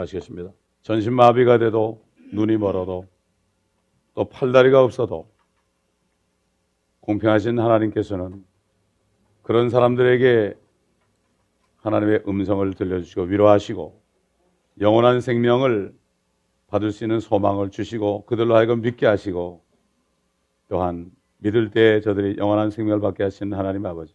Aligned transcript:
하시겠습니다. 0.00 0.50
전신마비가 0.82 1.58
돼도 1.58 2.04
눈이 2.32 2.56
멀어도 2.56 3.06
또 4.14 4.24
팔다리가 4.24 4.82
없어도 4.82 5.28
공평하신 7.00 7.58
하나님께서는 7.58 8.44
그런 9.42 9.70
사람들에게 9.70 10.54
하나님의 11.78 12.24
음성을 12.28 12.74
들려주시고 12.74 13.22
위로하시고 13.22 14.02
영원한 14.80 15.20
생명을 15.20 15.94
받을 16.66 16.92
수 16.92 17.04
있는 17.04 17.20
소망을 17.20 17.70
주시고 17.70 18.26
그들로 18.26 18.56
하여금 18.56 18.82
믿게 18.82 19.06
하시고 19.06 19.64
또한 20.68 21.10
믿을 21.38 21.70
때 21.70 22.00
저들이 22.00 22.36
영원한 22.36 22.70
생명을 22.70 23.00
받게 23.00 23.22
하시는 23.22 23.56
하나님 23.56 23.86
아버지. 23.86 24.14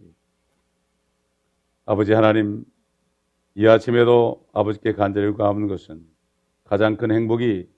아버지 1.85 2.13
하나님, 2.13 2.63
이 3.55 3.67
아침에도 3.67 4.47
아버지께 4.51 4.93
간절히 4.93 5.31
구하는 5.31 5.67
것은 5.67 6.03
가장 6.63 6.97
큰 6.97 7.11
행복이 7.11 7.69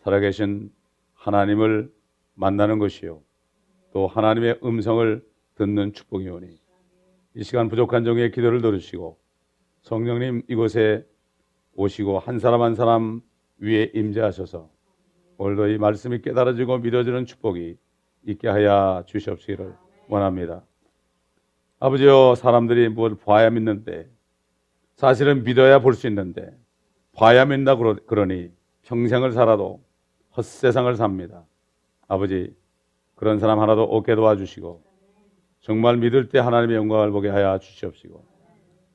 살아계신 0.00 0.70
하나님을 1.14 1.90
만나는 2.34 2.78
것이요. 2.78 3.22
또 3.92 4.06
하나님의 4.06 4.60
음성을 4.62 5.24
듣는 5.54 5.94
축복이 5.94 6.28
오니 6.28 6.58
이 7.36 7.42
시간 7.42 7.68
부족한 7.68 8.04
종의 8.04 8.32
기도를 8.32 8.60
들으시고 8.60 9.18
성령님 9.80 10.42
이곳에 10.48 11.06
오시고 11.74 12.18
한 12.18 12.38
사람 12.38 12.60
한 12.60 12.74
사람 12.74 13.22
위에 13.58 13.92
임재하셔서 13.94 14.68
오늘도 15.38 15.68
이 15.68 15.78
말씀이 15.78 16.20
깨달아지고 16.20 16.78
믿어지는 16.78 17.24
축복이 17.24 17.78
있게 18.26 18.48
하여 18.48 19.04
주시옵시기를 19.06 19.74
원합니다. 20.08 20.66
아버지여 21.78 22.34
사람들이 22.36 22.90
뭘 22.90 23.16
봐야 23.16 23.48
믿는데 23.48 24.13
사실은 24.96 25.44
믿어야 25.44 25.80
볼 25.80 25.94
수 25.94 26.06
있는데 26.08 26.56
봐야 27.12 27.44
믿나 27.44 27.76
그러니 27.76 28.50
평생을 28.82 29.32
살아도 29.32 29.82
헛세상을 30.36 30.94
삽니다. 30.96 31.44
아버지 32.08 32.54
그런 33.14 33.38
사람 33.38 33.60
하나도 33.60 33.82
없게 33.82 34.14
도와주시고 34.14 34.82
정말 35.60 35.96
믿을 35.96 36.28
때 36.28 36.38
하나님의 36.38 36.76
영광을 36.76 37.10
보게 37.10 37.28
하여 37.28 37.58
주시옵시고 37.58 38.24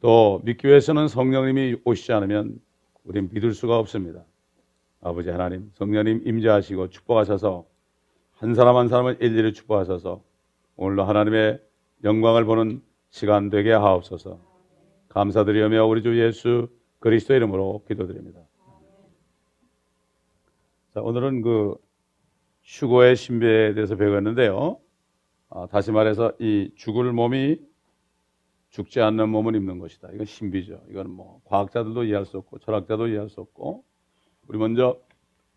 또 0.01 0.41
믿기 0.43 0.67
위해서는 0.67 1.07
성령님이 1.07 1.77
오시지 1.83 2.13
않으면 2.13 2.59
우리는 3.03 3.29
믿을 3.31 3.53
수가 3.53 3.77
없습니다. 3.79 4.23
아버지 5.01 5.29
하나님 5.29 5.71
성령님 5.75 6.23
임재하시고 6.25 6.89
축복하셔서 6.89 7.65
한 8.33 8.53
사람 8.55 8.75
한 8.75 8.87
사람을 8.87 9.17
일일이 9.21 9.53
축복하셔서 9.53 10.21
오늘도 10.75 11.03
하나님의 11.03 11.61
영광을 12.03 12.45
보는 12.45 12.81
시간 13.09 13.49
되게 13.49 13.71
하옵소서. 13.73 14.48
감사드리며 15.09 15.85
우리 15.85 16.01
주 16.01 16.19
예수 16.19 16.67
그리스도 16.99 17.33
이름으로 17.33 17.83
기도드립니다. 17.87 18.41
자, 20.93 21.01
오늘은 21.01 21.41
그 21.41 21.75
휴고의 22.63 23.15
신비에 23.15 23.73
대해서 23.73 23.95
배웠는데요. 23.95 24.79
아, 25.49 25.67
다시 25.67 25.91
말해서 25.91 26.33
이 26.39 26.71
죽을 26.75 27.11
몸이 27.11 27.59
죽지 28.69 29.01
않는 29.01 29.29
몸을 29.29 29.55
입는 29.55 29.79
것이다. 29.79 30.09
이건 30.13 30.25
신비죠. 30.25 30.83
이건 30.89 31.09
뭐 31.09 31.41
과학자들도 31.45 32.03
이해할 32.03 32.25
수 32.25 32.37
없고 32.37 32.59
철학자도 32.59 33.07
이해할 33.07 33.29
수 33.29 33.41
없고 33.41 33.83
우리 34.47 34.59
먼저 34.59 34.99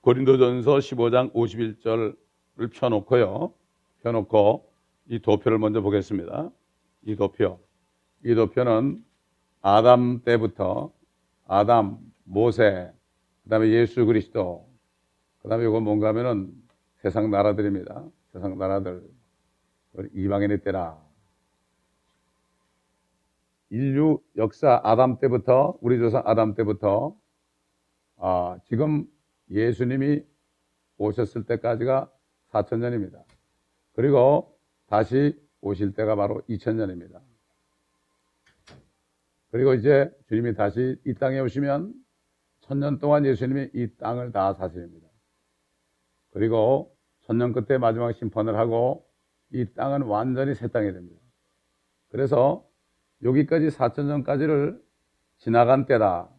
고린도전서 0.01 0.77
15장 0.77 1.33
51절 1.33 2.17
을 2.61 2.69
펴놓고요. 2.69 3.55
펴놓고 4.03 4.71
이 5.09 5.21
도표를 5.21 5.59
먼저 5.59 5.81
보겠습니다. 5.81 6.51
이 7.05 7.17
도표. 7.17 7.61
이 8.25 8.35
도표는 8.35 9.03
아담 9.63 10.23
때부터 10.25 10.93
아담, 11.47 11.99
모세, 12.25 12.93
그 13.45 13.51
다음에 13.51 13.69
예수 13.71 14.05
그리스도, 14.07 14.69
그 15.41 15.49
다음에 15.49 15.65
이건 15.65 15.85
뭔가 15.85 16.09
하면은 16.09 16.53
세상 16.97 17.31
나라들입니다. 17.31 18.05
세상 18.33 18.59
나라들. 18.59 19.03
이방인의 20.15 20.63
때라. 20.63 20.99
인류 23.71 24.21
역사 24.37 24.81
아담 24.83 25.19
때부터, 25.19 25.79
우리 25.81 25.99
조상 25.99 26.23
아담 26.27 26.55
때부터, 26.55 27.17
아, 28.17 28.59
지금 28.65 29.07
예수님이 29.51 30.25
오셨을 30.99 31.45
때까지가 31.45 32.11
4천년입니다. 32.51 33.23
그리고 33.95 34.59
다시 34.87 35.39
오실 35.61 35.95
때가 35.95 36.17
바로 36.17 36.41
2천년입니다. 36.49 37.21
그리고 39.53 39.75
이제 39.75 40.11
주님이 40.29 40.55
다시 40.55 40.97
이 41.05 41.15
땅에 41.15 41.39
오시면 41.39 41.93
천년 42.63 42.99
동안 42.99 43.27
예수님이 43.27 43.69
이 43.75 43.95
땅을 43.99 44.33
다 44.33 44.55
사십니다. 44.55 45.07
그리고 46.31 46.97
천년 47.21 47.53
끝에 47.53 47.77
마지막 47.77 48.13
심판을 48.13 48.57
하고 48.57 49.07
이 49.51 49.67
땅은 49.75 50.03
완전히 50.03 50.55
새 50.55 50.69
땅이 50.69 50.91
됩니다. 50.95 51.21
그래서 52.09 52.67
여기까지 53.23 53.69
4천 53.69 54.07
년까지를 54.07 54.83
지나간 55.37 55.85
때다. 55.85 56.31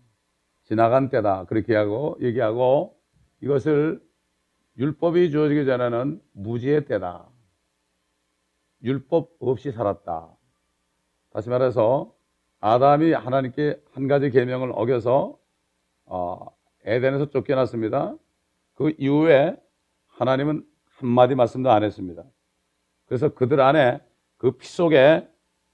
지나간 0.64 1.10
때다. 1.10 1.46
그렇게 1.46 1.76
하고 1.76 2.18
얘기하고 2.20 3.00
이것을 3.42 4.02
율법이 4.78 5.30
주어지기 5.30 5.66
전에는 5.68 6.20
무지의 6.32 6.86
때다. 6.86 7.30
율법 8.82 9.36
없이 9.40 9.72
살았다. 9.72 10.36
다시 11.30 11.50
말해서 11.50 12.13
아담이 12.66 13.12
하나님께 13.12 13.78
한 13.92 14.08
가지 14.08 14.30
계명을 14.30 14.72
어겨서 14.74 15.38
어, 16.06 16.48
에덴에서 16.86 17.30
쫓겨났습니다. 17.30 18.16
그 18.76 18.96
이후에 18.98 19.58
하나님은 20.08 20.66
한마디 20.96 21.36
말씀도 21.36 21.70
안 21.70 21.84
했습니다. 21.84 22.24
그래서 23.06 23.34
그들 23.34 23.60
안에 23.60 24.00
그 24.38 24.58
피 24.58 24.66
속에 24.66 25.28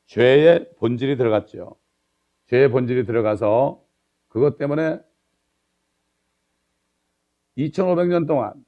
죄의 0.08 0.72
본질이 0.80 1.16
들어갔죠. 1.16 1.76
죄의 2.48 2.72
본질이 2.72 3.06
들어가서 3.06 3.86
그것 4.28 4.58
때문에 4.58 5.00
2500년 7.56 8.28
동안 8.28 8.66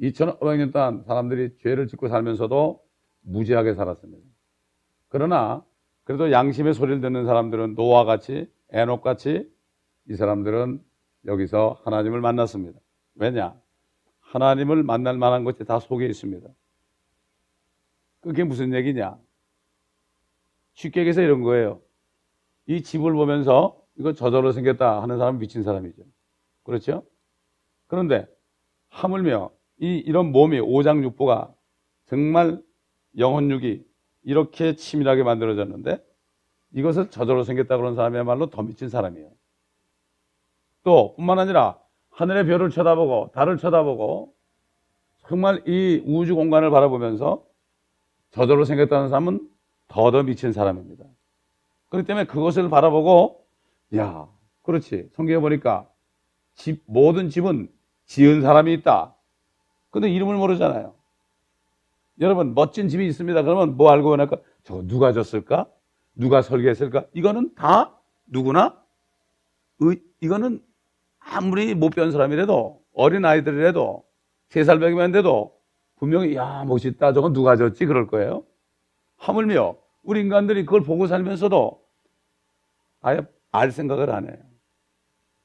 2500년 0.00 0.72
동안 0.72 1.02
사람들이 1.02 1.58
죄를 1.58 1.86
짓고 1.86 2.08
살면서도 2.08 2.82
무지하게 3.20 3.74
살았습니다. 3.74 4.26
그러나 5.08 5.62
그래도 6.04 6.30
양심의 6.30 6.74
소리를 6.74 7.00
듣는 7.00 7.24
사람들은 7.24 7.74
노아 7.74 8.04
같이 8.04 8.50
에녹 8.70 9.02
같이 9.02 9.50
이 10.08 10.14
사람들은 10.14 10.82
여기서 11.26 11.80
하나님을 11.84 12.20
만났습니다. 12.20 12.78
왜냐? 13.14 13.54
하나님을 14.20 14.82
만날 14.82 15.16
만한 15.16 15.44
것이 15.44 15.64
다 15.64 15.78
속에 15.78 16.06
있습니다. 16.06 16.46
그게 18.20 18.44
무슨 18.44 18.74
얘기냐? 18.74 19.18
쉽게 20.74 21.00
얘기해서 21.00 21.22
이런 21.22 21.42
거예요. 21.42 21.80
이 22.66 22.82
집을 22.82 23.12
보면서 23.12 23.80
이거 23.96 24.12
저절로 24.12 24.52
생겼다 24.52 25.02
하는 25.02 25.18
사람은 25.18 25.38
미친 25.38 25.62
사람이죠. 25.62 26.02
그렇죠? 26.64 27.04
그런데 27.86 28.26
하물며 28.88 29.50
이, 29.78 30.02
이런 30.06 30.32
몸이 30.32 30.60
오장육부가 30.60 31.54
정말 32.06 32.60
영혼육이 33.16 33.84
이렇게 34.24 34.74
치밀하게 34.74 35.22
만들어졌는데 35.22 36.04
이것을 36.72 37.10
저절로 37.10 37.44
생겼다 37.44 37.76
그런 37.76 37.94
사람이야말로 37.94 38.50
더 38.50 38.62
미친 38.62 38.88
사람이에요. 38.88 39.30
또 40.82 41.14
뿐만 41.16 41.38
아니라 41.38 41.78
하늘의 42.10 42.46
별을 42.46 42.70
쳐다보고 42.70 43.30
달을 43.32 43.58
쳐다보고 43.58 44.34
정말 45.28 45.62
이 45.66 46.02
우주 46.04 46.34
공간을 46.34 46.70
바라보면서 46.70 47.44
저절로 48.30 48.64
생겼다는 48.64 49.08
사람은 49.08 49.48
더더 49.88 50.24
미친 50.24 50.52
사람입니다. 50.52 51.04
그렇기 51.88 52.06
때문에 52.06 52.26
그것을 52.26 52.68
바라보고 52.68 53.46
야 53.96 54.28
그렇지 54.62 55.08
성경에 55.12 55.38
보니까 55.38 55.88
집 56.54 56.82
모든 56.86 57.28
집은 57.28 57.70
지은 58.06 58.42
사람이 58.42 58.72
있다. 58.74 59.14
근데 59.90 60.10
이름을 60.10 60.36
모르잖아요. 60.36 60.94
여러분 62.20 62.54
멋진 62.54 62.88
집이 62.88 63.06
있습니다. 63.06 63.42
그러면 63.42 63.76
뭐 63.76 63.90
알고 63.90 64.10
보니까 64.10 64.36
저거 64.62 64.86
누가 64.86 65.12
졌을까? 65.12 65.66
누가 66.14 66.42
설계했을까? 66.42 67.06
이거는 67.12 67.54
다 67.54 67.98
누구나 68.26 68.80
의, 69.80 70.00
이거는 70.20 70.62
아무리 71.18 71.74
못 71.74 71.90
배운 71.90 72.12
사람이라도 72.12 72.80
어린 72.94 73.24
아이들이라도 73.24 74.04
세살 74.48 74.78
배기만 74.78 75.12
돼도 75.12 75.58
분명히 75.96 76.36
야 76.36 76.64
멋있다 76.64 77.12
저건 77.12 77.32
누가 77.32 77.56
졌지 77.56 77.86
그럴 77.86 78.06
거예요. 78.06 78.44
하물며 79.16 79.76
우리 80.02 80.20
인간들이 80.20 80.64
그걸 80.64 80.82
보고 80.82 81.06
살면서도 81.06 81.82
아예 83.00 83.20
알 83.50 83.72
생각을 83.72 84.10
안 84.10 84.28
해요. 84.28 84.38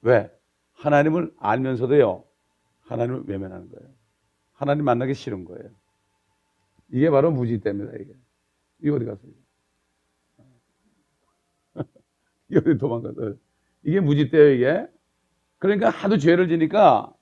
왜? 0.01 0.31
하나님을 0.73 1.33
알면서도요 1.39 2.23
하나님을 2.81 3.23
외면하는 3.25 3.69
거예요. 3.69 3.89
하나님 4.53 4.85
만나기 4.85 5.13
싫은 5.13 5.45
거예요. 5.45 5.69
이게 6.91 7.09
바로 7.09 7.31
무지 7.31 7.59
때입니다, 7.59 7.93
이게. 7.99 8.13
이게 8.81 8.91
어디 8.91 9.05
갔어요? 9.05 9.31
이게 12.49 12.59
어디 12.59 12.77
도망갔어요? 12.77 13.35
이게 13.83 13.99
무지 13.99 14.29
때예요, 14.29 14.51
이게. 14.53 14.87
그러니까 15.59 15.89
하도 15.89 16.17
죄를 16.17 16.49
지니까 16.49 17.13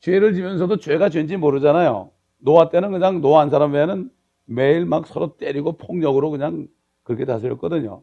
죄를 0.00 0.34
지면서도 0.34 0.78
죄가 0.78 1.10
죄인지 1.10 1.36
모르잖아요. 1.38 2.12
노아 2.38 2.70
때는 2.70 2.92
그냥 2.92 3.20
노아 3.20 3.40
한 3.42 3.50
사람 3.50 3.72
외에는 3.74 4.10
매일 4.46 4.86
막 4.86 5.06
서로 5.06 5.36
때리고 5.36 5.76
폭력으로 5.78 6.30
그냥 6.30 6.68
그렇게 7.04 7.24
다스렸거든요. 7.26 8.02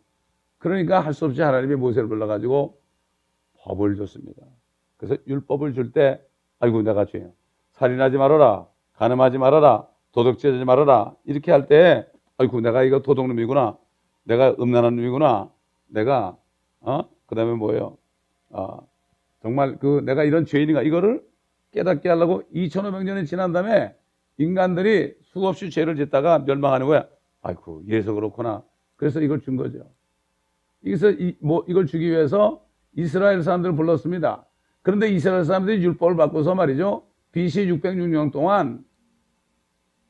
그러니까 0.59 0.99
할 1.01 1.13
수 1.13 1.25
없이 1.25 1.41
하나님이 1.41 1.75
모세를 1.75 2.07
불러가지고 2.09 2.79
법을 3.59 3.97
줬습니다. 3.97 4.43
그래서 4.97 5.17
율법을 5.27 5.73
줄 5.73 5.91
때, 5.91 6.21
아이고, 6.59 6.81
내가 6.83 7.05
죄야. 7.05 7.27
살인하지 7.73 8.17
말아라. 8.17 8.67
가늠하지 8.93 9.37
말아라. 9.37 9.87
도덕질 10.11 10.53
하지 10.53 10.65
말아라. 10.65 11.13
이렇게 11.25 11.51
할 11.51 11.67
때, 11.67 12.07
아이고, 12.37 12.61
내가 12.61 12.83
이거 12.83 13.01
도둑놈이구나. 13.01 13.77
내가 14.23 14.55
음란한 14.59 14.95
놈이구나. 14.95 15.49
내가, 15.87 16.37
어? 16.81 17.03
그 17.25 17.35
다음에 17.35 17.53
뭐예요? 17.53 17.97
아, 18.51 18.79
정말 19.41 19.77
그 19.79 20.01
내가 20.05 20.23
이런 20.23 20.45
죄인인가. 20.45 20.81
이거를 20.81 21.23
깨닫게 21.71 22.09
하려고 22.09 22.43
2500년이 22.53 23.27
지난 23.27 23.51
다음에 23.51 23.95
인간들이 24.37 25.15
수없이 25.23 25.69
죄를 25.69 25.95
짓다가 25.95 26.39
멸망하는 26.39 26.87
거야. 26.87 27.07
아이고, 27.41 27.83
이래서 27.85 28.13
그렇구나. 28.13 28.63
그래서 28.95 29.21
이걸 29.21 29.41
준 29.41 29.55
거죠. 29.55 29.89
이래서 30.81 31.09
이, 31.11 31.35
뭐 31.39 31.63
이걸 31.67 31.85
주기 31.85 32.09
위해서 32.09 32.63
이스라엘 32.95 33.43
사람들을 33.43 33.75
불렀습니다. 33.75 34.45
그런데 34.81 35.09
이스라엘 35.09 35.45
사람들이 35.45 35.83
율법을 35.83 36.15
바꿔서 36.15 36.55
말이죠. 36.55 37.03
BC 37.31 37.67
606년 37.67 38.31
동안 38.31 38.83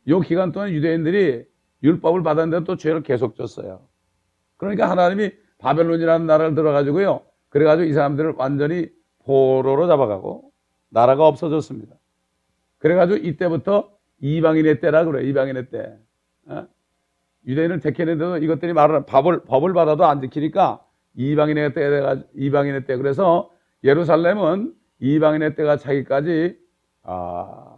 요 0.07 0.19
기간 0.21 0.51
동안 0.51 0.69
유대인들이 0.69 1.45
율법을 1.83 2.24
받았는데 2.24 2.65
또 2.65 2.77
죄를 2.77 3.04
계속 3.04 3.36
졌어요. 3.36 3.88
그러니까 4.57 4.89
하나님이 4.89 5.31
바벨론이라는 5.59 6.25
나라를 6.25 6.56
들어가지고요. 6.56 7.21
그래가지고 7.50 7.89
이 7.89 7.94
사람들을 7.94 8.36
완전히 8.38 8.89
포로로 9.24 9.88
잡아가고 9.88 10.51
나라가 10.89 11.27
없어졌습니다. 11.27 11.95
그래가지고 12.80 13.25
이때부터 13.25 13.92
이방인의 14.19 14.80
때라 14.80 15.06
그래, 15.06 15.24
이방인의 15.27 15.69
때. 15.69 15.98
어? 16.48 16.68
유대인을 17.45 17.80
택했는데도 17.80 18.38
이것들이 18.38 18.74
말을, 18.74 19.06
법을, 19.06 19.45
법을 19.45 19.74
받아도 19.74 20.06
안 20.06 20.21
지키니까 20.21 20.83
이방인의 21.15 21.74
때가, 21.74 22.24
이방인의 22.36 22.86
때. 22.86 22.98
그래서 22.98 23.51
예루살렘은 23.83 24.74
이방인의 25.00 25.56
때가 25.56 25.77
차기까지, 25.77 26.57
아, 27.04 27.76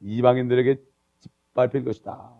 이방인들에게 0.00 0.80
짓밟힐 1.20 1.84
것이다. 1.84 2.32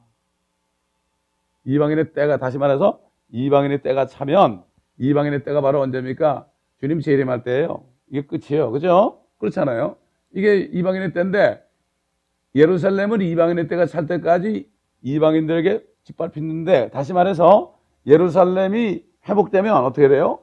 이방인의 1.64 2.12
때가, 2.12 2.38
다시 2.38 2.58
말해서 2.58 3.00
이방인의 3.30 3.82
때가 3.82 4.06
차면 4.06 4.64
이방인의 4.98 5.44
때가 5.44 5.60
바로 5.60 5.80
언제입니까? 5.80 6.46
주님 6.80 7.00
재림할 7.00 7.42
때예요. 7.44 7.84
이게 8.10 8.26
끝이에요. 8.26 8.70
그죠? 8.70 9.22
그렇잖아요. 9.38 9.96
이게 10.32 10.58
이방인의 10.58 11.12
때인데 11.12 11.62
예루살렘은 12.54 13.20
이방인의 13.20 13.68
때가 13.68 13.86
찰 13.86 14.06
때까지 14.06 14.70
이방인들에게 15.02 15.84
짓밟히는데 16.04 16.90
다시 16.90 17.12
말해서 17.12 17.78
예루살렘이 18.06 19.04
회복되면 19.28 19.74
어떻게 19.84 20.08
돼요? 20.08 20.40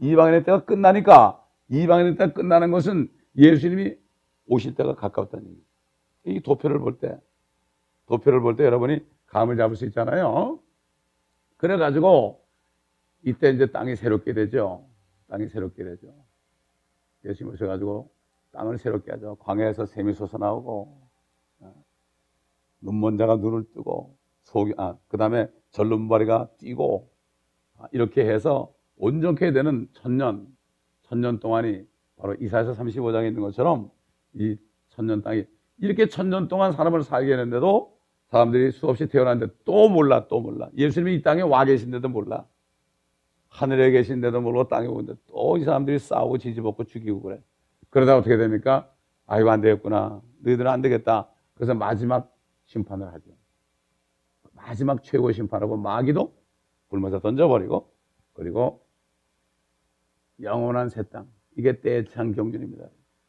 이방인의 0.00 0.44
때가 0.44 0.64
끝나니까 0.64 1.42
이방인의 1.70 2.16
때가 2.16 2.32
끝나는 2.32 2.70
것은 2.70 3.08
예수님이 3.36 3.94
오실 4.46 4.74
때가 4.74 4.94
가까웠다는 4.94 5.46
얘기예요. 5.46 5.65
이 6.26 6.40
도표를 6.40 6.78
볼 6.78 6.98
때, 6.98 7.18
도표를 8.06 8.40
볼 8.40 8.56
때 8.56 8.64
여러분이 8.64 9.00
감을 9.26 9.56
잡을 9.56 9.76
수 9.76 9.84
있잖아요. 9.86 10.60
그래가지고 11.56 12.44
이때 13.24 13.50
이제 13.50 13.66
땅이 13.66 13.96
새롭게 13.96 14.34
되죠. 14.34 14.86
땅이 15.28 15.48
새롭게 15.48 15.84
되죠. 15.84 16.14
예수님 17.24 17.52
오셔가지고 17.54 18.10
땅을 18.52 18.78
새롭게 18.78 19.12
하죠. 19.12 19.36
광야에서 19.36 19.86
샘이 19.86 20.12
솟아나오고 20.14 21.06
눈먼 22.80 23.16
자가 23.18 23.36
눈을 23.36 23.64
뜨고 23.72 24.16
속, 24.42 24.68
아, 24.78 24.96
그 25.08 25.16
다음에 25.16 25.48
절름발이가 25.70 26.50
뛰고 26.58 27.10
아, 27.78 27.88
이렇게 27.92 28.24
해서 28.28 28.72
온전케 28.96 29.52
되는 29.52 29.88
천년, 29.92 30.46
천년 31.02 31.40
동안이 31.40 31.84
바로 32.16 32.34
이사에서 32.34 32.72
35장에 32.72 33.28
있는 33.28 33.42
것처럼 33.42 33.90
이 34.34 34.56
천년 34.90 35.22
땅이 35.22 35.44
이렇게 35.78 36.08
천년 36.08 36.48
동안 36.48 36.72
사람을 36.72 37.02
살게 37.02 37.32
했는데도 37.32 37.96
사람들이 38.30 38.72
수없이 38.72 39.06
태어났는데 39.06 39.54
또 39.64 39.88
몰라, 39.88 40.26
또 40.28 40.40
몰라. 40.40 40.68
예수님이 40.76 41.16
이 41.16 41.22
땅에 41.22 41.42
와 41.42 41.64
계신데도 41.64 42.08
몰라. 42.08 42.46
하늘에 43.48 43.90
계신데도 43.90 44.40
모르고 44.40 44.68
땅에 44.68 44.86
오는데 44.86 45.14
또 45.28 45.56
이 45.58 45.64
사람들이 45.64 45.98
싸우고 45.98 46.38
지지먹고 46.38 46.84
죽이고 46.84 47.22
그래. 47.22 47.40
그러다 47.90 48.16
어떻게 48.16 48.36
됩니까? 48.36 48.90
아이고, 49.26 49.50
안 49.50 49.60
되겠구나. 49.60 50.20
너희들은 50.40 50.70
안 50.70 50.82
되겠다. 50.82 51.28
그래서 51.54 51.74
마지막 51.74 52.34
심판을 52.66 53.06
하죠. 53.14 53.30
마지막 54.52 55.02
최고 55.02 55.30
심판하고 55.32 55.76
마귀도 55.76 56.34
굶어서 56.88 57.20
던져버리고 57.20 57.90
그리고 58.34 58.84
영원한 60.40 60.88
새 60.88 61.02
땅. 61.04 61.28
이게 61.56 61.80
때창 61.80 62.32
경륜입니다. 62.32 62.86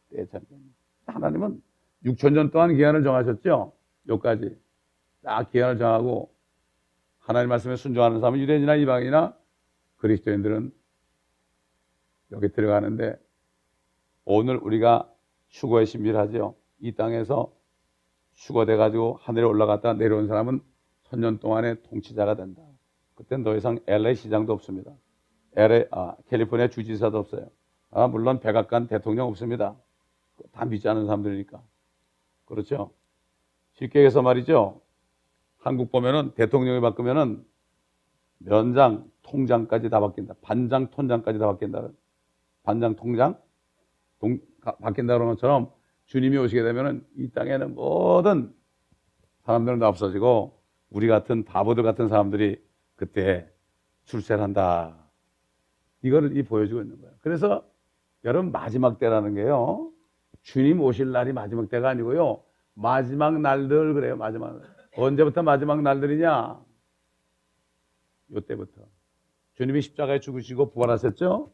때창 0.09 0.41
경륜. 0.49 0.73
하나님은 1.05 1.61
6천 2.05 2.33
년 2.33 2.51
동안 2.51 2.75
기한을 2.75 3.03
정하셨죠. 3.03 3.73
여기까지 4.07 4.57
딱 5.23 5.51
기한을 5.51 5.77
정하고 5.77 6.31
하나님 7.19 7.49
말씀에 7.49 7.75
순종하는 7.75 8.19
사람은 8.19 8.39
유대인이나 8.39 8.75
이방이나 8.75 9.35
그리스도인들은 9.97 10.71
여기 12.31 12.51
들어가는데 12.51 13.19
오늘 14.25 14.57
우리가 14.57 15.11
휴거의 15.49 15.85
신비를 15.85 16.19
하죠. 16.19 16.55
이 16.79 16.93
땅에서 16.93 17.51
휴거돼 18.35 18.77
가지고 18.77 19.17
하늘에 19.21 19.45
올라갔다 19.45 19.93
내려온 19.93 20.27
사람은 20.27 20.61
천년 21.03 21.39
동안의 21.39 21.83
통치자가 21.83 22.35
된다. 22.35 22.61
그땐 23.15 23.43
더 23.43 23.55
이상 23.55 23.79
LA 23.87 24.15
시장도 24.15 24.53
없습니다. 24.53 24.91
LA 25.55 25.85
아, 25.91 26.15
캘리포니아 26.27 26.67
주지사도 26.67 27.17
없어요. 27.17 27.49
아, 27.89 28.07
물론 28.07 28.39
백악관 28.39 28.87
대통령 28.87 29.27
없습니다. 29.29 29.75
다 30.51 30.65
믿지 30.65 30.87
않는 30.87 31.05
사람들이니까. 31.05 31.61
그렇죠? 32.47 32.91
쉽게 33.73 34.03
해서 34.03 34.21
말이죠. 34.21 34.81
한국 35.59 35.91
보면은 35.91 36.33
대통령이 36.33 36.81
바꾸면은 36.81 37.45
면장, 38.39 39.09
통장까지 39.23 39.89
다 39.89 39.99
바뀐다. 39.99 40.35
반장, 40.41 40.89
통장까지 40.89 41.39
다 41.39 41.47
바뀐다. 41.47 41.89
반장, 42.63 42.95
통장, 42.95 43.39
동, 44.19 44.39
바뀐다 44.61 45.13
그런 45.13 45.29
것처럼 45.29 45.71
주님이 46.05 46.37
오시게 46.37 46.63
되면은 46.63 47.05
이 47.17 47.29
땅에는 47.31 47.75
모든 47.75 48.53
사람들은 49.43 49.79
다 49.79 49.87
없어지고 49.87 50.59
우리 50.89 51.07
같은 51.07 51.43
바보들 51.43 51.83
같은 51.83 52.07
사람들이 52.07 52.61
그때 52.95 53.49
출세를 54.05 54.41
한다. 54.41 54.97
이거를 56.01 56.37
이 56.37 56.43
보여주고 56.43 56.81
있는 56.81 56.99
거예요. 57.01 57.13
그래서 57.21 57.63
여러분 58.23 58.51
마지막 58.51 58.99
때라는 58.99 59.35
게요. 59.35 59.91
주님 60.47 60.79
오실 60.79 61.11
날이 61.11 61.33
마지막 61.33 61.67
때가 61.67 61.89
아니고요. 61.89 62.41
마지막 62.73 63.37
날들 63.37 63.93
그래요. 63.93 64.15
마지막 64.15 64.57
날. 64.57 64.61
언제부터 64.95 65.43
마지막 65.43 65.81
날들이냐? 65.81 66.63
요때부터. 68.31 68.81
주님이 69.55 69.81
십자가에 69.81 70.21
죽으시고 70.21 70.71
부활하셨죠? 70.71 71.51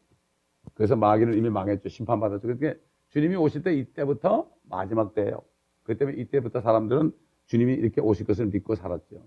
그래서 0.74 0.94
마귀는 0.94 1.36
이미 1.36 1.50
망했죠. 1.50 1.88
심판받았죠. 1.88 2.42
그러니까 2.42 2.80
주님이 3.08 3.34
오실 3.34 3.64
때 3.64 3.74
이때부터 3.74 4.48
마지막 4.62 5.12
때예요. 5.12 5.42
그 5.82 5.98
때문에 5.98 6.16
이때부터 6.18 6.60
사람들은 6.60 7.10
주님이 7.46 7.74
이렇게 7.74 8.00
오실 8.00 8.26
것을 8.26 8.46
믿고 8.46 8.76
살았죠. 8.76 9.20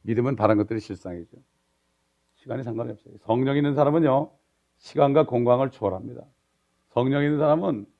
믿음은 0.00 0.34
다른 0.34 0.56
것들이 0.56 0.80
실상이죠. 0.80 1.36
시간이 2.36 2.62
상관이 2.62 2.90
없어요. 2.90 3.16
성령 3.18 3.58
있는 3.58 3.74
사람은요, 3.74 4.30
시간과 4.78 5.26
공간을 5.26 5.70
초월합니다. 5.70 6.24
성령 6.88 7.22
있는 7.22 7.38
사람은 7.38 7.91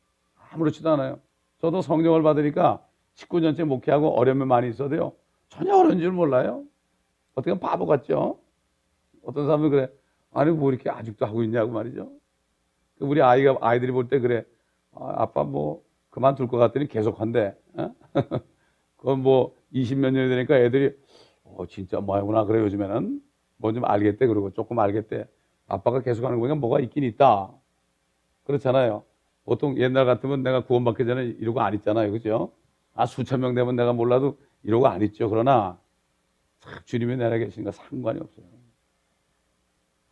아무렇지도 0.52 0.90
않아요. 0.90 1.20
저도 1.60 1.80
성령을 1.82 2.22
받으니까 2.22 2.84
19년째 3.14 3.64
목회하고 3.64 4.18
어려움이 4.18 4.44
많이 4.44 4.68
있어도요, 4.68 5.12
전혀 5.48 5.74
어려운 5.76 5.98
줄 5.98 6.12
몰라요. 6.12 6.64
어떻게 7.34 7.58
바보 7.58 7.86
같죠? 7.86 8.38
어떤 9.22 9.46
사람은 9.46 9.70
그래. 9.70 9.88
아니, 10.32 10.50
뭐 10.50 10.70
이렇게 10.72 10.90
아직도 10.90 11.26
하고 11.26 11.42
있냐고 11.42 11.72
말이죠. 11.72 12.10
우리 13.00 13.22
아이가, 13.22 13.56
아이들이 13.60 13.92
볼 13.92 14.08
때 14.08 14.18
그래. 14.20 14.44
아, 14.92 15.14
아빠 15.22 15.44
뭐 15.44 15.82
그만둘 16.10 16.48
것 16.48 16.58
같더니 16.58 16.88
계속 16.88 17.20
한대. 17.20 17.54
어? 17.74 17.90
그건 18.96 19.22
뭐 19.22 19.54
20몇 19.72 20.12
년이 20.12 20.28
되니까 20.28 20.56
애들이 20.58 20.94
어, 21.44 21.66
진짜 21.66 22.00
뭐구나. 22.00 22.44
그래, 22.44 22.60
요즘에는. 22.60 23.20
뭐좀 23.58 23.84
알겠대. 23.84 24.26
그러고 24.26 24.50
조금 24.52 24.78
알겠대. 24.78 25.26
아빠가 25.68 26.00
계속 26.00 26.24
하는 26.26 26.40
거니까 26.40 26.56
뭐가 26.56 26.80
있긴 26.80 27.04
있다. 27.04 27.50
그렇잖아요. 28.44 29.04
보통 29.44 29.76
옛날 29.78 30.06
같으면 30.06 30.42
내가 30.42 30.64
구원받기 30.64 31.04
전에 31.04 31.24
이러고 31.24 31.60
안 31.60 31.74
있잖아요. 31.74 32.12
그죠? 32.12 32.52
아, 32.94 33.06
수천 33.06 33.40
명 33.40 33.54
되면 33.54 33.74
내가 33.76 33.92
몰라도 33.92 34.38
이러고 34.62 34.86
안 34.86 35.02
있죠. 35.02 35.28
그러나 35.28 35.78
주님이 36.84 37.16
내려 37.16 37.38
계시니까 37.38 37.72
상관이 37.72 38.20
없어요. 38.20 38.46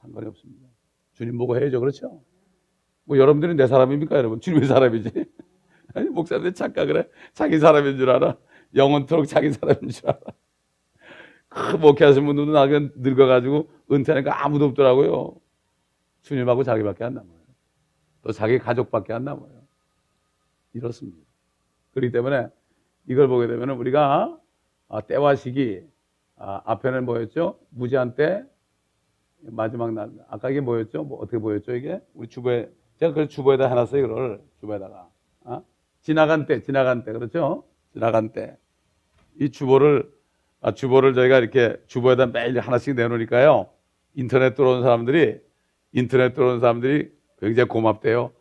상관이 0.01 0.27
없습니다. 0.29 0.67
주님 1.13 1.39
보고 1.39 1.57
해야죠. 1.57 1.79
그렇죠? 1.81 2.23
뭐 3.05 3.19
여러분들이 3.19 3.55
내 3.55 3.67
사람입니까 3.67 4.17
여러분? 4.17 4.41
주님의 4.41 4.67
사람이지. 4.67 5.11
아니 5.95 6.09
목사님들 6.09 6.55
착각을 6.55 6.99
해. 6.99 7.09
자기 7.33 7.59
사람인 7.59 7.99
줄 7.99 8.11
알아. 8.11 8.37
영원토록 8.75 9.27
자기 9.27 9.53
사람인 9.53 9.91
줄 9.91 10.09
알아. 10.09 10.21
그 11.49 11.77
목회하시는 11.77 12.25
분들도 12.25 12.53
나중에 12.53 12.91
늙어가지고 12.97 13.69
은퇴하니까 13.91 14.45
아무도 14.45 14.67
없더라고요. 14.67 15.35
주님하고 16.23 16.63
자기밖에 16.63 17.05
안 17.05 17.15
남아요. 17.15 17.40
또 18.23 18.33
자기 18.33 18.59
가족밖에 18.59 19.13
안 19.13 19.25
남아요. 19.25 19.61
이렇습니다. 20.75 21.19
그렇기 21.93 22.13
때문에 22.13 22.49
이걸 23.07 23.29
보게 23.29 23.47
되면 23.47 23.71
우리가 23.71 24.39
아, 24.89 25.01
때와 25.01 25.35
시기 25.35 25.83
아, 26.37 26.63
앞에는 26.65 27.05
뭐였죠? 27.05 27.59
무제한 27.71 28.15
때 28.15 28.45
마지막 29.43 29.93
날 29.93 30.11
아까 30.29 30.51
이게 30.51 30.61
뭐였죠? 30.61 31.05
뭐 31.05 31.19
어떻게 31.21 31.39
보였죠 31.39 31.75
이게? 31.75 32.01
우리 32.15 32.29
주보에 32.29 32.71
제가 32.99 33.15
그 33.15 33.29
주보에다 33.29 33.69
해놨어요 33.69 34.05
이걸 34.05 34.43
주보에다가 34.61 35.09
아? 35.45 35.63
지나간 36.03 36.47
때 36.47 36.63
지나간 36.63 37.05
때 37.05 37.13
그렇죠? 37.13 37.65
지나간 37.93 38.33
때 38.33 38.59
이 39.41 39.51
주보를 39.51 40.11
아, 40.61 40.73
주보를 40.73 41.15
저희가 41.15 41.39
이렇게 41.39 41.77
주보에다 41.87 42.27
매일 42.27 42.59
하나씩 42.61 42.95
내놓으니까요 42.95 43.71
인터넷 44.15 44.55
들어온 44.55 44.83
사람들이 44.83 45.41
인터넷 45.93 46.35
들어온 46.35 46.61
사람들이 46.61 47.11
굉장히 47.41 47.69
고맙대요. 47.69 48.33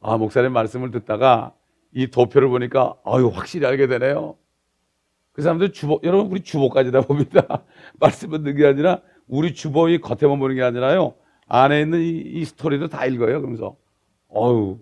아 0.00 0.16
목사님 0.16 0.52
말씀을 0.52 0.90
듣다가 0.90 1.52
이 1.92 2.08
도표를 2.08 2.48
보니까 2.48 2.94
아유 3.04 3.30
확실히 3.32 3.66
알게 3.66 3.86
되네요. 3.86 4.36
그 5.32 5.42
사람들 5.42 5.72
주보 5.72 6.00
여러분 6.04 6.30
우리 6.30 6.40
주보까지 6.42 6.92
다 6.92 7.00
봅니다. 7.00 7.64
말씀을 8.00 8.42
듣는 8.42 8.56
게 8.56 8.66
아니라 8.66 9.00
우리 9.26 9.54
주보의 9.54 10.00
겉에만 10.00 10.38
보는 10.38 10.54
게 10.54 10.62
아니라요 10.62 11.14
안에 11.46 11.80
있는 11.82 12.00
이, 12.00 12.08
이 12.08 12.44
스토리도 12.44 12.88
다 12.88 13.06
읽어요. 13.06 13.40
그러면서 13.40 13.76
어유 14.28 14.78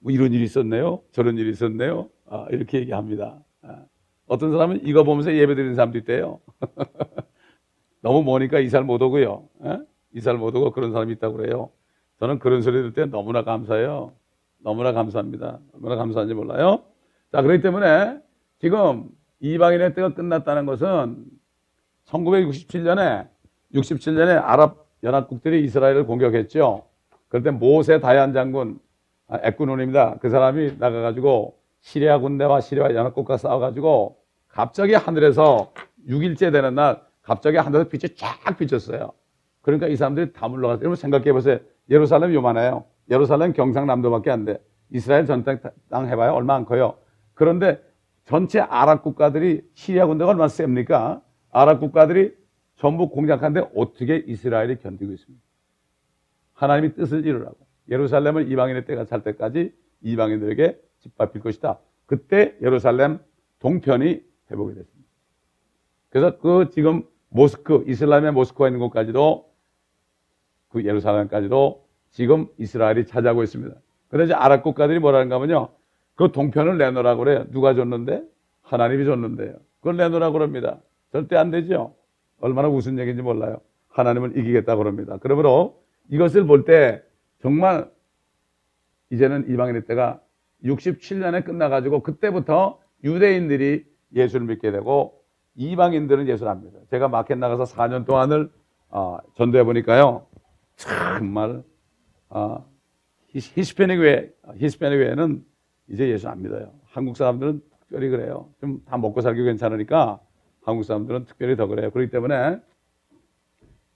뭐 0.00 0.12
이런 0.12 0.32
일이 0.32 0.44
있었네요. 0.44 1.02
저런 1.12 1.38
일이 1.38 1.50
있었네요. 1.50 2.08
아, 2.26 2.46
이렇게 2.50 2.80
얘기합니다. 2.80 3.38
아, 3.62 3.84
어떤 4.26 4.52
사람은 4.52 4.86
이거 4.86 5.02
보면서 5.04 5.32
예배 5.32 5.54
드리는 5.54 5.74
사람도 5.74 5.98
있대요. 5.98 6.40
너무 8.00 8.22
머니까 8.22 8.60
이살 8.60 8.84
못 8.84 9.02
오고요. 9.02 9.48
에? 9.64 9.78
이살 10.14 10.36
못 10.36 10.54
오고 10.54 10.70
그런 10.72 10.92
사람이 10.92 11.12
있다고 11.14 11.36
그래요. 11.36 11.70
저는 12.20 12.38
그런 12.38 12.62
소리 12.62 12.76
들을 12.76 12.92
때 12.92 13.06
너무나 13.06 13.44
감사해요. 13.44 14.12
너무나 14.58 14.92
감사합니다. 14.92 15.58
얼마나 15.74 15.96
감사한지 15.96 16.34
몰라요. 16.34 16.82
자, 17.32 17.42
그렇기 17.42 17.62
때문에 17.62 18.18
지금 18.58 19.08
이방인의 19.40 19.94
때가 19.94 20.14
끝났다는 20.14 20.66
것은 20.66 21.24
1967년에 22.06 23.28
67년에 23.74 24.42
아랍 24.42 24.86
연합국들이 25.02 25.62
이스라엘을 25.64 26.06
공격했죠. 26.06 26.84
그럴 27.28 27.42
때 27.42 27.50
모세 27.50 28.00
다얀 28.00 28.32
장군 28.32 28.80
아, 29.28 29.38
에꾸논입니다. 29.42 30.16
그 30.20 30.30
사람이 30.30 30.76
나가가지고 30.78 31.56
시리아 31.80 32.18
군대와 32.18 32.60
시리아 32.60 32.94
연합국과 32.94 33.36
싸워가지고 33.36 34.16
갑자기 34.48 34.94
하늘에서 34.94 35.72
6일째 36.08 36.50
되는 36.50 36.74
날 36.74 37.02
갑자기 37.22 37.58
하늘에서 37.58 37.88
빛이 37.88 38.16
쫙 38.16 38.56
비쳤어요. 38.58 39.12
그러니까 39.60 39.86
이 39.86 39.96
사람들이 39.96 40.32
다 40.32 40.48
물러갔어요. 40.48 40.80
여러분 40.80 40.96
생각해 40.96 41.32
보세요. 41.32 41.58
예루살렘 41.90 42.34
요만해요. 42.34 42.84
예루살렘 43.10 43.52
경상남도밖에 43.52 44.30
안 44.30 44.44
돼. 44.44 44.62
이스라엘 44.90 45.26
전땅 45.26 45.60
해봐요. 45.92 46.32
얼마 46.32 46.54
안 46.54 46.64
커요. 46.64 46.98
그런데 47.34 47.82
전체 48.24 48.60
아랍 48.60 49.02
국가들이 49.02 49.62
시리아 49.74 50.06
군대가 50.06 50.30
얼마나 50.30 50.48
셉니까? 50.48 51.22
아랍 51.50 51.80
국가들이 51.80 52.34
전부 52.76 53.08
공작하는데 53.08 53.70
어떻게 53.74 54.16
이스라엘이 54.16 54.76
견디고 54.76 55.12
있습니까? 55.12 55.42
하나님이 56.52 56.94
뜻을 56.94 57.26
이루라고. 57.26 57.56
예루살렘을 57.90 58.50
이방인의 58.52 58.84
때가 58.84 59.06
찰 59.06 59.22
때까지 59.22 59.74
이방인들에게 60.02 60.78
짓밟힐 61.00 61.40
것이다. 61.40 61.78
그때 62.06 62.54
예루살렘 62.62 63.18
동편이 63.60 64.22
회복이 64.50 64.74
됐습니다. 64.74 65.10
그래서 66.10 66.38
그 66.38 66.70
지금 66.70 67.02
모스크, 67.30 67.84
이슬람의 67.86 68.32
모스크가 68.32 68.68
있는 68.68 68.80
곳까지도 68.80 69.48
그 70.68 70.84
예루살렘까지도 70.84 71.84
지금 72.10 72.46
이스라엘이 72.58 73.06
차지하고 73.06 73.42
있습니다. 73.42 73.74
그런데 74.08 74.24
이제 74.26 74.34
아랍 74.34 74.62
국가들이 74.62 74.98
뭐라는가 74.98 75.36
하면요. 75.36 75.68
그 76.14 76.32
동편을 76.32 76.78
내놓으라고 76.78 77.24
그래요. 77.24 77.44
누가 77.50 77.74
줬는데? 77.74 78.22
하나님이 78.62 79.04
줬는데요. 79.04 79.54
그걸 79.78 79.96
내놓으라고 79.96 80.32
그럽니다. 80.34 80.78
절대 81.12 81.36
안 81.36 81.50
되죠. 81.50 81.94
얼마나 82.40 82.68
무슨 82.68 82.98
얘기인지 82.98 83.22
몰라요. 83.22 83.60
하나님을 83.88 84.36
이기겠다고 84.36 84.82
그럽니다. 84.82 85.18
그러므로 85.20 85.82
이것을 86.10 86.46
볼 86.46 86.64
때 86.64 87.02
정말 87.40 87.90
이제는 89.10 89.48
이방인의 89.50 89.86
때가 89.86 90.20
67년에 90.64 91.44
끝나가지고 91.44 92.02
그때부터 92.02 92.78
유대인들이 93.04 93.84
예수를 94.14 94.46
믿게 94.46 94.70
되고 94.70 95.22
이방인들은 95.54 96.28
예수를 96.28 96.50
압니다. 96.50 96.78
제가 96.90 97.08
마켓 97.08 97.36
나가서 97.38 97.64
4년 97.64 98.06
동안을 98.06 98.50
어, 98.90 99.18
전도해 99.34 99.64
보니까요. 99.64 100.26
정말 100.78 101.62
어, 102.30 102.64
히스패닉 103.30 103.98
외 104.00 104.32
히스패닉 104.56 105.00
외에는 105.00 105.44
이제 105.88 106.08
예수 106.08 106.28
안 106.28 106.42
믿어요. 106.42 106.72
한국 106.86 107.16
사람들은 107.16 107.60
특별히 107.80 108.08
그래요. 108.10 108.48
좀 108.60 108.80
다 108.86 108.96
먹고 108.96 109.20
살기 109.20 109.42
괜찮으니까 109.42 110.20
한국 110.62 110.84
사람들은 110.84 111.24
특별히 111.24 111.56
더 111.56 111.66
그래요. 111.66 111.90
그렇기 111.90 112.10
때문에 112.10 112.60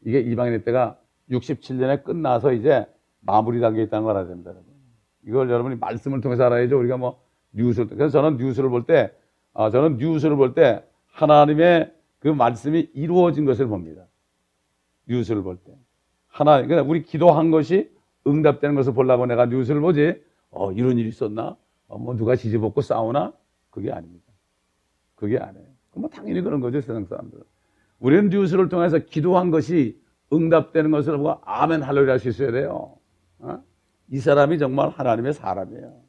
이게 0.04 0.20
이방인의 0.20 0.64
때가 0.64 0.98
67년에 1.30 2.02
끝나서 2.02 2.52
이제 2.52 2.86
마무리 3.20 3.60
단계에 3.60 3.84
있다는 3.84 4.04
걸 4.04 4.16
알아야 4.16 4.28
됩니다. 4.28 4.50
여러분. 4.50 4.72
이걸 5.26 5.50
여러분이 5.50 5.76
말씀을 5.76 6.20
통해서 6.20 6.44
알아야죠. 6.44 6.78
우리가 6.78 6.96
뭐 6.96 7.22
뉴스를 7.52 7.88
그래서 7.90 8.08
저는 8.20 8.38
뉴스를 8.38 8.68
볼 8.70 8.86
때, 8.86 9.12
아, 9.54 9.70
저는 9.70 9.98
뉴스를 9.98 10.36
볼 10.36 10.54
때 10.54 10.82
하나님의 11.12 11.94
그 12.18 12.28
말씀이 12.28 12.90
이루어진 12.94 13.44
것을 13.44 13.66
봅니다. 13.66 14.06
뉴스를 15.06 15.42
볼 15.42 15.58
때. 15.58 15.72
하나님, 16.32 16.66
그러니까 16.66 16.88
우리 16.90 17.02
기도한 17.02 17.50
것이 17.50 17.90
응답되는 18.26 18.74
것을 18.74 18.94
보려고 18.94 19.26
내가 19.26 19.46
뉴스를 19.46 19.80
보지, 19.80 20.20
어, 20.50 20.72
이런 20.72 20.98
일이 20.98 21.08
있었나? 21.08 21.56
어, 21.88 21.98
뭐 21.98 22.16
누가 22.16 22.34
지지볶고 22.36 22.80
싸우나? 22.80 23.32
그게 23.70 23.92
아닙니다. 23.92 24.24
그게 25.14 25.38
아니에요. 25.38 25.66
뭐 25.94 26.08
당연히 26.08 26.40
그런 26.40 26.60
거죠, 26.60 26.80
세상 26.80 27.04
사람들은. 27.04 27.44
우리는 28.00 28.30
뉴스를 28.30 28.68
통해서 28.68 28.98
기도한 28.98 29.50
것이 29.50 30.00
응답되는 30.32 30.90
것을 30.90 31.18
보고 31.18 31.38
아멘 31.44 31.82
할렐루야 31.82 32.12
할 32.12 32.18
수 32.18 32.30
있어야 32.30 32.50
돼요. 32.50 32.96
어? 33.38 33.62
이 34.10 34.18
사람이 34.18 34.58
정말 34.58 34.88
하나님의 34.88 35.34
사람이에요. 35.34 36.00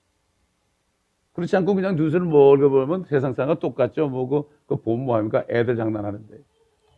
그렇지 1.33 1.55
않고 1.57 1.75
그냥 1.75 1.95
뉴스를 1.95 2.25
멀게 2.25 2.67
보면 2.67 3.03
세상 3.05 3.33
사람과 3.33 3.59
똑같죠. 3.59 4.07
뭐, 4.07 4.27
그, 4.29 4.49
그 4.67 4.81
보면 4.81 5.05
뭐합니까? 5.05 5.43
애들 5.49 5.75
장난하는데. 5.75 6.37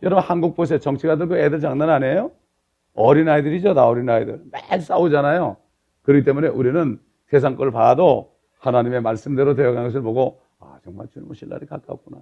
여러분, 0.03 0.23
한국 0.23 0.55
보세요. 0.55 0.77
정치가들 0.79 1.27
그 1.27 1.37
애들 1.37 1.59
장난 1.59 1.89
안 1.89 2.03
해요? 2.03 2.31
어린아이들이죠. 2.95 3.73
나 3.73 3.87
어린아이들. 3.87 4.41
매일 4.51 4.81
싸우잖아요. 4.81 5.57
그렇기 6.01 6.23
때문에 6.23 6.47
우리는 6.47 6.99
세상 7.27 7.55
걸 7.55 7.71
봐도 7.71 8.35
하나님의 8.59 9.01
말씀대로 9.01 9.53
되어가는 9.55 9.89
것을 9.89 10.01
보고, 10.01 10.41
아, 10.59 10.79
정말 10.83 11.07
주님은 11.09 11.35
신랄이 11.35 11.65
가깝구나. 11.67 12.21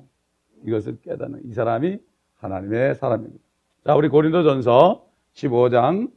이것을 0.66 1.00
깨닫는 1.02 1.42
이 1.46 1.54
사람이 1.54 2.00
하나님의 2.36 2.96
사람입니다. 2.96 3.44
자, 3.86 3.96
우리 3.96 4.10
고린도 4.10 4.44
전서 4.44 5.06
15장 5.34 6.12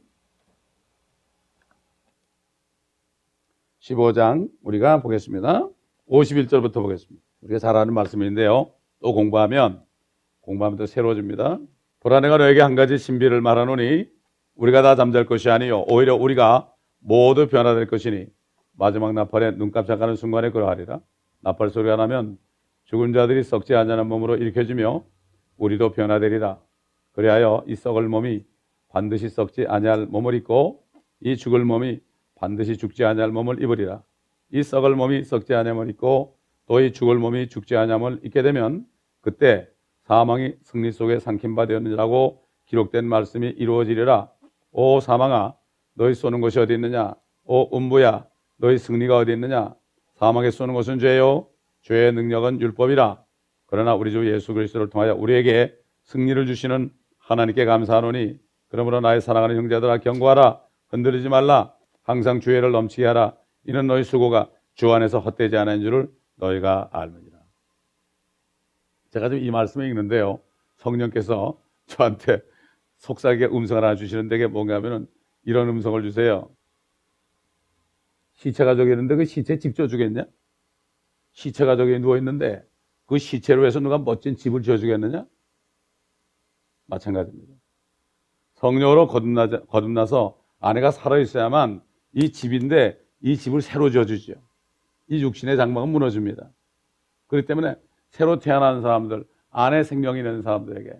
15장 3.79 4.49
우리가 4.63 5.01
보겠습니다. 5.01 5.67
51절부터 6.09 6.73
보겠습니다. 6.73 7.25
우리가 7.41 7.59
잘 7.59 7.75
아는 7.75 7.93
말씀인데요. 7.93 8.71
또 9.01 9.13
공부하면 9.13 9.83
공부하면 10.41 10.77
더 10.77 10.85
새로워집니다. 10.85 11.59
보라 11.99 12.19
내가 12.21 12.37
너에게 12.37 12.61
한 12.61 12.75
가지 12.75 12.97
신비를 12.97 13.41
말하노니 13.41 14.09
우리가 14.57 14.81
다 14.81 14.95
잠잘 14.95 15.25
것이 15.25 15.49
아니요 15.49 15.85
오히려 15.87 16.15
우리가 16.15 16.71
모두 16.99 17.47
변화될 17.47 17.87
것이니 17.87 18.25
마지막 18.73 19.13
나팔에 19.13 19.51
눈 19.57 19.71
깜짝하는 19.71 20.15
순간에 20.15 20.49
그러하리라. 20.49 20.99
나팔 21.41 21.69
소리가 21.69 21.95
나면 21.95 22.37
죽은 22.85 23.13
자들이 23.13 23.43
썩지 23.43 23.75
않냐는 23.75 24.07
몸으로 24.07 24.35
일으켜지며 24.35 25.03
우리도 25.57 25.91
변화되리라. 25.91 26.59
그리하여 27.13 27.63
이 27.67 27.75
썩을 27.75 28.07
몸이 28.07 28.45
반드시 28.89 29.29
썩지 29.29 29.65
아니할 29.67 30.07
몸을 30.07 30.33
입고 30.35 30.83
이 31.21 31.37
죽을 31.37 31.63
몸이 31.63 31.99
반드시 32.35 32.77
죽지 32.77 33.05
아니할 33.05 33.31
몸을 33.31 33.61
입으리라. 33.61 34.01
이 34.51 34.63
썩을 34.63 34.95
몸이 34.95 35.23
썩지 35.23 35.53
아니함을 35.53 35.89
입고 35.91 36.37
또 36.67 36.81
이 36.81 36.91
죽을 36.91 37.17
몸이 37.17 37.47
죽지 37.47 37.77
아니함을 37.77 38.21
입게 38.23 38.41
되면 38.41 38.85
그때 39.21 39.67
사망이 40.03 40.55
승리 40.63 40.91
속에 40.91 41.19
삼킨 41.19 41.55
바 41.55 41.65
되었느니라고 41.65 42.43
기록된 42.65 43.05
말씀이 43.05 43.47
이루어지리라. 43.47 44.29
오 44.71 44.99
사망아 44.99 45.55
너희 45.93 46.13
쏘는 46.13 46.41
것이 46.41 46.59
어디 46.59 46.73
있느냐? 46.73 47.15
오 47.45 47.75
음부야 47.77 48.25
너희 48.57 48.77
승리가 48.77 49.17
어디 49.17 49.33
있느냐? 49.33 49.73
사망에 50.15 50.51
쏘는 50.51 50.73
것은 50.73 50.99
죄요. 50.99 51.47
죄의 51.81 52.11
능력은 52.13 52.59
율법이라. 52.59 53.23
그러나 53.67 53.95
우리 53.95 54.11
주 54.11 54.31
예수 54.31 54.53
그리스도를 54.53 54.89
통하여 54.89 55.13
우리에게 55.15 55.75
승리를 56.03 56.45
주시는 56.45 56.91
하나님께 57.19 57.65
감사하노니 57.65 58.39
그러므로 58.69 58.99
나의 58.99 59.21
사랑하는 59.21 59.55
형제들아 59.57 59.99
경고하라 59.99 60.61
흔들리지 60.89 61.29
말라 61.29 61.73
항상 62.03 62.39
주의를 62.39 62.71
넘치게 62.71 63.05
하라. 63.05 63.35
이는 63.65 63.85
너희 63.87 64.03
수고가 64.03 64.49
주 64.75 64.93
안에서 64.93 65.19
헛되지 65.19 65.57
않은 65.57 65.81
줄을 65.81 66.09
너희가 66.35 66.89
알느니라. 66.91 67.37
제가 69.09 69.29
지금 69.29 69.43
이 69.43 69.51
말씀을 69.51 69.87
읽는데요. 69.87 70.39
성령께서 70.77 71.59
저한테 71.87 72.41
속삭이게 72.97 73.45
음성을 73.47 73.83
하나 73.83 73.95
주시는데 73.95 74.37
그게 74.37 74.47
뭔가 74.47 74.75
하면은 74.75 75.07
이런 75.43 75.69
음성을 75.69 76.01
주세요. 76.03 76.49
시체가 78.33 78.75
저기 78.75 78.91
있는데 78.91 79.15
그 79.15 79.25
시체 79.25 79.57
집 79.57 79.75
지어주겠냐? 79.75 80.25
시체가 81.31 81.75
저기 81.75 81.99
누워있는데 81.99 82.63
그 83.05 83.17
시체로 83.17 83.65
해서 83.65 83.79
누가 83.79 83.97
멋진 83.97 84.35
집을 84.35 84.61
지어주겠느냐? 84.61 85.25
마찬가지입니다. 86.85 87.53
성령으로 88.55 89.07
거듭나, 89.07 89.47
거듭나서 89.65 90.39
아내가 90.59 90.91
살아있어야만 90.91 91.81
이 92.13 92.31
집인데 92.31 92.99
이 93.21 93.37
집을 93.37 93.61
새로 93.61 93.89
지어주죠. 93.89 94.33
이 95.09 95.23
육신의 95.23 95.57
장막은 95.57 95.89
무너집니다. 95.89 96.51
그렇기 97.27 97.47
때문에 97.47 97.75
새로 98.09 98.39
태어난 98.39 98.81
사람들, 98.81 99.25
안에 99.49 99.83
생명이 99.83 100.19
있는 100.19 100.41
사람들에게 100.41 100.91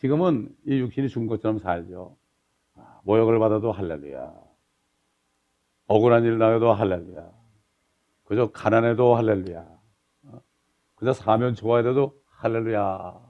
지금은 0.00 0.48
이 0.66 0.78
육신이 0.78 1.08
죽은 1.10 1.26
것처럼 1.26 1.58
살죠. 1.58 2.16
아, 2.74 3.00
모욕을 3.04 3.38
받아도 3.38 3.70
할렐루야. 3.70 4.34
억울한 5.86 6.24
일 6.24 6.38
나도 6.38 6.72
할렐루야. 6.72 7.30
그저 8.24 8.50
가난해도 8.50 9.14
할렐루야. 9.14 9.60
어? 10.24 10.40
그저 10.94 11.12
사면 11.12 11.54
초과해도 11.54 12.18
할렐루야. 12.26 13.20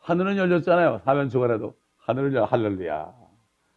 하늘은 0.00 0.36
열렸잖아요. 0.36 0.98
사면 1.04 1.30
초과해도 1.30 1.74
하늘은 1.96 2.34
열 2.34 2.44
할렐루야. 2.44 3.14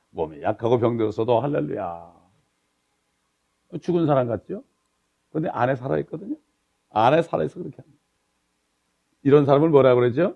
몸이 0.10 0.42
약하고 0.42 0.80
병들었어도 0.80 1.40
할렐루야. 1.40 2.14
죽은 3.82 4.08
사람 4.08 4.28
같죠? 4.28 4.64
근데 5.32 5.48
안에 5.48 5.76
살아있거든요. 5.76 6.36
안에 6.90 7.22
살아있어 7.22 7.62
그렇게 7.62 7.78
합니다. 7.82 8.02
이런 9.24 9.46
사람을 9.46 9.70
뭐라 9.70 9.96
그러죠? 9.96 10.36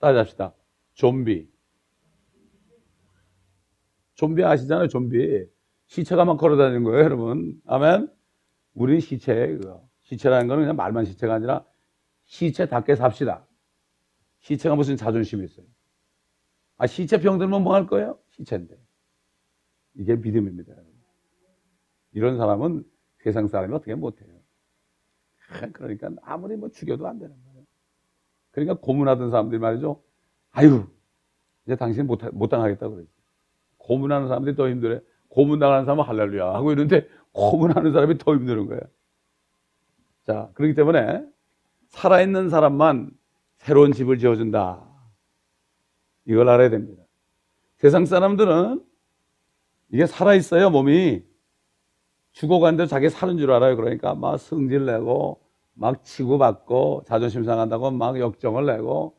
따지합시다. 0.00 0.52
좀비. 0.94 1.48
좀비 4.14 4.44
아시잖아요, 4.44 4.88
좀비. 4.88 5.46
시체가 5.86 6.24
막 6.24 6.38
걸어 6.38 6.56
다니는 6.56 6.84
거예요, 6.84 7.04
여러분. 7.04 7.60
아멘? 7.66 8.08
우리는 8.74 9.00
시체예요. 9.00 9.88
시체라는 10.02 10.48
거는 10.48 10.64
그냥 10.64 10.76
말만 10.76 11.04
시체가 11.04 11.34
아니라 11.34 11.64
시체답게 12.24 12.96
삽시다. 12.96 13.46
시체가 14.40 14.74
무슨 14.76 14.96
자존심이 14.96 15.44
있어요. 15.44 15.66
아, 16.76 16.86
시체 16.86 17.20
병들면 17.20 17.62
뭐 17.62 17.74
할 17.74 17.86
거예요? 17.86 18.18
시체인데. 18.30 18.76
이게 19.94 20.16
믿음입니다. 20.16 20.74
이런 22.12 22.36
사람은 22.36 22.84
세상 23.22 23.46
사람이 23.48 23.74
어떻게 23.74 23.94
못해요. 23.94 24.34
그러니까 25.72 26.10
아무리 26.22 26.56
뭐 26.56 26.70
죽여도 26.70 27.06
안 27.06 27.18
되는 27.18 27.34
거예요. 27.44 27.64
그러니까 28.50 28.80
고문하던 28.80 29.30
사람들이 29.30 29.58
말이죠. 29.60 30.02
아유, 30.54 30.86
이제 31.66 31.76
당신 31.76 32.06
못, 32.06 32.20
못 32.32 32.48
당하겠다 32.48 32.88
그러지. 32.88 33.08
고문하는 33.78 34.28
사람들이 34.28 34.56
더 34.56 34.68
힘들어. 34.68 35.00
고문 35.28 35.58
당하는 35.58 35.84
사람은 35.84 36.04
할렐루야 36.04 36.54
하고 36.54 36.70
있는데 36.72 37.06
고문하는 37.32 37.92
사람이 37.92 38.18
더 38.18 38.34
힘드는 38.34 38.66
거예요. 38.66 38.80
자, 40.24 40.50
그렇기 40.54 40.74
때문에 40.74 41.24
살아있는 41.88 42.48
사람만 42.48 43.10
새로운 43.56 43.92
집을 43.92 44.18
지어준다. 44.18 44.82
이걸 46.26 46.48
알아야 46.48 46.70
됩니다. 46.70 47.02
세상 47.76 48.06
사람들은 48.06 48.82
이게 49.90 50.06
살아있어요, 50.06 50.70
몸이. 50.70 51.24
죽어가는데 52.32 52.86
자기 52.86 53.10
사는 53.10 53.36
줄 53.36 53.52
알아요. 53.52 53.76
그러니까 53.76 54.14
막 54.14 54.38
성질 54.38 54.86
내고, 54.86 55.40
막 55.74 56.04
치고받고, 56.04 57.04
자존심 57.06 57.44
상한다고 57.44 57.90
막 57.90 58.18
역정을 58.18 58.66
내고, 58.66 59.16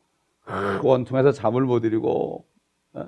원통해서 0.84 1.31
잠을 1.31 1.63
못 1.63 1.84
이루고, 1.86 2.45
어? 2.93 3.05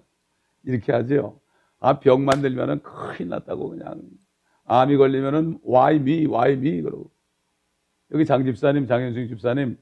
이렇게 0.64 0.92
하죠. 0.92 1.40
아, 1.80 2.00
병 2.00 2.26
만 2.26 2.42
들면은 2.42 2.82
큰일 2.82 3.30
났다고 3.30 3.70
그냥. 3.70 4.02
암이 4.66 4.98
걸리면은 4.98 5.60
why 5.68 5.96
me, 5.98 6.26
why 6.26 6.54
me 6.54 6.82
그러고. 6.82 7.12
여기 8.12 8.26
장 8.26 8.44
집사님, 8.44 8.88
장현승 8.88 9.28
집사님, 9.28 9.78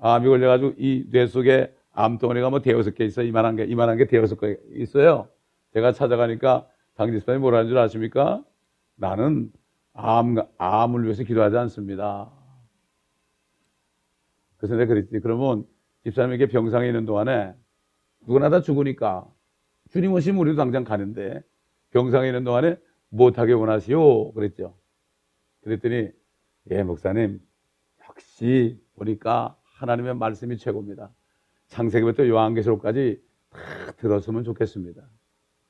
암이 0.00 0.26
걸려가지고 0.28 0.74
이 0.78 1.04
뇌 1.10 1.26
속에 1.26 1.74
암덩어리가 1.92 2.50
뭐 2.50 2.60
대여섯 2.60 2.94
개 2.94 3.04
있어요. 3.04 3.26
이만한 3.26 3.56
게, 3.56 3.64
이만한 3.64 3.96
게 3.98 4.06
대여섯 4.06 4.40
개 4.40 4.56
있어요. 4.74 5.28
제가 5.74 5.92
찾아가니까 5.92 6.66
장 6.96 7.10
집사님이 7.12 7.40
뭐라는 7.42 7.68
줄 7.68 7.78
아십니까? 7.78 8.42
나는 8.96 9.52
암, 9.92 10.36
암을 10.58 11.04
위해서 11.04 11.22
기도하지 11.24 11.56
않습니다. 11.56 12.30
그래서 14.56 14.74
내가 14.76 14.88
그랬지. 14.94 15.20
그러면 15.20 15.64
집사님에게 16.04 16.46
병상에 16.46 16.86
있는 16.86 17.04
동안에 17.04 17.54
누구나 18.26 18.48
다 18.50 18.60
죽으니까 18.60 19.26
주님 19.90 20.12
오시면 20.12 20.40
우리도 20.40 20.56
당장 20.56 20.84
가는데 20.84 21.42
병상에 21.90 22.28
있는 22.28 22.44
동안에 22.44 22.76
못하게 23.08 23.52
원하시오 23.52 24.32
그랬죠. 24.32 24.76
그랬더니 25.62 26.10
예 26.70 26.82
목사님 26.82 27.40
역시 28.08 28.80
보니까 28.94 29.56
하나님의 29.62 30.14
말씀이 30.14 30.56
최고입니다. 30.56 31.10
창세기부터 31.68 32.28
요한계시록까지 32.28 33.22
다 33.50 33.58
들었으면 33.96 34.44
좋겠습니다. 34.44 35.02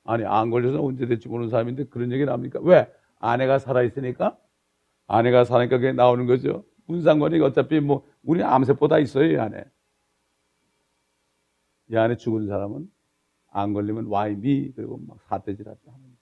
아니 0.05 0.25
안 0.25 0.51
걸려서 0.51 0.83
언제 0.83 1.07
될지 1.07 1.29
모르는 1.29 1.51
사람인데 1.51 1.85
그런 1.85 2.12
얘기 2.12 2.25
나옵니까? 2.25 2.61
왜? 2.62 2.90
아내가 3.19 3.59
살아있으니까 3.59 4.38
아내가 5.07 5.45
사니까 5.45 5.79
그게 5.79 5.93
나오는 5.93 6.27
거죠. 6.27 6.64
문상관이 6.87 7.40
어차피 7.40 7.81
뭐 7.81 8.07
우리 8.23 8.43
암세포 8.43 8.88
다 8.88 8.99
있어요 8.99 9.31
이 9.31 9.37
안에. 9.37 9.64
이 11.90 11.96
안에 11.96 12.16
죽은 12.16 12.46
사람은 12.46 12.90
안 13.48 13.72
걸리면 13.72 14.07
why 14.07 14.33
me? 14.33 14.72
그리고 14.72 14.98
막 14.98 15.20
사태질하다 15.22 15.81
하는 15.87 16.16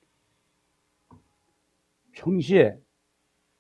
평시에 2.13 2.79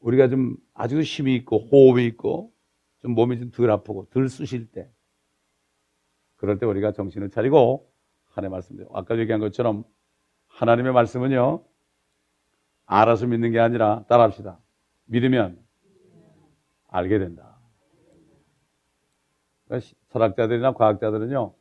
우리가 0.00 0.28
좀 0.28 0.56
아주 0.74 1.00
힘이 1.00 1.36
있고 1.36 1.58
호흡이 1.58 2.06
있고 2.06 2.52
좀 3.00 3.12
몸이 3.12 3.38
좀 3.38 3.50
덜 3.50 3.70
아프고 3.70 4.06
덜 4.10 4.28
쑤실 4.28 4.70
때 4.70 4.90
그럴 6.36 6.58
때 6.58 6.66
우리가 6.66 6.92
정신을 6.92 7.30
차리고 7.30 7.92
하나님의 8.26 8.50
말씀대로 8.50 8.90
아까 8.94 9.18
얘기한 9.18 9.40
것처럼 9.40 9.84
하나님의 10.48 10.92
말씀은요 10.92 11.64
알아서 12.86 13.26
믿는 13.26 13.52
게 13.52 13.60
아니라 13.60 14.04
따라합시다. 14.08 14.58
믿으면 15.04 15.62
알게 16.88 17.18
된다. 17.18 17.58
그러니까 19.66 19.90
철학자들이나 20.08 20.72
과학자들은요 20.72 21.54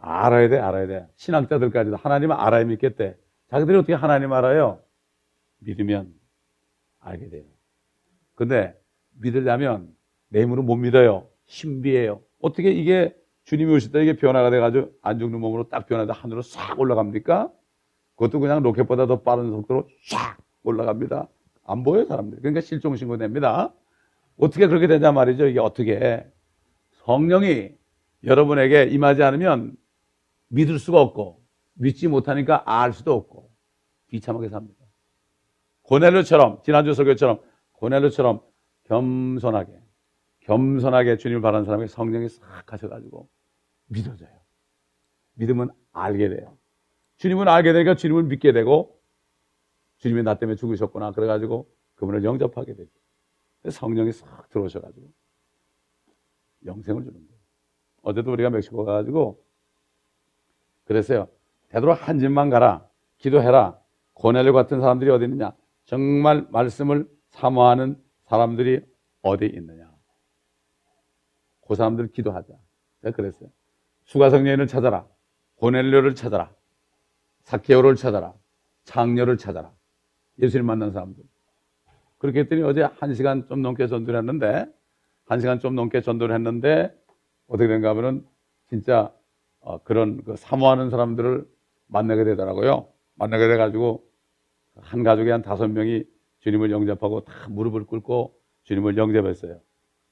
알아야 0.00 0.48
돼, 0.48 0.58
알아야 0.58 0.86
돼. 0.86 1.06
신학자들까지도 1.16 1.96
하나님을 1.96 2.34
알아야 2.36 2.64
믿겠대. 2.64 3.16
자기들이 3.50 3.76
어떻게 3.78 3.94
하나님 3.94 4.32
알아요? 4.32 4.80
믿으면 5.58 6.12
알게 7.00 7.28
돼요. 7.28 7.44
근데 8.34 8.78
믿으려면 9.18 9.94
내 10.28 10.42
힘으로 10.42 10.62
못 10.62 10.76
믿어요. 10.76 11.26
신비해요. 11.46 12.20
어떻게 12.40 12.70
이게 12.70 13.14
주님이 13.44 13.74
오실 13.74 13.92
때 13.92 14.02
이게 14.02 14.16
변화가 14.16 14.50
돼가지고 14.50 14.90
안 15.02 15.18
죽는 15.18 15.40
몸으로 15.40 15.68
딱 15.68 15.86
변화돼 15.86 16.12
하늘로 16.12 16.42
싹 16.42 16.78
올라갑니까? 16.78 17.50
그것도 18.14 18.40
그냥 18.40 18.62
로켓보다 18.62 19.06
더 19.06 19.22
빠른 19.22 19.50
속도로 19.50 19.88
싹 20.04 20.38
올라갑니다. 20.62 21.28
안 21.64 21.82
보여요, 21.82 22.04
사람들. 22.06 22.38
그러니까 22.38 22.60
실종신고 22.60 23.16
됩니다. 23.18 23.74
어떻게 24.36 24.66
그렇게 24.66 24.86
되냐 24.86 25.12
말이죠. 25.12 25.46
이게 25.46 25.58
어떻게. 25.58 26.24
성령이 27.04 27.72
여러분에게 28.24 28.84
임하지 28.84 29.22
않으면 29.22 29.74
믿을 30.50 30.78
수가 30.78 31.00
없고 31.00 31.42
믿지 31.74 32.08
못하니까 32.08 32.62
알 32.66 32.92
수도 32.92 33.14
없고 33.14 33.50
비참하게 34.08 34.48
삽니다. 34.48 34.84
고넬료처럼 35.82 36.62
지난주 36.62 36.92
설교처럼 36.92 37.40
고넬료처럼 37.72 38.42
겸손하게 38.84 39.80
겸손하게 40.40 41.16
주님을 41.16 41.40
바라는 41.40 41.64
사람에게 41.64 41.88
성령이 41.88 42.28
싹 42.28 42.72
하셔가지고 42.72 43.28
믿어져요. 43.86 44.30
믿으면 45.34 45.70
알게 45.92 46.28
돼요. 46.28 46.56
주님은 47.16 47.48
알게 47.48 47.72
되니까 47.72 47.94
주님을 47.94 48.24
믿게 48.24 48.52
되고 48.52 49.00
주님이 49.98 50.22
나 50.22 50.34
때문에 50.34 50.56
죽으셨구나 50.56 51.12
그래가지고 51.12 51.70
그분을 51.94 52.24
영접하게 52.24 52.74
되죠. 52.74 52.90
성령이 53.68 54.12
싹 54.12 54.48
들어오셔가지고 54.48 55.06
영생을 56.66 57.04
주는 57.04 57.18
거예요. 57.18 57.40
어제도 58.02 58.32
우리가 58.32 58.50
멕시코 58.50 58.84
가가지고 58.84 59.44
그랬어요. 60.90 61.28
되도록 61.68 62.08
한 62.08 62.18
집만 62.18 62.50
가라. 62.50 62.84
기도해라. 63.18 63.78
고넬료 64.14 64.52
같은 64.52 64.80
사람들이 64.80 65.08
어디 65.10 65.24
있느냐? 65.26 65.52
정말 65.84 66.48
말씀을 66.50 67.08
사모하는 67.28 67.96
사람들이 68.24 68.84
어디 69.22 69.46
있느냐? 69.46 69.88
그 71.68 71.76
사람들 71.76 72.08
기도하자. 72.10 72.52
제가 73.02 73.14
그랬어요. 73.14 73.50
수가성녀인을 74.02 74.66
찾아라. 74.66 75.06
고넬료를 75.54 76.16
찾아라. 76.16 76.50
사케오를 77.42 77.94
찾아라. 77.94 78.34
창녀를 78.82 79.38
찾아라. 79.38 79.72
예수님 80.42 80.66
만난 80.66 80.90
사람들. 80.90 81.22
그렇게 82.18 82.40
했더니 82.40 82.62
어제 82.62 82.82
한 82.82 83.14
시간 83.14 83.46
좀 83.46 83.62
넘게 83.62 83.86
전도를 83.86 84.18
했는데, 84.18 84.66
한 85.26 85.38
시간 85.38 85.60
좀 85.60 85.76
넘게 85.76 86.00
전도를 86.00 86.34
했는데, 86.34 86.92
어떻게 87.46 87.68
된가 87.68 87.90
하면은 87.90 88.26
진짜 88.68 89.02
어, 89.04 89.19
그런 89.84 90.22
그 90.24 90.36
사모하는 90.36 90.90
사람들을 90.90 91.46
만나게 91.86 92.24
되더라고요. 92.24 92.88
만나게 93.14 93.48
돼가지고 93.48 94.04
한 94.76 95.02
가족에 95.02 95.30
한 95.30 95.42
다섯 95.42 95.68
명이 95.68 96.04
주님을 96.40 96.70
영접하고 96.70 97.20
다 97.24 97.32
무릎을 97.50 97.84
꿇고 97.84 98.34
주님을 98.64 98.96
영접했어요. 98.96 99.60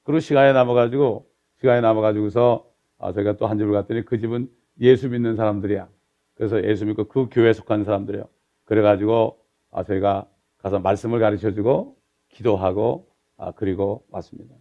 그리고 0.03 0.19
시간이 0.19 0.53
남아가지고 0.53 1.27
시간이 1.59 1.81
남아가지고서 1.81 2.65
아, 2.99 3.13
저희가 3.13 3.37
또 3.37 3.47
한 3.47 3.57
집을 3.57 3.71
갔더니 3.71 4.05
그 4.05 4.19
집은 4.19 4.49
예수 4.81 5.09
믿는 5.09 5.35
사람들이야. 5.35 5.87
그래서 6.35 6.63
예수 6.63 6.85
믿고 6.85 7.07
그 7.07 7.27
교회에 7.31 7.53
속한 7.53 7.83
사람들이요. 7.83 8.23
그래가지고 8.65 9.39
아, 9.71 9.83
저희가 9.83 10.27
가서 10.57 10.79
말씀을 10.79 11.19
가르쳐주고 11.19 11.97
기도하고 12.29 13.09
아, 13.37 13.51
그리고 13.51 14.05
왔습니다. 14.11 14.55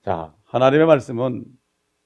자, 0.00 0.34
하나님의 0.44 0.86
말씀은 0.86 1.44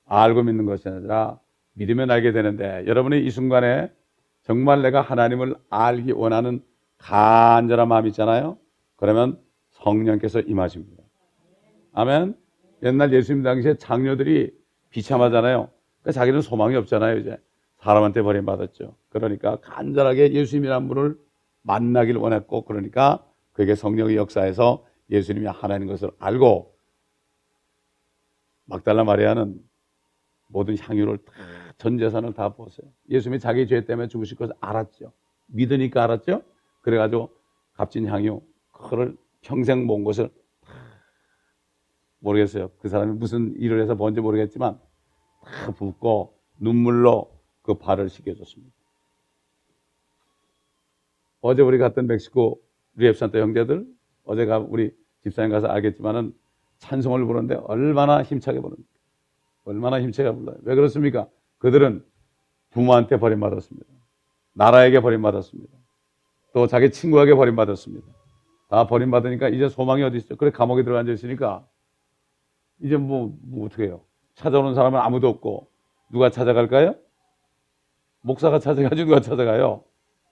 알고 0.07 0.43
믿는 0.43 0.67
것이 0.67 0.89
아니라 0.89 1.39
믿으면 1.75 2.11
알게 2.11 2.33
되는데 2.33 2.85
여러분이 2.87 3.25
이 3.25 3.31
순간에 3.31 3.91
정말 4.43 4.83
내가 4.83 5.01
하나님을 5.01 5.55
알기 5.69 6.13
원하는 6.13 6.63
간절한 6.99 7.89
마음이 7.89 8.09
있잖아요. 8.11 8.59
그러면 8.97 9.39
성령께서 9.71 10.41
임하십니다. 10.41 11.03
아멘. 11.93 12.37
옛날 12.83 13.13
예수님 13.13 13.43
당시에 13.43 13.75
장녀들이 13.75 14.53
비참하잖아요. 14.91 15.71
그러니까 16.03 16.13
자기는 16.13 16.41
소망이 16.41 16.77
없잖아요. 16.77 17.19
이제 17.19 17.37
사람한테 17.79 18.23
버림받았죠. 18.23 18.95
그러니까 19.09 19.57
간절하게 19.57 20.33
예수님이라는 20.33 20.89
분을 20.89 21.17
만나길 21.63 22.17
원했고 22.17 22.65
그러니까 22.65 23.25
그에게 23.53 23.75
성령의 23.75 24.17
역사에서 24.17 24.85
예수님이 25.11 25.47
하나님 25.47 25.89
것을 25.89 26.11
알고 26.19 26.75
막달라 28.65 29.05
마리아는 29.05 29.59
모든 30.51 30.77
향유를 30.79 31.19
다, 31.19 31.33
전 31.79 31.99
재산을 31.99 32.33
다 32.35 32.51
부었어요. 32.51 32.89
예수님이 33.09 33.41
자기 33.41 33.67
죄 33.67 33.85
때문에 33.85 34.09
죽으실 34.09 34.37
것을 34.37 34.55
알았죠. 34.61 35.13
믿으니까 35.47 36.05
알았죠. 36.05 36.43
그래가지고 36.83 37.31
값진 37.75 38.07
향유, 38.07 38.41
그거를 38.73 39.17
평생 39.43 39.87
모은 39.87 40.05
것을 40.05 40.31
모르겠어요. 42.19 42.71
그 42.79 42.89
사람이 42.89 43.13
무슨 43.19 43.55
일을 43.57 43.81
해서 43.81 43.95
뭔지 43.95 44.21
모르겠지만 44.21 44.79
다 45.43 45.73
붓고 45.73 46.39
눈물로 46.59 47.33
그 47.63 47.75
발을 47.75 48.09
씻겨줬습니다. 48.09 48.75
어제 51.41 51.63
우리 51.63 51.79
갔던 51.79 52.07
멕시코 52.07 52.61
리앱산타 52.97 53.39
형제들, 53.39 53.87
어제가 54.25 54.59
우리 54.59 54.95
집사님 55.23 55.51
가서 55.51 55.69
알겠지만은 55.69 56.35
찬송을 56.79 57.25
부르는데 57.25 57.55
얼마나 57.55 58.23
힘차게 58.23 58.61
부릅니까? 58.61 59.00
얼마나 59.65 60.01
힘차게 60.01 60.33
불러요. 60.33 60.57
왜 60.63 60.75
그렇습니까? 60.75 61.29
그들은 61.59 62.05
부모한테 62.71 63.19
버림받았습니다. 63.19 63.87
나라에게 64.55 65.01
버림받았습니다. 65.01 65.73
또 66.53 66.67
자기 66.67 66.91
친구에게 66.91 67.35
버림받았습니다. 67.35 68.07
다 68.69 68.87
버림받으니까 68.87 69.49
이제 69.49 69.69
소망이 69.69 70.03
어디 70.03 70.19
있어? 70.19 70.37
그래 70.37 70.51
감옥에 70.51 70.85
들어 70.85 70.97
앉아 70.99 71.13
있으니까 71.13 71.67
이제 72.81 72.97
뭐, 72.97 73.37
뭐 73.43 73.67
어떻게 73.67 73.85
해요? 73.85 74.01
찾아오는 74.35 74.75
사람은 74.75 74.99
아무도 75.01 75.29
없고 75.29 75.69
누가 76.11 76.31
찾아갈까요? 76.31 76.95
목사가 78.23 78.59
찾아가지 78.59 79.05
누가 79.05 79.21
찾아가요? 79.21 79.85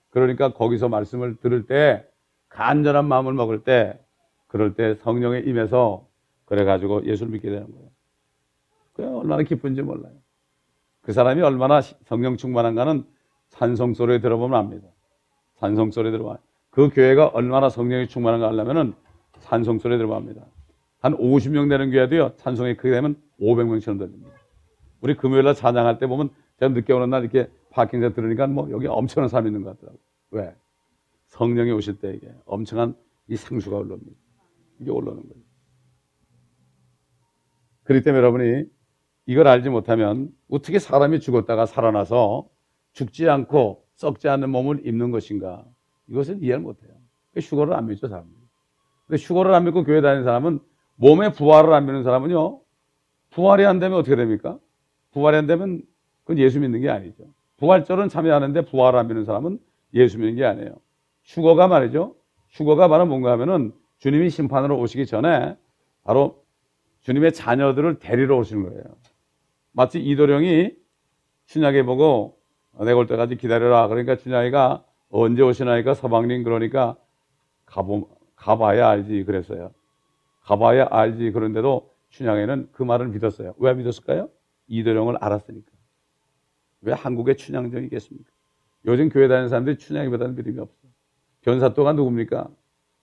그러니까 0.09 0.53
거기서 0.53 0.89
말씀을 0.89 1.37
들을 1.37 1.65
때 1.65 2.05
간절한 2.49 3.07
마음을 3.07 3.33
먹을 3.33 3.63
때 3.63 3.99
그럴 4.47 4.73
때 4.73 4.95
성령의 4.95 5.47
임해서 5.47 6.07
그래 6.45 6.65
가지고 6.65 7.05
예수를 7.05 7.31
믿게 7.31 7.49
되는 7.49 7.71
거예요. 7.71 7.88
그 8.99 9.17
얼마나 9.17 9.43
기쁜지 9.43 9.81
몰라요. 9.81 10.13
그 11.01 11.13
사람이 11.13 11.41
얼마나 11.41 11.81
성령 11.81 12.35
충만한가는 12.35 13.05
찬송 13.47 13.93
소리 13.93 14.19
들어보면 14.19 14.59
압니다. 14.59 14.89
찬송 15.55 15.91
소리 15.91 16.11
들어봐. 16.11 16.37
그 16.69 16.89
교회가 16.89 17.27
얼마나 17.27 17.69
성령이 17.69 18.09
충만한가 18.09 18.49
하려면은 18.49 18.93
찬송 19.39 19.79
소리 19.79 19.97
들어봅니다. 19.97 20.45
한 20.99 21.15
50명 21.15 21.69
되는 21.69 21.91
교회도요, 21.91 22.35
찬송이 22.35 22.75
크게 22.75 22.91
되면 22.91 23.15
500명처럼 23.39 23.99
들립니다. 23.99 24.35
우리 24.99 25.15
금요일날 25.15 25.55
찬양할 25.55 25.97
때 25.97 26.05
보면 26.05 26.29
제가 26.59 26.73
늦게 26.73 26.91
오는 26.91 27.09
날 27.09 27.21
이렇게 27.21 27.49
파킹에서 27.71 28.13
들으니까 28.13 28.47
뭐 28.47 28.69
여기 28.71 28.87
엄청난 28.87 29.29
사람이 29.29 29.47
있는 29.47 29.63
것 29.63 29.79
같더라고요. 29.79 30.01
왜? 30.31 30.53
성령이 31.27 31.71
오실 31.71 31.99
때 31.99 32.13
이게 32.13 32.33
엄청난 32.45 32.95
이 33.29 33.37
상수가 33.37 33.77
올라옵니다. 33.77 34.11
이게 34.81 34.91
올라오는 34.91 35.23
거예요. 35.23 35.43
그렇기 37.85 38.03
때문에 38.03 38.19
여러분이 38.19 38.78
이걸 39.29 39.47
알지 39.47 39.69
못하면 39.69 40.31
어떻게 40.49 40.79
사람이 40.79 41.19
죽었다가 41.19 41.67
살아나서 41.67 42.49
죽지 42.93 43.29
않고 43.29 43.85
썩지 43.93 44.27
않는 44.27 44.49
몸을 44.49 44.87
입는 44.87 45.11
것인가? 45.11 45.63
이것을 46.07 46.41
이해를 46.41 46.61
못해요. 46.61 46.89
휴거를 47.37 47.75
안 47.75 47.85
믿죠, 47.85 48.07
사람들이. 48.07 48.41
근데 49.05 49.21
휴거를 49.21 49.53
안 49.53 49.65
믿고 49.65 49.83
교회 49.83 50.01
다니는 50.01 50.23
사람은 50.23 50.61
몸에 50.95 51.31
부활을 51.31 51.71
안 51.75 51.85
믿는 51.85 52.01
사람은요, 52.01 52.59
부활이 53.29 53.67
안 53.67 53.77
되면 53.77 53.99
어떻게 53.99 54.15
됩니까? 54.15 54.57
부활이 55.11 55.37
안 55.37 55.45
되면 55.45 55.83
그건 56.23 56.39
예수 56.39 56.59
믿는 56.59 56.81
게 56.81 56.89
아니죠. 56.89 57.25
부활절은 57.57 58.09
참여하는데 58.09 58.65
부활을 58.65 58.97
안 58.97 59.09
믿는 59.09 59.25
사람은 59.25 59.59
예수 59.93 60.17
믿는 60.17 60.37
게 60.37 60.45
아니에요. 60.45 60.73
휴거가 61.25 61.67
말이죠. 61.67 62.15
휴거가 62.47 62.87
바로 62.87 63.05
뭔가 63.05 63.31
하면은 63.33 63.73
주님이 63.99 64.31
심판으로 64.31 64.79
오시기 64.79 65.05
전에 65.05 65.55
바로 66.03 66.43
주님의 67.01 67.33
자녀들을 67.33 67.99
데리러 67.99 68.35
오시는 68.39 68.63
거예요. 68.63 68.83
마치 69.71 69.99
이도령이 69.99 70.71
신약에 71.45 71.83
보고 71.83 72.39
내가 72.79 72.97
올 72.97 73.07
때까지 73.07 73.35
기다려라. 73.35 73.87
그러니까 73.87 74.15
춘향이가 74.15 74.83
언제 75.09 75.41
오시나니까 75.41 75.93
서방님 75.93 76.43
그러니까 76.43 76.95
가보, 77.65 78.09
가봐야 78.35 78.87
알지 78.89 79.23
그랬어요. 79.23 79.71
가봐야 80.41 80.87
알지 80.89 81.31
그런데도 81.31 81.91
춘향이는 82.09 82.69
그 82.71 82.83
말을 82.83 83.07
믿었어요. 83.09 83.53
왜 83.57 83.73
믿었을까요? 83.73 84.29
이도령을 84.67 85.17
알았으니까. 85.19 85.71
왜 86.81 86.93
한국에 86.93 87.35
춘향정이 87.35 87.85
있겠습니까? 87.85 88.29
요즘 88.85 89.09
교회 89.09 89.27
다니는 89.27 89.49
사람들이 89.49 89.77
춘향이보다는 89.77 90.35
믿음이 90.35 90.59
없어요. 90.59 90.91
변사또가 91.41 91.93
누굽니까? 91.93 92.49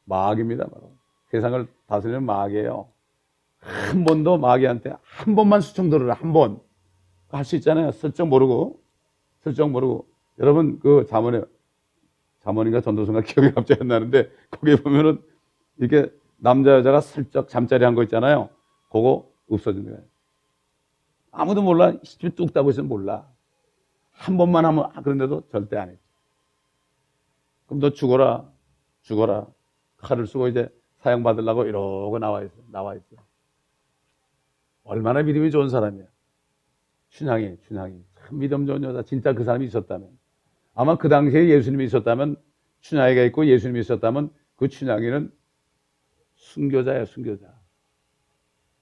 마귀입니다. 0.05 0.67
바로. 0.69 0.93
세상을 1.31 1.67
다스리는 1.87 2.23
마귀예요. 2.23 2.89
한 3.61 4.05
번도 4.05 4.39
마귀한테 4.39 4.95
한 5.03 5.35
번만 5.35 5.61
수청 5.61 5.91
들어라. 5.91 6.15
한 6.15 6.33
번. 6.33 6.61
할 7.29 7.45
수 7.45 7.57
있잖아요. 7.57 7.91
슬쩍 7.93 8.27
모르고. 8.29 8.81
슬쩍 9.41 9.69
모르고. 9.71 10.07
여러분 10.39 10.79
그 10.81 11.07
자문에 11.09 11.43
자문인가 12.43 12.81
전도서인가 12.81 13.23
기억이 13.27 13.53
갑자기 13.53 13.81
안 13.83 13.89
나는데 13.89 14.31
거기에 14.51 14.77
보면은 14.77 15.23
이렇게 15.79 16.13
남자 16.39 16.73
여자가 16.73 17.01
슬쩍 17.01 17.49
잠자리 17.49 17.85
한 17.85 17.95
거 17.95 18.03
있잖아요. 18.05 18.49
그거 18.91 19.29
없어지는 19.51 19.91
거예요. 19.91 20.05
아무도 21.33 21.63
몰라. 21.63 21.99
집에 22.03 22.31
뚝 22.31 22.53
따고 22.53 22.71
있으면 22.71 22.89
몰라. 22.89 23.27
한 24.13 24.37
번만 24.39 24.65
하면 24.65 24.91
아, 24.95 25.03
그런데도 25.03 25.49
절대 25.51 25.77
안 25.77 25.91
했지. 25.91 26.03
그럼 27.67 27.81
너 27.81 27.91
죽어라. 27.91 28.49
죽어라. 29.03 29.47
칼을 29.99 30.27
쓰고 30.27 30.49
이제 30.49 30.69
사형받으려고 31.01 31.65
이러고 31.65 32.19
나와 32.19 32.43
있어. 32.43 32.55
나와 32.71 32.95
있어. 32.95 33.17
얼마나 34.87 35.23
믿음이 35.23 35.51
좋은 35.51 35.69
사람이야. 35.69 36.07
춘향이, 37.11 37.59
춘향이. 37.63 38.05
참 38.15 38.39
믿음 38.39 38.67
좋은 38.67 38.83
여자. 38.85 39.03
진짜 39.03 39.33
그 39.33 39.45
사람이 39.45 39.67
있었다면. 39.67 40.09
아마 40.75 40.97
그 40.97 41.09
당시에 41.09 41.49
예수님이 41.49 41.85
있었다면, 41.87 42.37
춘향이가 42.81 43.23
있고 43.25 43.47
예수님이 43.47 43.81
있었다면, 43.81 44.31
그 44.57 44.69
춘향이는 44.69 45.33
순교자야, 46.35 47.05
순교자. 47.05 47.47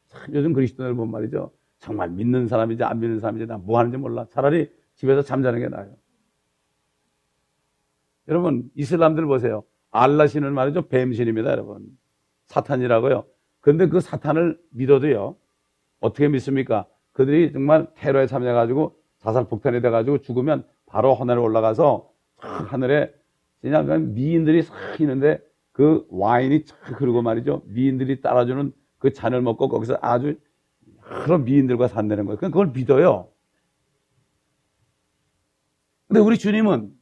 참 0.09 0.35
요즘 0.35 0.53
그리스도인들 0.53 0.95
보면 0.95 1.11
말이죠. 1.11 1.53
정말 1.79 2.11
믿는 2.11 2.49
사람인지 2.49 2.83
안 2.85 3.01
믿는 3.01 3.21
사람인지 3.21 3.47
나 3.47 3.59
뭐 3.59 3.79
하는지 3.79 3.97
몰라. 3.97 4.27
차라리 4.31 4.71
집에서 4.95 5.23
잠자는 5.23 5.61
게 5.61 5.69
나아요. 5.69 5.95
여러분, 8.29 8.71
이슬람들 8.75 9.27
보세요. 9.27 9.64
알라 9.90 10.27
신을 10.27 10.51
말이죠. 10.51 10.88
뱀신입니다, 10.88 11.51
여러분. 11.51 11.87
사탄이라고요. 12.47 13.27
그런데 13.61 13.88
그 13.88 14.01
사탄을 14.01 14.59
믿어도요. 14.71 15.37
어떻게 16.05 16.29
믿습니까? 16.29 16.87
그들이 17.12 17.53
정말 17.53 17.87
테러에 17.95 18.27
참여해가지고 18.27 18.95
자살 19.21 19.49
폭탄이 19.49 19.81
돼가지고 19.81 20.19
죽으면 20.19 20.67
바로 20.87 21.14
하늘에 21.14 21.38
올라가서 21.38 22.11
하늘에 22.37 23.14
그냥 23.62 24.12
미인들이 24.12 24.62
싹 24.62 25.01
있는데 25.01 25.40
그 25.73 26.07
와인이 26.11 26.67
쫙 26.67 26.77
흐르고 27.01 27.23
말이죠. 27.23 27.62
미인들이 27.67 28.21
따라주는 28.21 28.73
그 28.99 29.12
잔을 29.14 29.40
먹고 29.40 29.69
거기서 29.69 29.99
아주 30.03 30.38
여러 31.23 31.38
미인들과 31.38 31.88
산다는 31.88 32.27
거예요. 32.27 32.38
그걸 32.38 32.69
믿어요. 32.69 33.29
근데 36.07 36.21
우리 36.21 36.37
주님은 36.37 36.93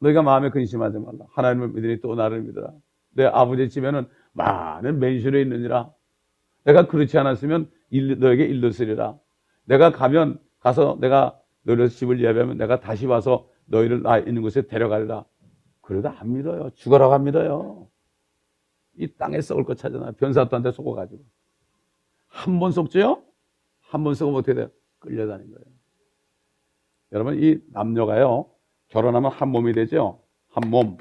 너희가 0.00 0.22
마음에 0.22 0.50
근심하지 0.50 0.98
말라. 0.98 1.26
하나님을 1.30 1.68
믿으니 1.68 2.00
또 2.00 2.16
나를 2.16 2.42
믿어라. 2.42 2.72
내 3.10 3.26
아버지 3.26 3.68
집에는 3.68 4.08
많은 4.32 4.98
맨션이 4.98 5.42
있느니라. 5.42 5.92
내가 6.64 6.86
그렇지 6.86 7.18
않았으면 7.18 7.70
일, 7.90 8.18
너에게 8.18 8.44
일렀으리라. 8.44 9.18
내가 9.64 9.90
가면 9.92 10.40
가서 10.60 10.98
내가 11.00 11.38
너희를 11.62 11.88
집을 11.88 12.22
예배하면 12.22 12.56
내가 12.58 12.80
다시 12.80 13.06
와서 13.06 13.48
너희를 13.66 14.02
나 14.02 14.18
있는 14.18 14.42
곳에 14.42 14.62
데려가리라. 14.62 15.24
그러다 15.80 16.16
안 16.18 16.32
믿어요. 16.32 16.70
죽어라고 16.74 17.14
안 17.14 17.24
믿어요. 17.24 17.88
이 18.96 19.08
땅에 19.16 19.40
썩을 19.40 19.64
것 19.64 19.76
찾아나 19.78 20.12
변사또한테 20.12 20.72
속아가지고 20.72 21.22
한 22.28 22.58
번 22.60 22.72
속지요? 22.72 23.22
한 23.80 24.04
번 24.04 24.14
속으면 24.14 24.38
어떻게 24.38 24.54
돼요? 24.54 24.70
끌려다닌 25.00 25.50
거예요. 25.50 25.64
여러분 27.12 27.42
이 27.42 27.58
남녀가요 27.72 28.46
결혼하면 28.88 29.30
한 29.32 29.48
몸이 29.48 29.72
되죠. 29.72 30.22
한 30.48 30.70
몸, 30.70 30.98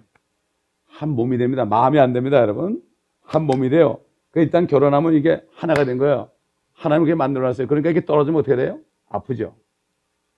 한 0.88 1.10
몸이 1.10 1.38
됩니다. 1.38 1.66
마음이 1.66 2.00
안 2.00 2.14
됩니다, 2.14 2.38
여러분. 2.40 2.82
한 3.22 3.44
몸이 3.44 3.70
돼요. 3.70 4.00
그 4.32 4.40
일단 4.40 4.68
결혼하면 4.68 5.14
이게 5.14 5.42
하나가 5.54 5.86
된 5.86 5.98
거예요. 5.98 6.30
하나님 6.74 7.04
그게 7.04 7.16
만들어놨어요. 7.16 7.68
그러니까 7.68 7.90
이게 7.90 8.06
떨어지면 8.06 8.40
어떻게 8.40 8.56
돼요? 8.56 8.80
아프죠. 9.10 9.56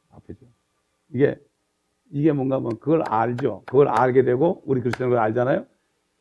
아프죠. 0.10 0.46
이게 1.14 1.38
이게 2.12 2.32
뭔가 2.32 2.60
뭐 2.60 2.72
그걸 2.72 3.04
알죠. 3.08 3.64
그걸 3.66 3.88
알게 3.88 4.24
되고 4.24 4.62
우리 4.66 4.82
그리스도인을 4.82 5.18
알잖아요. 5.18 5.66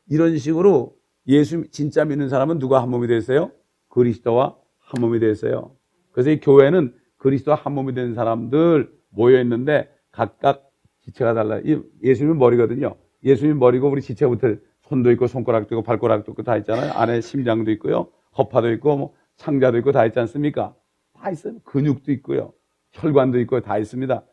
이런 0.09 0.37
식으로 0.37 0.97
예수 1.29 1.69
진짜 1.71 2.05
믿는 2.05 2.29
사람은 2.29 2.59
누가 2.59 2.83
한 2.83 2.91
몸이 2.91 3.07
되었어요? 3.07 3.53
그리스도와 3.89 4.57
한 4.79 5.01
몸이 5.01 5.21
되었어요. 5.21 5.75
그래서 6.13 6.31
이 6.31 6.41
교회는 6.41 6.95
그리스도와 7.19 7.57
한 7.57 7.75
몸이 7.75 7.95
된 7.95 8.15
사람들 8.15 8.93
모여 9.11 9.41
있는데 9.43 9.89
각각 10.11 10.69
지체가 11.03 11.35
달라요. 11.35 11.63
이 11.65 11.81
예수님은 12.03 12.39
머리거든요. 12.39 12.97
예수님 13.25 13.59
머리고 13.59 13.89
우리 13.89 14.03
지체부터 14.03 14.57
손도 14.91 15.13
있고 15.13 15.29
손가락도 15.29 15.77
있고 15.77 15.83
발가락도 15.83 16.33
있고 16.33 16.43
다 16.43 16.57
있잖아요. 16.57 16.93
안에 16.93 17.21
심장도 17.21 17.71
있고요. 17.73 18.09
허파도 18.37 18.73
있고 18.73 18.97
뭐 18.97 19.15
창자도 19.37 19.79
있고 19.79 19.93
다 19.93 20.05
있지 20.05 20.19
않습니까? 20.19 20.75
다 21.15 21.31
있어요. 21.31 21.61
근육도 21.61 22.11
있고요. 22.13 22.53
혈관도 22.93 23.39
있고 23.41 23.61
다 23.61 23.79
있습니다. 23.79 24.25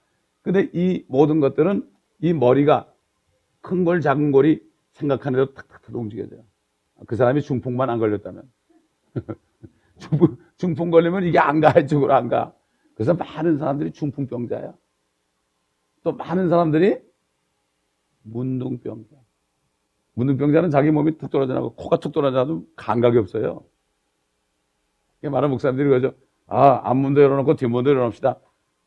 근데 0.41 0.69
이 0.73 1.05
모든 1.07 1.39
것들은 1.39 1.87
이 2.21 2.33
머리가 2.33 2.91
큰 3.61 3.83
골 3.83 4.01
작은 4.01 4.31
골이 4.31 4.63
생각하는 4.93 5.37
대로 5.37 5.53
탁탁탁 5.53 5.95
움직여져요. 5.95 6.41
그 7.05 7.15
사람이 7.15 7.43
중풍만 7.43 7.89
안 7.91 7.99
걸렸다면. 7.99 8.43
중풍, 9.99 10.37
중풍 10.57 10.89
걸리면 10.89 11.23
이게 11.25 11.37
안 11.37 11.59
가, 11.59 11.71
이쪽으로 11.79 12.13
안 12.13 12.29
가. 12.29 12.55
그래서 12.95 13.13
많은 13.13 13.59
사람들이 13.59 13.91
중풍병자야. 13.91 14.73
또 16.03 16.13
많은 16.13 16.49
사람들이 16.49 16.97
문둥병자. 18.23 19.26
문둥병자는 20.17 20.71
자기 20.71 20.89
몸이 20.89 21.19
툭 21.19 21.29
떨어져 21.29 21.53
나고 21.53 21.75
코가 21.75 21.97
툭 21.97 22.11
떨어져 22.11 22.37
나도 22.39 22.65
감각이 22.75 23.19
없어요. 23.19 23.63
많은 25.21 25.51
목사님들이 25.51 25.87
그러죠. 25.87 26.13
아, 26.47 26.81
앞문도 26.89 27.21
열어놓고 27.21 27.55
뒷문도 27.55 27.91
열어놓읍시다. 27.91 28.39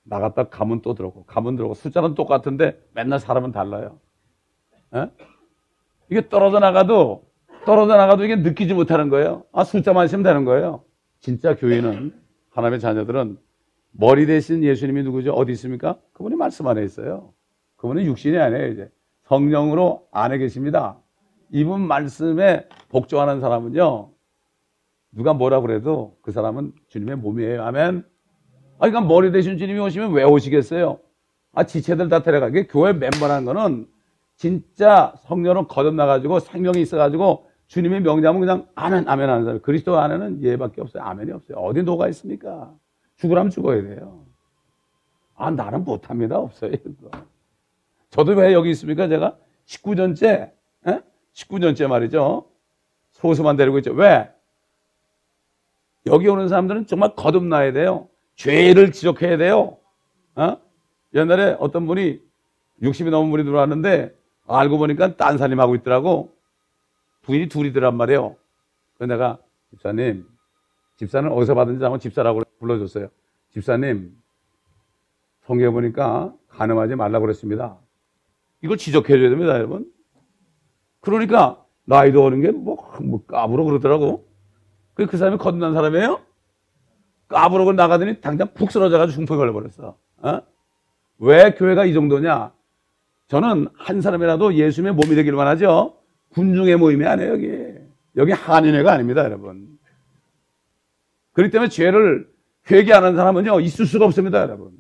나갔다 0.03 0.49
가면 0.49 0.83
또 0.83 0.95
들어오고, 0.95 1.27
가면 1.27 1.55
들어오고. 1.55 1.75
숫자는 1.75 2.15
똑같은데 2.15 2.83
맨날 2.95 3.21
사람은 3.21 3.53
달라요. 3.53 4.01
에? 4.97 5.09
이게 6.11 6.29
떨어져 6.29 6.59
나가도, 6.59 7.29
떨어져 7.65 7.97
나가도 7.97 8.25
이게 8.25 8.35
느끼지 8.35 8.75
못하는 8.75 9.09
거예요. 9.09 9.45
아, 9.53 9.63
숫자만 9.63 10.07
있으면 10.07 10.25
되는 10.25 10.45
거예요. 10.45 10.83
진짜 11.21 11.55
교회는, 11.55 12.13
하나님의 12.51 12.81
자녀들은 12.81 13.39
머리 13.93 14.27
대신 14.27 14.65
예수님이 14.65 15.05
누구죠? 15.05 15.33
어디 15.33 15.53
있습니까? 15.53 15.97
그분이 16.13 16.35
말씀 16.35 16.67
안에 16.67 16.83
있어요. 16.83 17.33
그분은 17.77 18.05
육신이 18.05 18.37
아니에요, 18.37 18.67
이제. 18.69 18.91
성령으로 19.27 20.09
안에 20.11 20.39
계십니다. 20.39 20.99
이분 21.53 21.87
말씀에 21.87 22.69
복종하는 22.89 23.41
사람은요, 23.41 24.11
누가 25.13 25.33
뭐라 25.33 25.61
그래도 25.61 26.17
그 26.23 26.33
사람은 26.33 26.73
주님의 26.89 27.17
몸이에요. 27.17 27.65
아멘. 27.65 28.05
아, 28.79 28.89
그러니까 28.89 29.01
머리 29.01 29.33
대신 29.33 29.59
주님이 29.59 29.79
오시면 29.81 30.13
왜 30.13 30.25
오시겠어요? 30.25 30.99
아, 31.53 31.65
지체들 31.65 32.09
다 32.09 32.23
데려가게. 32.23 32.67
교회 32.69 32.93
멤버라는 32.93 33.45
거는 33.45 33.89
진짜 34.37 35.13
성령을 35.25 35.67
거듭나가지고 35.67 36.41
생명이 36.41 36.81
있어가지고 36.81 37.47
주님의 37.67 38.03
명령은 38.03 38.41
그냥 38.41 38.67
아멘, 38.75 39.09
아멘 39.09 39.29
하는 39.29 39.45
사람. 39.45 39.61
그리스도 39.61 39.99
안에는 39.99 40.43
예밖에 40.43 40.81
없어요. 40.81 41.03
아멘이 41.03 41.33
없어요. 41.33 41.59
어디 41.59 41.83
노가 41.83 42.09
있습니까? 42.09 42.73
죽으라면 43.17 43.51
죽어야 43.51 43.83
돼요. 43.83 44.25
아, 45.35 45.51
나는 45.51 45.85
못합니다. 45.85 46.39
없어요. 46.39 46.73
저도 48.11 48.33
왜 48.33 48.53
여기 48.53 48.71
있습니까? 48.71 49.09
제가 49.09 49.37
19년째, 49.67 50.27
에? 50.27 50.53
19년째 51.41 51.87
말이죠. 51.89 52.47
소수만 53.13 53.57
데리고 53.57 53.79
있죠. 53.79 53.93
왜? 53.93 54.31
여기 56.07 56.29
오는 56.29 56.49
사람들은 56.49 56.87
정말 56.87 57.15
거듭나야 57.15 57.73
돼요. 57.73 58.09
죄를 58.37 58.93
지적해야 58.93 59.37
돼요. 59.37 59.77
어? 60.35 60.57
옛날에 61.15 61.57
어떤 61.59 61.87
분이 61.87 62.21
60이 62.83 63.11
넘은 63.11 63.31
분이 63.31 63.45
들어왔는데 63.45 64.15
알고 64.47 64.79
보니까 64.79 65.17
딴 65.17 65.39
사람 65.39 65.61
하고 65.61 65.75
있더라고. 65.75 66.33
부인이 67.23 67.49
둘이더란 67.49 67.97
말이에요. 67.97 68.37
그래서 68.97 69.13
내가 69.13 69.39
집사님, 69.71 70.27
집사는 70.97 71.31
어디서 71.31 71.55
받은지 71.55 71.83
한번 71.83 72.01
집사라고 72.01 72.41
불러줬어요. 72.59 73.09
집사님, 73.53 74.17
성경에 75.47 75.71
보니까 75.71 76.33
가늠하지 76.49 76.97
말라고 76.97 77.27
그랬습니다. 77.27 77.77
이걸 78.63 78.79
지적해줘야 78.79 79.31
됩니다, 79.31 79.55
여러분. 79.55 79.91
그러니까 81.01 81.65
나이도 81.85 82.23
어린 82.23 82.41
게뭐 82.43 82.99
뭐 83.03 83.25
까불어 83.27 83.65
그러더라고. 83.65 84.29
그 84.95 85.17
사람이 85.17 85.39
거듭난 85.39 85.73
사람이에요? 85.73 86.21
까불어 87.29 87.73
나가더니 87.73 88.21
당장 88.21 88.49
푹 88.55 88.71
쓰러져가지고 88.71 89.15
중풍에 89.15 89.37
걸려버렸어. 89.37 89.97
어? 90.19 90.41
왜 91.19 91.55
교회가 91.55 91.85
이 91.85 91.95
정도냐? 91.95 92.53
저는 93.29 93.69
한 93.77 94.01
사람이라도 94.01 94.55
예수님의 94.55 94.95
몸이 94.95 95.15
되기를 95.15 95.39
원하죠. 95.39 95.97
군중의 96.31 96.77
모임이 96.77 97.07
아니에요, 97.07 97.33
여기. 97.33 97.75
여기 98.17 98.33
한인회가 98.33 98.93
아닙니다, 98.93 99.25
여러분. 99.25 99.79
그렇기 101.33 101.53
때문에 101.53 101.69
죄를 101.69 102.29
회개 102.71 102.93
안 102.93 103.05
하는 103.05 103.17
사람은요, 103.17 103.61
있을 103.61 103.87
수가 103.87 104.05
없습니다, 104.07 104.41
여러분. 104.43 104.73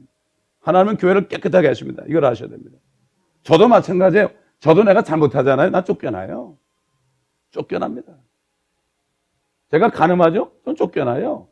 하나님은 0.61 0.97
교회를 0.97 1.29
깨끗하게 1.29 1.69
하십니다. 1.69 2.03
이걸 2.09 2.25
아셔야 2.25 2.49
됩니다. 2.49 2.77
저도 3.45 3.69
마찬가지예요. 3.69 4.31
저도 4.61 4.85
내가 4.85 5.03
잘못하잖아요. 5.03 5.71
나 5.71 5.83
쫓겨나요. 5.85 6.57
쫓겨납니다. 7.51 8.15
제가 9.71 9.91
가늠하죠? 9.91 10.53
전 10.65 10.77
쫓겨나요. 10.77 11.49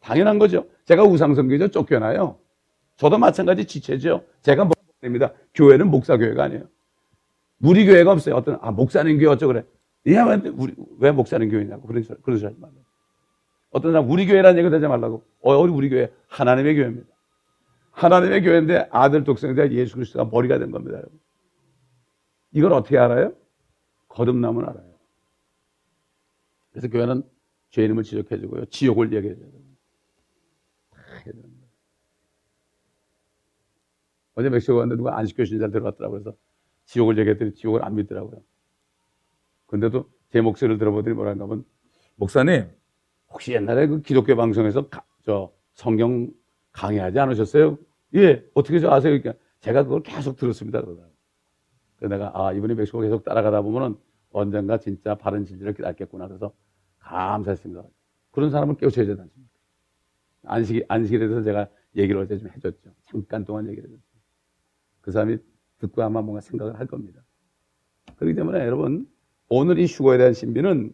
당연한 0.00 0.38
거죠. 0.38 0.66
제가 0.84 1.02
우상성교죠? 1.04 1.68
쫓겨나요. 1.68 2.38
저도 2.96 3.18
마찬가지 3.18 3.64
지체죠. 3.64 4.24
제가 4.42 4.66
목사입니다. 4.66 5.32
교회는 5.54 5.90
목사교회가 5.90 6.44
아니에요. 6.44 6.64
우리 7.62 7.86
교회가 7.86 8.12
없어요. 8.12 8.34
어떤, 8.34 8.58
아, 8.60 8.70
목사님 8.70 9.18
교회 9.18 9.28
어쩌고 9.28 9.54
그래. 9.54 9.64
예, 10.06 10.20
왜, 10.20 10.42
우리, 10.54 10.74
왜 10.98 11.10
목사님 11.10 11.50
교회냐고. 11.50 11.86
그런 11.86 12.04
그런 12.22 12.38
소리 12.38 12.48
하지 12.48 12.60
말라고. 12.60 12.84
어떤 13.70 13.92
사람, 13.92 14.10
우리 14.10 14.26
교회라는 14.26 14.62
얘기 14.62 14.72
하지 14.72 14.86
말라고. 14.86 15.24
어, 15.40 15.56
우리, 15.56 15.88
교회. 15.88 16.12
하나님의 16.28 16.74
교회입니다. 16.74 17.08
하나님의 17.92 18.42
교회인데 18.42 18.88
아들 18.90 19.24
대한 19.54 19.72
예수 19.72 19.94
그리스도가 19.94 20.28
머리가 20.30 20.58
된 20.58 20.70
겁니다. 20.70 20.98
여러분. 20.98 21.18
이걸 22.54 22.72
어떻게 22.72 22.96
알아요? 22.96 23.34
거듭남은 24.08 24.64
알아요. 24.64 24.94
그래서 26.70 26.88
교회는 26.88 27.22
죄인임을 27.70 28.04
지적해주고요. 28.04 28.66
지옥을 28.66 29.12
얘기해줘요. 29.12 29.50
어제 34.36 34.48
멕시코 34.48 34.76
갔는데 34.76 34.96
누가 34.96 35.18
안식교 35.18 35.44
신자 35.44 35.68
들어갔더라고요. 35.68 36.22
그래서 36.22 36.38
지옥을 36.86 37.18
얘기했더니 37.18 37.54
지옥을 37.54 37.84
안 37.84 37.96
믿더라고요. 37.96 38.40
근데도 39.66 40.08
제 40.30 40.40
목소리를 40.40 40.78
들어보더니 40.78 41.14
뭐라는가 41.14 41.44
하면 41.44 41.64
목사님 42.16 42.70
혹시 43.30 43.52
옛날에 43.52 43.88
그 43.88 44.00
기독교 44.00 44.36
방송에서 44.36 44.88
가, 44.88 45.04
저 45.22 45.52
성경 45.72 46.30
강의하지 46.70 47.18
않으셨어요? 47.18 47.78
예, 48.14 48.44
어떻게 48.54 48.78
저 48.78 48.90
아세요? 48.90 49.18
그러니까 49.20 49.42
제가 49.60 49.82
그걸 49.82 50.02
계속 50.02 50.36
들었습니다. 50.36 50.80
그러다. 50.82 51.13
그래서 51.96 52.14
내가 52.14 52.32
아 52.34 52.52
이분이 52.52 52.74
멕시코 52.74 53.00
계속 53.00 53.24
따라가다 53.24 53.62
보면은 53.62 53.96
언젠가 54.30 54.78
진짜 54.78 55.14
바른 55.14 55.44
진리를 55.44 55.74
깨닫겠구나. 55.74 56.26
그래서 56.28 56.52
감사했습니다. 56.98 57.82
그런 58.32 58.50
사람을 58.50 58.76
깨우쳐야 58.76 59.06
되지 59.06 59.20
않습니까? 59.20 59.54
안식이, 60.46 60.84
안식에 60.88 61.18
대해서 61.18 61.42
제가 61.42 61.68
얘기를 61.96 62.20
어제 62.20 62.36
좀 62.38 62.48
해줬죠. 62.50 62.90
잠깐 63.02 63.44
동안 63.44 63.68
얘기를 63.68 63.88
해줬죠. 63.88 64.02
그 65.00 65.12
사람이 65.12 65.38
듣고 65.78 66.02
아마 66.02 66.20
뭔가 66.22 66.40
생각을 66.40 66.78
할 66.78 66.86
겁니다. 66.86 67.22
그렇기 68.16 68.34
때문에 68.34 68.60
여러분, 68.60 69.08
오늘 69.48 69.78
이 69.78 69.86
휴거에 69.86 70.18
대한 70.18 70.32
신비는 70.32 70.92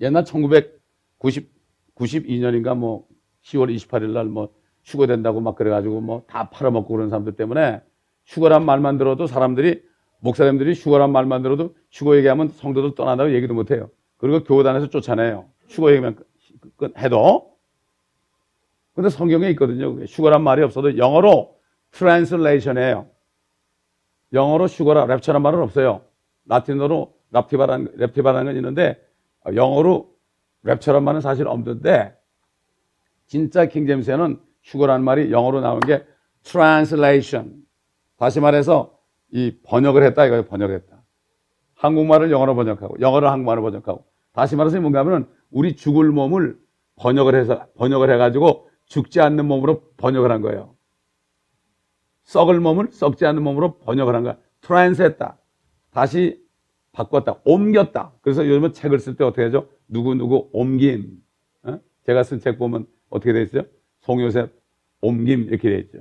옛날 0.00 0.24
1990, 0.24 1.50
92년인가 1.94 2.76
뭐 2.76 3.08
10월 3.42 3.74
28일 3.74 4.12
날뭐 4.12 4.54
휴거된다고 4.84 5.40
막 5.40 5.56
그래가지고 5.56 6.00
뭐 6.00 6.26
다 6.26 6.50
팔아먹고 6.50 6.92
그런 6.94 7.08
사람들 7.10 7.36
때문에 7.36 7.82
휴거란 8.24 8.64
말만 8.64 8.98
들어도 8.98 9.26
사람들이 9.26 9.82
목사님들이 10.20 10.74
휴거란 10.74 11.12
말만 11.12 11.42
들어도 11.42 11.74
휴거 11.90 12.16
얘기하면 12.16 12.48
성도들 12.48 12.94
떠난다고 12.94 13.34
얘기도 13.34 13.54
못해요. 13.54 13.90
그리고 14.16 14.42
교단에서 14.42 14.88
쫓아내요. 14.88 15.46
휴거 15.66 15.90
얘기만 15.92 16.16
해도. 16.98 17.54
근데 18.94 19.10
성경에 19.10 19.50
있거든요. 19.50 20.06
휴거란 20.06 20.42
말이 20.42 20.62
없어도 20.62 20.96
영어로 20.96 21.56
translation이에요. 21.90 23.06
영어로 24.32 24.66
휴거라 24.66 25.06
rapture란 25.06 25.42
말은 25.42 25.60
없어요. 25.60 26.02
라틴어로 26.46 27.14
랍티바라는, 27.30 27.96
랩티바라는 27.98 28.44
건 28.44 28.56
있는데 28.56 29.00
영어로 29.54 30.14
rapture란 30.64 31.02
말은 31.02 31.20
사실 31.20 31.46
없는데 31.46 32.16
진짜 33.26 33.66
킹제임스에는 33.66 34.40
휴거라는 34.62 35.04
말이 35.04 35.30
영어로 35.30 35.60
나온 35.60 35.80
게 35.80 36.04
translation. 36.42 37.64
다시 38.16 38.40
말해서 38.40 38.98
이 39.30 39.58
번역을 39.64 40.02
했다 40.04 40.26
이거예요. 40.26 40.44
번역을 40.44 40.74
했다. 40.76 41.02
한국말을 41.74 42.30
영어로 42.30 42.54
번역하고 42.54 43.00
영어를 43.00 43.28
한국말로 43.28 43.62
번역하고 43.62 44.04
다시 44.32 44.56
말해서 44.56 44.80
뭔가 44.80 45.00
하면 45.00 45.28
우리 45.50 45.76
죽을 45.76 46.10
몸을 46.10 46.58
번역을 46.96 47.34
해서 47.34 47.66
번역을 47.76 48.10
해 48.10 48.16
가지고 48.16 48.68
죽지 48.86 49.20
않는 49.20 49.46
몸으로 49.46 49.82
번역을 49.96 50.30
한 50.30 50.40
거예요. 50.40 50.74
썩을 52.24 52.60
몸을 52.60 52.88
썩지 52.90 53.26
않는 53.26 53.42
몸으로 53.42 53.78
번역을 53.78 54.14
한 54.14 54.22
거야. 54.22 54.38
트랜스했다. 54.62 55.38
다시 55.90 56.42
바꿨다. 56.92 57.40
옮겼다. 57.44 58.12
그래서 58.22 58.46
요즘은 58.46 58.72
책을 58.72 58.98
쓸 58.98 59.16
때 59.16 59.24
어떻게 59.24 59.42
하죠? 59.44 59.68
누구누구 59.88 60.50
옮김. 60.52 61.22
어? 61.64 61.80
제가 62.06 62.22
쓴 62.22 62.40
책 62.40 62.58
보면 62.58 62.86
어떻게 63.10 63.32
돼 63.32 63.42
있어요? 63.42 63.64
송요셉 64.00 64.52
옮김 65.00 65.44
이렇게 65.44 65.68
돼 65.70 65.78
있죠. 65.80 65.98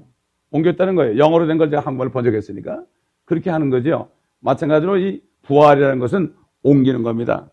옮겼다는 0.54 0.96
거예요. 0.96 1.18
영어로 1.18 1.48
된 1.48 1.58
걸 1.58 1.70
제가 1.70 1.82
한국말로 1.82 2.12
번역했으니까. 2.12 2.84
그렇게 3.26 3.50
하는 3.50 3.70
거죠. 3.70 4.10
마찬가지로 4.40 4.98
이 4.98 5.22
부활이라는 5.44 6.00
것은 6.00 6.34
옮기는 6.62 7.04
겁니다. 7.04 7.50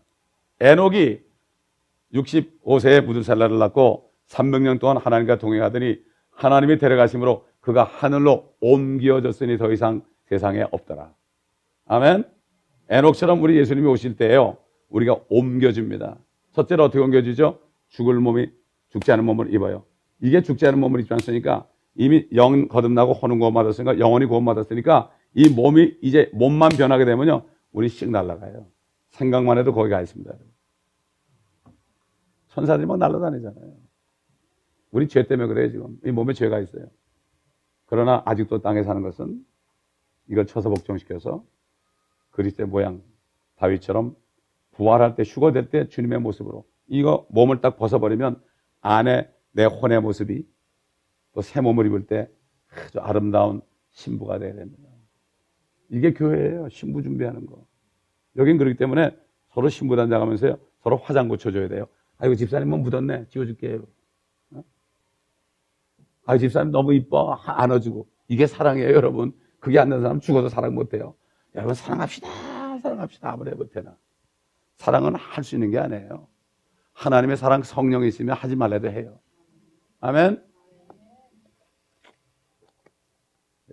에녹이 0.59 1.21
65세에 2.13 3.01
무드살라를 3.03 3.57
낳고 3.57 4.11
300년 4.27 4.79
동안 4.79 4.97
하나님과 4.97 5.37
동행하더니 5.39 5.99
하나님이 6.31 6.77
데려가심으로 6.77 7.45
그가 7.59 7.83
하늘로 7.83 8.53
옮겨졌으니 8.61 9.57
더 9.57 9.71
이상 9.71 10.01
세상에 10.25 10.65
없더라. 10.71 11.13
아멘. 11.87 12.23
에녹처럼 12.89 13.41
우리 13.41 13.57
예수님이 13.57 13.87
오실 13.87 14.15
때에요. 14.15 14.57
우리가 14.89 15.17
옮겨줍니다. 15.29 16.17
첫째로 16.53 16.85
어떻게 16.85 16.99
옮겨주죠? 16.99 17.59
죽을 17.89 18.15
몸이 18.19 18.49
죽지 18.89 19.11
않은 19.11 19.23
몸을 19.25 19.53
입어요. 19.53 19.83
이게 20.21 20.41
죽지 20.41 20.67
않은 20.67 20.79
몸을 20.79 21.01
입지 21.01 21.13
않으니까 21.13 21.65
이미 21.95 22.27
영 22.33 22.67
거듭나고 22.67 23.13
혼은 23.13 23.39
구원 23.39 23.53
받았으니까 23.53 23.99
영원히 23.99 24.25
구원 24.25 24.45
받았으니까 24.45 25.11
이 25.33 25.49
몸이 25.49 25.97
이제 26.01 26.29
몸만 26.33 26.71
변하게 26.77 27.05
되면요. 27.05 27.45
우리 27.71 27.89
씩 27.89 28.09
날아가요. 28.09 28.67
생각만 29.11 29.57
해도 29.57 29.73
거기 29.73 29.89
가 29.89 30.01
있습니다. 30.01 30.33
천사들이 32.47 32.85
막 32.85 32.97
날아다니잖아요. 32.97 33.73
우리 34.91 35.07
죄 35.07 35.25
때문에 35.25 35.47
그래요, 35.47 35.71
지금. 35.71 35.97
이 36.05 36.11
몸에 36.11 36.33
죄가 36.33 36.59
있어요. 36.59 36.85
그러나 37.85 38.21
아직도 38.25 38.61
땅에 38.61 38.83
사는 38.83 39.01
것은 39.01 39.43
이걸 40.29 40.45
쳐서 40.45 40.69
복종시켜서 40.69 41.45
그리스도의 42.31 42.67
모양, 42.67 43.01
다윗처럼 43.55 44.15
부활할 44.71 45.15
때, 45.15 45.23
휴거될 45.25 45.69
때 45.69 45.87
주님의 45.87 46.19
모습으로 46.19 46.65
이거 46.87 47.27
몸을 47.29 47.61
딱 47.61 47.77
벗어버리면 47.77 48.41
안에 48.81 49.29
내 49.51 49.65
혼의 49.65 50.01
모습이 50.01 50.45
또 51.33 51.41
새 51.41 51.61
몸을 51.61 51.85
입을 51.87 52.05
때 52.07 52.29
아주 52.87 52.99
아름다운 52.99 53.61
신부가 53.91 54.39
되어야 54.39 54.55
됩니다. 54.55 54.89
이게 55.89 56.13
교회예요. 56.13 56.69
신부 56.69 57.01
준비하는 57.03 57.45
거. 57.45 57.65
여긴 58.37 58.57
그렇기 58.57 58.77
때문에 58.77 59.15
서로 59.53 59.69
신부 59.69 59.95
단장 59.95 60.21
하면서요. 60.21 60.57
서로 60.83 60.97
화장 60.97 61.27
고쳐줘야 61.27 61.67
돼요. 61.67 61.85
아이고 62.17 62.35
집사님 62.35 62.69
뭐 62.69 62.79
묻었네. 62.79 63.27
지워줄게요. 63.29 63.83
어? 64.51 64.63
아이 66.25 66.39
집사님 66.39 66.71
너무 66.71 66.93
이뻐. 66.93 67.33
안아주고. 67.33 68.07
이게 68.29 68.47
사랑이에요 68.47 68.89
여러분. 68.93 69.33
그게 69.59 69.79
안 69.79 69.89
되는 69.89 70.01
사람 70.01 70.19
죽어도 70.21 70.47
사랑 70.49 70.73
못해요. 70.73 71.13
여러분 71.55 71.75
사랑합시다. 71.75 72.27
사랑합시다. 72.79 73.31
아무리 73.33 73.51
못해나. 73.51 73.97
사랑은 74.77 75.15
할 75.15 75.43
수 75.43 75.55
있는 75.55 75.71
게 75.71 75.77
아니에요. 75.79 76.27
하나님의 76.93 77.35
사랑 77.37 77.63
성령이 77.63 78.07
있으면 78.07 78.35
하지 78.35 78.55
말래도 78.55 78.89
해요. 78.89 79.19
아멘. 79.99 80.41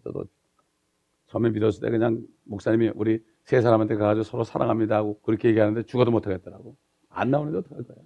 저도 0.05 0.25
처음에 1.29 1.51
믿었을 1.51 1.81
때 1.81 1.91
그냥 1.91 2.23
목사님이 2.45 2.93
우리 2.95 3.21
세 3.45 3.61
사람한테 3.61 3.97
가가지고 3.97 4.25
서로 4.25 4.45
사랑합니다 4.45 4.97
하고 4.97 5.21
그렇게 5.21 5.49
얘기하는데 5.49 5.85
죽어도 5.85 6.11
못하겠더라고. 6.11 6.77
안 7.09 7.31
나오는데 7.31 7.59
어떡할 7.59 7.85
거야. 7.85 7.97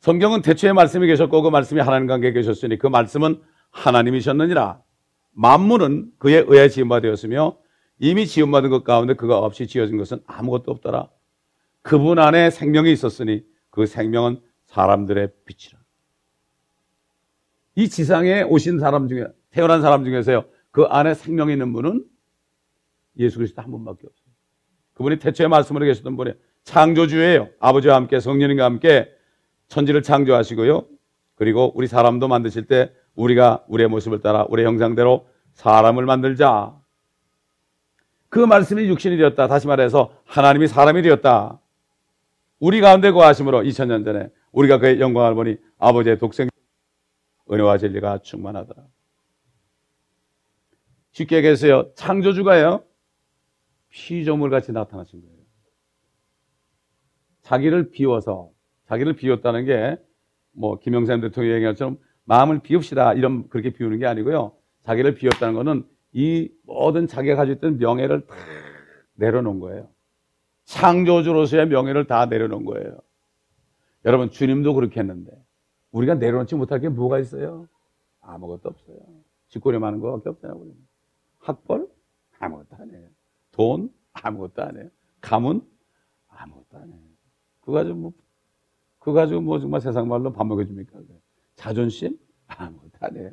성경은 0.00 0.42
대초에 0.42 0.72
말씀이 0.72 1.06
계셨고 1.06 1.42
그 1.42 1.48
말씀이 1.48 1.80
하나님과 1.80 2.14
함께 2.14 2.32
계셨으니 2.32 2.78
그 2.78 2.86
말씀은 2.86 3.40
하나님이셨느니라. 3.70 4.82
만물은 5.32 6.12
그에 6.18 6.44
의해 6.46 6.68
지음받되었으며 6.68 7.58
이미 7.98 8.26
지음받은 8.26 8.70
것 8.70 8.84
가운데 8.84 9.14
그가 9.14 9.38
없이 9.38 9.66
지어진 9.66 9.96
것은 9.96 10.22
아무것도 10.26 10.72
없더라. 10.72 11.08
그분 11.82 12.18
안에 12.18 12.50
생명이 12.50 12.92
있었으니 12.92 13.44
그 13.70 13.86
생명은 13.86 14.40
사람들의 14.66 15.30
빛이라. 15.44 15.78
이 17.76 17.88
지상에 17.88 18.42
오신 18.42 18.78
사람 18.78 19.08
중에 19.08 19.26
태어난 19.50 19.82
사람 19.82 20.04
중에서요. 20.04 20.44
그 20.72 20.82
안에 20.84 21.14
생명이 21.14 21.52
있는 21.52 21.72
분은 21.72 22.04
예수 23.18 23.38
그리스도 23.38 23.62
한 23.62 23.70
분밖에 23.70 24.06
없어요. 24.06 24.32
그분이 24.94 25.18
태초에 25.18 25.46
말씀으로 25.46 25.84
계셨던 25.84 26.16
분이 26.16 26.32
창조주예요. 26.64 27.50
아버지와 27.60 27.94
함께 27.96 28.18
성령님과 28.18 28.64
함께 28.64 29.08
천지를 29.68 30.02
창조하시고요. 30.02 30.86
그리고 31.36 31.72
우리 31.74 31.86
사람도 31.86 32.26
만드실 32.28 32.66
때 32.66 32.92
우리가 33.14 33.64
우리의 33.68 33.88
모습을 33.88 34.20
따라 34.20 34.46
우리의 34.48 34.66
형상대로 34.66 35.28
사람을 35.54 36.06
만들자. 36.06 36.74
그 38.28 38.38
말씀이 38.38 38.88
육신이 38.88 39.18
되었다. 39.18 39.48
다시 39.48 39.66
말해서 39.66 40.14
하나님이 40.24 40.68
사람이 40.68 41.02
되었다. 41.02 41.60
우리 42.58 42.80
가운데 42.80 43.10
거하심으로 43.10 43.62
2000년 43.62 44.04
전에 44.04 44.30
우리가 44.52 44.78
그의 44.78 45.00
영광을 45.00 45.34
보니 45.34 45.56
아버지의 45.78 46.18
독생 46.18 46.48
은혜와 47.50 47.76
진리가 47.76 48.18
충만하더라. 48.18 48.84
쉽게 51.12 51.36
얘기해서요. 51.36 51.92
창조주가요. 51.94 52.84
피조물 53.90 54.50
같이 54.50 54.72
나타나신 54.72 55.20
거예요. 55.22 55.36
자기를 57.42 57.90
비워서 57.90 58.50
자기를 58.86 59.14
비웠다는 59.14 59.64
게 59.64 60.12
뭐 60.52 60.78
김영삼 60.78 61.20
대통령 61.20 61.54
얘기한 61.54 61.74
것처럼 61.74 61.98
마음을 62.24 62.60
비웁시다 62.60 63.14
이런 63.14 63.48
그렇게 63.48 63.70
비우는 63.70 63.98
게 63.98 64.06
아니고요. 64.06 64.52
자기를 64.84 65.14
비웠다는 65.14 65.54
것은 65.54 65.84
이 66.12 66.50
모든 66.64 67.06
자기가 67.06 67.36
가지고 67.36 67.56
있던 67.56 67.78
명예를 67.78 68.26
다 68.26 68.34
내려놓은 69.14 69.60
거예요. 69.60 69.88
창조주로서의 70.64 71.68
명예를 71.68 72.06
다 72.06 72.26
내려놓은 72.26 72.64
거예요. 72.64 72.98
여러분 74.04 74.30
주님도 74.30 74.74
그렇게 74.74 75.00
했는데 75.00 75.30
우리가 75.90 76.14
내려놓지 76.14 76.54
못할 76.54 76.80
게 76.80 76.88
뭐가 76.88 77.18
있어요? 77.18 77.68
아무것도 78.20 78.68
없어요. 78.68 78.98
짓거리 79.48 79.78
많은 79.78 80.00
거밖에 80.00 80.28
없잖아요. 80.30 80.58
우리는. 80.58 80.76
학벌? 81.42 81.88
아무것도 82.38 82.76
안 82.76 82.90
해요. 82.90 83.08
돈? 83.50 83.92
아무것도 84.12 84.62
안 84.62 84.76
해요. 84.78 84.88
가문? 85.20 85.66
아무것도 86.28 86.78
안 86.78 86.92
해요. 86.92 87.00
그거 87.60 87.72
가지고 87.72 87.96
뭐, 87.96 88.12
그거 88.98 89.12
가지고 89.12 89.40
뭐 89.40 89.58
정말 89.60 89.80
세상 89.80 90.08
말로 90.08 90.32
밥 90.32 90.46
먹여줍니까? 90.46 90.98
자존심? 91.56 92.18
아무것도 92.46 92.90
안 93.00 93.16
해요. 93.16 93.30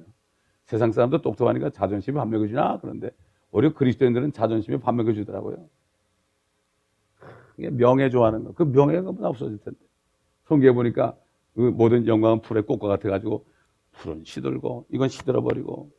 세상 0.65 0.91
사람도 0.91 1.21
똑똑하니까 1.21 1.71
자존심이 1.71 2.15
밥 2.15 2.27
먹여주나? 2.27 2.79
그런데 2.81 3.09
오히려 3.51 3.73
그리스도인들은 3.73 4.33
자존심이 4.33 4.79
밥 4.79 4.93
먹여주더라고요. 4.93 5.67
명예 7.57 8.09
좋아하는 8.09 8.43
거. 8.43 8.53
그 8.53 8.63
명예가 8.63 9.09
없어질 9.09 9.57
텐데. 9.59 9.79
성경에 10.45 10.73
보니까 10.73 11.17
그 11.55 11.61
모든 11.61 12.07
영광은 12.07 12.41
풀의 12.41 12.63
꽃과 12.63 12.87
같아가지고 12.87 13.45
풀은 13.91 14.23
시들고 14.23 14.87
이건 14.91 15.09
시들어버리고 15.09 15.91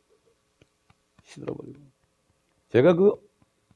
시들어버리고. 1.23 1.90
제가 2.71 2.95
그 2.95 3.13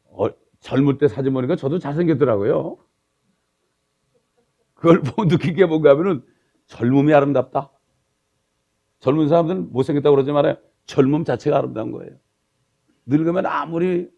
어, 0.05 0.27
젊을 0.61 0.97
때 0.97 1.07
사진 1.07 1.33
보니까 1.33 1.55
저도 1.55 1.79
잘생겼더라고요. 1.79 2.77
그걸 4.73 5.01
보고 5.03 5.27
느낀 5.27 5.55
게 5.55 5.65
뭔가 5.65 5.91
하면은 5.91 6.23
젊음이 6.67 7.13
아름답다. 7.13 7.71
젊은 8.99 9.27
사람들은 9.27 9.71
못생겼다고 9.71 10.15
그러지 10.15 10.31
말아요. 10.31 10.57
젊음 10.85 11.25
자체가 11.25 11.57
아름다운 11.57 11.91
거예요. 11.91 12.15
늙으면 13.05 13.45
아무리 13.45 14.09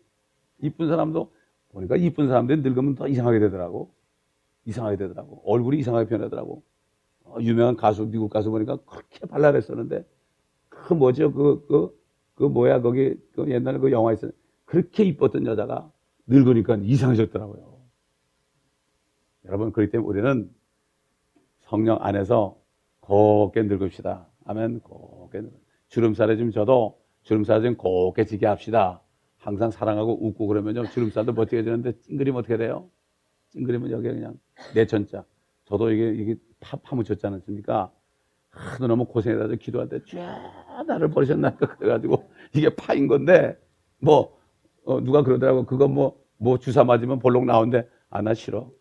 이쁜 0.60 0.88
사람도 0.88 1.34
보니까 1.70 1.98
이쁜 1.98 2.28
사람들이 2.28 2.62
늙으면 2.62 2.96
더 2.96 3.08
이상하게 3.08 3.40
되더라고. 3.40 3.94
이상하게 4.66 4.98
되더라고. 4.98 5.42
얼굴이 5.46 5.80
이상하게 5.80 6.08
변하더라고. 6.08 6.64
어, 7.24 7.38
유명한 7.42 7.76
가수, 7.76 8.06
미국 8.06 8.30
가수 8.30 8.50
보니까 8.52 8.78
그렇게 8.86 9.26
발랄했었는데, 9.26 10.06
그 10.70 10.94
뭐죠? 10.94 11.34
그, 11.34 11.66
그, 11.68 12.02
그 12.36 12.44
뭐야, 12.44 12.82
거기, 12.82 13.16
그 13.34 13.50
옛날에 13.50 13.80
그 13.80 13.92
영화 13.92 14.14
있었 14.14 14.32
그렇게 14.68 15.06
이뻤던 15.06 15.46
여자가 15.46 15.90
늙으니까 16.28 16.76
이상해졌더라고요. 16.76 17.78
여러분, 19.46 19.72
그렇기 19.72 19.92
때문에 19.92 20.08
우리는 20.08 20.52
성령 21.62 21.98
안에서 22.02 22.58
곱게 23.00 23.64
늙읍시다. 23.64 24.28
아멘, 24.46 24.82
곱게 24.82 25.42
늙 25.42 25.52
주름살에 25.88 26.36
좀 26.36 26.52
져도 26.52 27.00
주름살 27.24 27.64
좀 27.64 27.76
곱게 27.76 28.26
지게 28.26 28.46
합시다. 28.46 29.02
항상 29.38 29.72
사랑하고 29.72 30.28
웃고 30.28 30.48
그러면요. 30.48 30.86
주름살도 30.88 31.34
버티게 31.34 31.64
되는데 31.64 31.98
찡그리면 32.02 32.40
어떻게 32.40 32.58
돼요? 32.58 32.90
찡그리면 33.52 33.92
여기 33.92 34.10
그냥 34.10 34.38
내천자. 34.76 35.24
저도 35.64 35.92
이게, 35.92 36.10
이게 36.10 36.36
파, 36.60 36.76
파묻혔지 36.76 37.26
않습니까? 37.26 37.90
하도 38.50 38.88
너무 38.88 39.06
고생해가지고 39.06 39.60
기도할 39.60 39.88
때, 39.88 40.02
쫙 40.10 40.84
나를 40.86 41.10
버리셨나? 41.10 41.56
그래가지고 41.56 42.30
이게 42.54 42.76
파인 42.76 43.08
건데, 43.08 43.58
뭐, 44.00 44.37
어, 44.88 45.02
누가 45.02 45.22
그러더라고. 45.22 45.66
그거 45.66 45.90
뭐, 45.90 46.18
뭐 46.38 46.58
주사 46.58 46.86
맞으면 46.86 47.20
볼록 47.20 47.46
나오는데, 47.46 47.88
아, 48.10 48.22
나 48.22 48.34
싫어. 48.34 48.72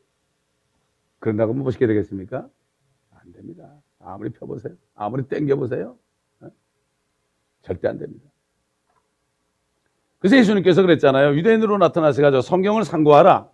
그런다고 1.18 1.52
뭐 1.52 1.64
멋있게 1.64 1.88
되겠습니까? 1.88 2.48
안 3.10 3.32
됩니다. 3.32 3.68
아무리 3.98 4.30
펴보세요. 4.30 4.74
아무리 4.94 5.24
땡겨보세요. 5.24 5.96
어? 6.42 6.48
절대 7.62 7.88
안 7.88 7.98
됩니다. 7.98 8.24
그래서 10.20 10.36
예수님께서 10.36 10.82
그랬잖아요. 10.82 11.36
유대인으로 11.36 11.76
나타나셔가지고 11.78 12.40
성경을 12.40 12.84
상고하라. 12.84 13.50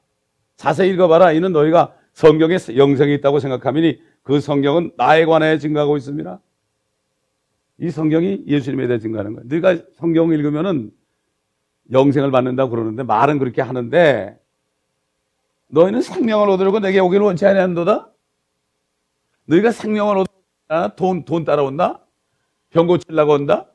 자세히 0.56 0.90
읽어봐라. 0.92 1.32
이는 1.32 1.52
너희가 1.52 1.96
성경에 2.12 2.58
영생이 2.76 3.14
있다고 3.14 3.38
생각하면이 3.38 3.98
그 4.22 4.40
성경은 4.40 4.92
나에 4.98 5.24
관하여 5.24 5.56
증거하고 5.56 5.96
있습니다. 5.96 6.38
이 7.78 7.90
성경이 7.90 8.44
예수님에 8.46 8.88
대해 8.88 8.98
증거하는 8.98 9.32
거예요. 9.32 9.48
너희가 9.48 9.82
성경 9.94 10.32
읽으면은 10.32 10.92
영생을 11.92 12.30
받는다고 12.30 12.70
그러는데 12.70 13.02
말은 13.02 13.38
그렇게 13.38 13.62
하는데 13.62 14.38
너희는 15.68 16.02
생명을 16.02 16.48
얻으려고 16.50 16.80
내게 16.80 16.98
오기를 17.00 17.24
원치 17.24 17.46
아니한도다. 17.46 18.10
너희가 19.46 19.70
생명을 19.70 20.16
얻으려 20.18 20.94
돈, 20.96 21.24
돈 21.24 21.44
따라온다? 21.44 22.00
병 22.70 22.86
고치려고 22.86 23.32
온다? 23.34 23.66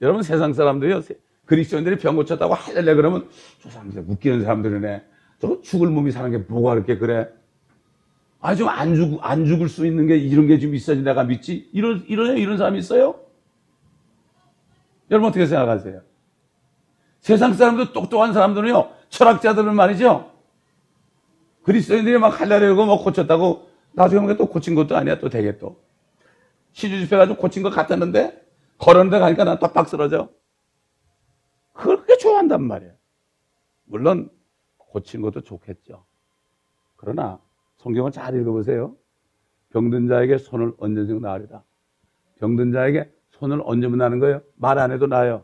여러분 0.00 0.22
세상 0.22 0.52
사람들이요. 0.52 1.02
그리스도인들이 1.46 1.98
병 1.98 2.16
고쳤다고 2.16 2.54
하려고 2.54 2.96
그러면 2.96 3.28
저 3.60 3.70
사람들 3.70 4.04
웃기는 4.08 4.42
사람들이네. 4.42 5.04
저 5.40 5.60
죽을 5.62 5.88
몸이 5.88 6.10
사는 6.12 6.30
게 6.30 6.38
뭐가 6.38 6.74
그렇게 6.74 6.96
그래? 6.98 7.28
아, 8.40 8.54
좀 8.54 8.68
안 8.68 8.94
죽, 8.94 9.18
안 9.22 9.46
죽을 9.46 9.68
수 9.68 9.86
있는 9.86 10.06
게 10.06 10.16
이런 10.16 10.46
게 10.46 10.58
좀 10.58 10.74
있어야지 10.74 11.02
내가 11.02 11.24
믿지? 11.24 11.68
이런, 11.72 12.04
이런, 12.08 12.36
이런 12.36 12.58
사람이 12.58 12.78
있어요? 12.78 13.20
여러분 15.10 15.28
어떻게 15.30 15.46
생각하세요? 15.46 16.00
세상 17.24 17.54
사람들 17.54 17.94
똑똑한 17.94 18.34
사람들은요, 18.34 18.90
철학자들은 19.08 19.74
말이죠. 19.74 20.30
그리스도인들이 21.62 22.18
막 22.18 22.38
하려고 22.38 22.84
뭐 22.84 23.02
고쳤다고 23.02 23.70
나중에 23.92 24.36
또 24.36 24.44
고친 24.44 24.74
것도 24.74 24.94
아니야, 24.94 25.18
또 25.18 25.30
되게 25.30 25.56
또. 25.56 25.80
시주 26.72 27.00
집회 27.00 27.16
가지고 27.16 27.38
고친 27.38 27.62
것 27.62 27.70
같았는데, 27.70 28.46
걸었는데 28.76 29.20
가니까 29.20 29.44
난 29.44 29.58
빡빡 29.58 29.88
쓰러져. 29.88 30.28
그렇게 31.72 32.18
좋아한단 32.18 32.62
말이에요. 32.62 32.92
물론, 33.84 34.28
고친 34.76 35.22
것도 35.22 35.40
좋겠죠. 35.40 36.04
그러나, 36.96 37.40
성경을 37.78 38.12
잘 38.12 38.38
읽어보세요. 38.38 38.96
병든 39.70 40.08
자에게 40.08 40.36
손을 40.36 40.74
얹어주고 40.76 41.20
나으리다. 41.20 41.64
병든 42.38 42.72
자에게 42.72 43.10
손을 43.30 43.62
얹으면 43.64 43.96
나는 43.96 44.18
거예요. 44.18 44.42
말 44.56 44.78
안 44.78 44.92
해도 44.92 45.06
나요. 45.06 45.42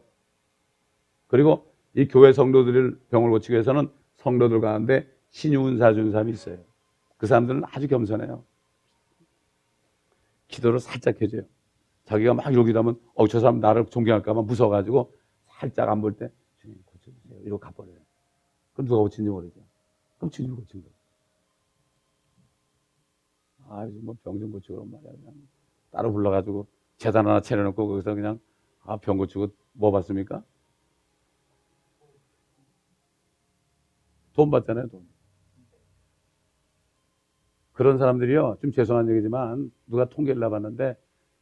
그리고 1.26 1.69
이 1.94 2.06
교회 2.08 2.32
성도들을 2.32 3.00
병을 3.10 3.30
고치기 3.30 3.52
위해서는 3.54 3.90
성도들 4.16 4.60
가운데 4.60 5.08
신유은사 5.30 5.92
주는 5.94 6.10
사람이 6.12 6.32
있어요. 6.32 6.58
그 7.16 7.26
사람들은 7.26 7.62
아주 7.66 7.88
겸손해요. 7.88 8.44
기도를 10.48 10.80
살짝 10.80 11.20
해줘요. 11.22 11.42
자기가 12.04 12.34
막 12.34 12.50
이러기도 12.52 12.78
하면, 12.80 12.98
어, 13.14 13.28
저 13.28 13.38
사람 13.40 13.60
나를 13.60 13.86
존경할까봐 13.86 14.42
무서워가지고 14.42 15.12
살짝 15.46 15.88
안 15.88 16.00
볼 16.00 16.16
때, 16.16 16.30
주님 16.60 16.76
고쳐주세요. 16.86 17.40
이러고 17.42 17.60
가버려요. 17.60 17.96
그럼 18.74 18.86
누가 18.88 19.00
고친지 19.02 19.30
모르죠. 19.30 19.60
그럼 20.18 20.30
주님이 20.30 20.54
고친 20.56 20.82
거예요. 20.82 20.94
아, 23.68 23.84
요즘 23.86 24.04
뭐병 24.04 24.38
좀 24.40 24.50
고치고 24.52 24.74
그런 24.76 24.90
말이야. 24.90 25.12
그냥 25.12 25.34
따로 25.92 26.12
불러가지고 26.12 26.66
재단 26.98 27.26
하나 27.26 27.40
차려놓고 27.40 27.86
거기서 27.86 28.14
그냥 28.14 28.40
아, 28.82 28.96
병 28.96 29.16
고치고 29.16 29.48
뭐 29.72 29.92
받습니까? 29.92 30.42
돈 34.40 34.50
받잖아요, 34.50 34.88
돈. 34.88 35.06
그런 37.72 37.98
사람들이요, 37.98 38.56
좀 38.62 38.72
죄송한 38.72 39.10
얘기지만 39.10 39.70
누가 39.86 40.08
통계를 40.08 40.40
내봤는데 40.40 40.96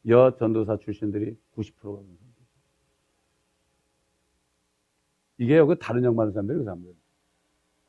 여 0.08 0.34
전도사 0.36 0.78
출신들이 0.78 1.38
90%가 1.54 1.90
그런 1.90 2.04
사람들. 2.16 2.44
이게요, 5.38 5.68
그 5.68 5.78
다른 5.78 6.04
형 6.04 6.16
많은 6.16 6.32
사람들이 6.32 6.58
그 6.58 6.64
사람들. 6.64 6.92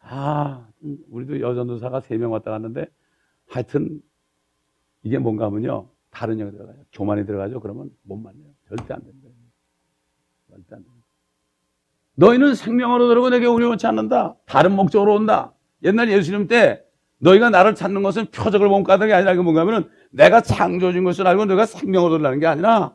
아, 0.01 0.70
우리도 1.10 1.41
여 1.41 1.55
전도사가 1.55 2.01
3명 2.01 2.32
왔다 2.32 2.51
갔는데 2.51 2.86
하여튼 3.47 4.03
이게 5.01 5.18
뭔가 5.18 5.45
하면요. 5.45 5.89
다른 6.12 6.38
영이 6.38 6.51
들어가요. 6.51 6.86
교만이 6.91 7.26
들어가죠. 7.26 7.60
그러면 7.62 7.89
못 8.03 8.16
만나요. 8.16 8.53
절대 8.68 8.93
안 8.93 9.03
됩니다. 9.03 9.30
절대 10.49 10.76
안 10.76 10.84
됩니다. 10.84 10.99
너희는 12.20 12.53
생명으로 12.53 13.07
들어고 13.07 13.30
내게 13.30 13.45
우려원치 13.45 13.88
않는다. 13.88 14.36
다른 14.45 14.74
목적으로 14.76 15.15
온다. 15.15 15.53
옛날 15.84 16.11
예수님 16.11 16.47
때 16.47 16.84
너희가 17.20 17.49
나를 17.49 17.76
찾는 17.76 18.03
것은 18.03 18.26
표적을 18.28 18.67
본 18.67 18.84
까닭이 18.84 19.11
아니라 19.13 19.32
이거 19.32 19.41
뭔가 19.41 19.61
하면은 19.61 19.89
내가 20.11 20.41
창조주인 20.41 21.05
것을 21.05 21.26
알고 21.26 21.45
너희가 21.45 21.65
생명으로 21.65 22.17
들라는 22.17 22.39
게 22.39 22.47
아니라 22.47 22.93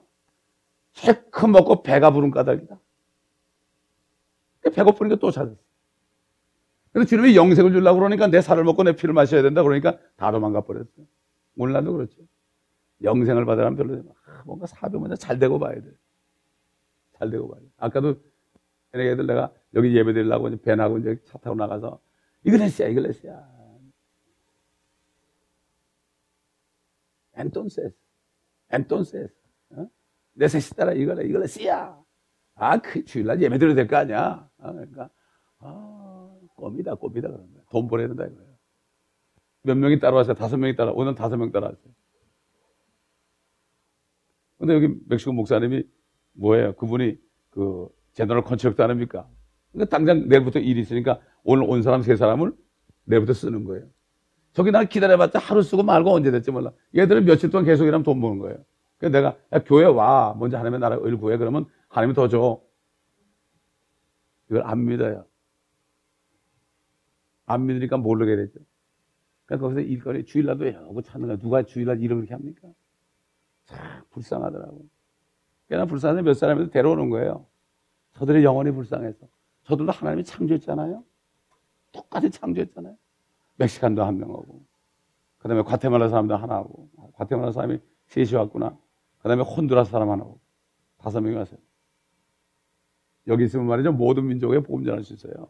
실컷 0.93 1.49
먹고 1.49 1.83
배가 1.83 2.11
부른 2.11 2.31
까닭이다. 2.31 2.79
배고프니까 4.75 5.16
또 5.16 5.31
찾았어. 5.31 5.57
그래서 6.93 7.09
주님이 7.09 7.35
영생을 7.35 7.72
주려고 7.72 8.01
그러니까 8.01 8.27
내 8.27 8.43
살을 8.43 8.62
먹고 8.64 8.83
내 8.83 8.93
피를 8.93 9.14
마셔야 9.14 9.43
된다 9.43 9.62
그러니까 9.62 9.99
다 10.16 10.33
도망가 10.33 10.61
버렸어요. 10.61 11.07
몰라도 11.55 11.95
그렇죠. 11.95 12.14
영생을 13.03 13.47
받으려면 13.47 13.77
별로 13.77 14.03
아, 14.27 14.43
뭔가 14.45 14.66
먼저 14.93 15.16
잘 15.16 15.39
되고 15.39 15.59
봐야 15.59 15.75
돼. 15.75 15.83
잘 17.18 17.31
되고 17.31 17.49
봐야 17.49 17.61
돼. 17.61 17.66
아까도 17.79 18.16
애들 19.01 19.26
내가 19.26 19.53
여기 19.74 19.97
예배 19.97 20.12
드리려고 20.12 20.49
이제 20.49 20.61
배나고 20.61 20.99
이제 20.99 21.20
차 21.24 21.38
타고 21.38 21.57
나가서 21.57 22.01
이글레시아, 22.45 22.88
이글레시아. 22.88 23.55
Entonces, 27.37 27.97
entonces. 28.70 29.35
어? 29.70 29.88
Necesita 30.35 30.81
la 30.81 30.93
igle, 30.93 31.27
iglesia. 31.29 31.99
아, 32.57 32.78
그 32.78 33.05
주일날 33.05 33.42
예배 33.42 33.59
드려도 33.59 33.74
될 33.74 33.88
거 33.88 33.97
아니야. 33.97 34.49
어, 34.59 34.72
그러니까, 34.72 35.11
아, 35.59 36.36
comida, 36.55 36.95
comida. 36.97 37.29
그런 37.28 37.53
거야. 37.53 37.62
돈 37.70 37.88
벌어야 37.88 38.07
된다, 38.09 38.24
이거야. 38.26 38.47
몇 39.62 39.76
명이 39.76 39.99
따라왔어요? 39.99 40.34
다섯 40.34 40.57
명이 40.59 40.76
따라, 40.76 40.92
오늘 40.92 41.14
다섯 41.14 41.36
명 41.36 41.51
따라왔어요. 41.51 41.92
근데 44.59 44.74
여기 44.74 44.88
멕시코 45.09 45.32
목사님이 45.32 45.82
뭐예요? 46.34 46.74
그분이 46.76 47.18
그 47.51 47.88
general 48.14 48.45
contractor 48.45 48.81
아닙니까? 48.81 49.29
그러니까 49.73 49.97
당장 49.97 50.29
내일부터 50.29 50.61
일이 50.61 50.81
있으니까 50.81 51.21
오늘 51.43 51.65
온 51.69 51.83
사람 51.83 52.03
세 52.03 52.17
사람을 52.17 52.53
내일부터 53.05 53.35
쓰는 53.35 53.65
거예요. 53.65 53.87
저기 54.53 54.71
날 54.71 54.89
기다려봤자 54.89 55.41
하루 55.41 55.62
쓰고 55.62 55.83
말고 55.83 56.11
언제 56.11 56.31
될지 56.31 56.51
몰라. 56.51 56.73
얘들은 56.97 57.25
며칠 57.25 57.51
동안 57.51 57.65
계속 57.65 57.85
일하면 57.85 58.05
돈 58.05 58.21
버는 58.21 58.39
거예요. 58.39 58.65
그래서 58.99 59.12
내가 59.12 59.37
야, 59.53 59.59
교회 59.65 59.85
와. 59.85 60.35
먼저 60.39 60.57
하나님의 60.57 60.81
나라 60.81 60.97
을 60.97 61.19
구해. 61.19 61.37
그러면 61.37 61.67
하나님이 61.89 62.15
더 62.15 62.29
줘. 62.29 62.62
이걸 64.49 64.62
안 64.65 64.85
믿어요. 64.85 65.27
안 67.47 67.67
믿으니까 67.67 67.97
모르게 67.97 68.37
되죠. 68.37 68.61
그러니까 69.45 69.69
거기서 69.69 69.81
일거리 69.81 70.25
주일날도 70.25 70.73
여고 70.73 71.03
찾는 71.03 71.27
거야. 71.29 71.37
누가 71.37 71.65
주일날 71.65 72.01
일을 72.01 72.17
그렇게 72.17 72.35
합니까? 72.35 72.69
참 73.65 73.79
불쌍하더라고. 74.11 74.87
꽤나 75.69 75.87
불쌍한데 75.87 76.23
몇 76.23 76.35
사람이 76.35 76.71
데려오는 76.71 77.11
거예요. 77.11 77.47
저들의 78.15 78.45
영혼이 78.45 78.71
불쌍해서. 78.73 79.27
저들도 79.65 79.93
하나님이 79.93 80.25
창조했잖아요. 80.25 81.05
똑같이 81.93 82.31
창조했잖아요. 82.31 82.97
멕시칸도 83.57 84.05
한 84.05 84.19
명하고. 84.19 84.65
그 85.39 85.49
다음에 85.49 85.62
과테말라 85.62 86.09
사람도 86.09 86.37
하나 86.37 86.57
하고. 86.57 86.89
과테말라 87.15 87.53
사람이 87.53 87.79
셋이 88.07 88.35
왔구나. 88.35 88.77
그 89.19 89.29
다음에 89.29 89.43
혼두라스 89.43 89.91
사람 89.91 90.11
하나 90.11 90.23
하고. 90.23 90.41
다섯 90.99 91.21
명이 91.21 91.37
왔어요. 91.37 91.59
여기 93.27 93.45
있으면 93.45 93.67
말이죠. 93.67 93.93
모든 93.93 94.27
민족에 94.27 94.61
보험 94.61 94.85
전할 94.85 95.03
수 95.03 95.15
있어요. 95.15 95.49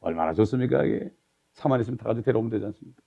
얼마나 0.00 0.32
좋습니까, 0.32 0.84
이게. 0.84 1.12
사만 1.52 1.80
있으면 1.80 1.98
다 1.98 2.04
같이 2.04 2.22
데려오면 2.22 2.50
되지 2.50 2.64
않습니까? 2.66 3.02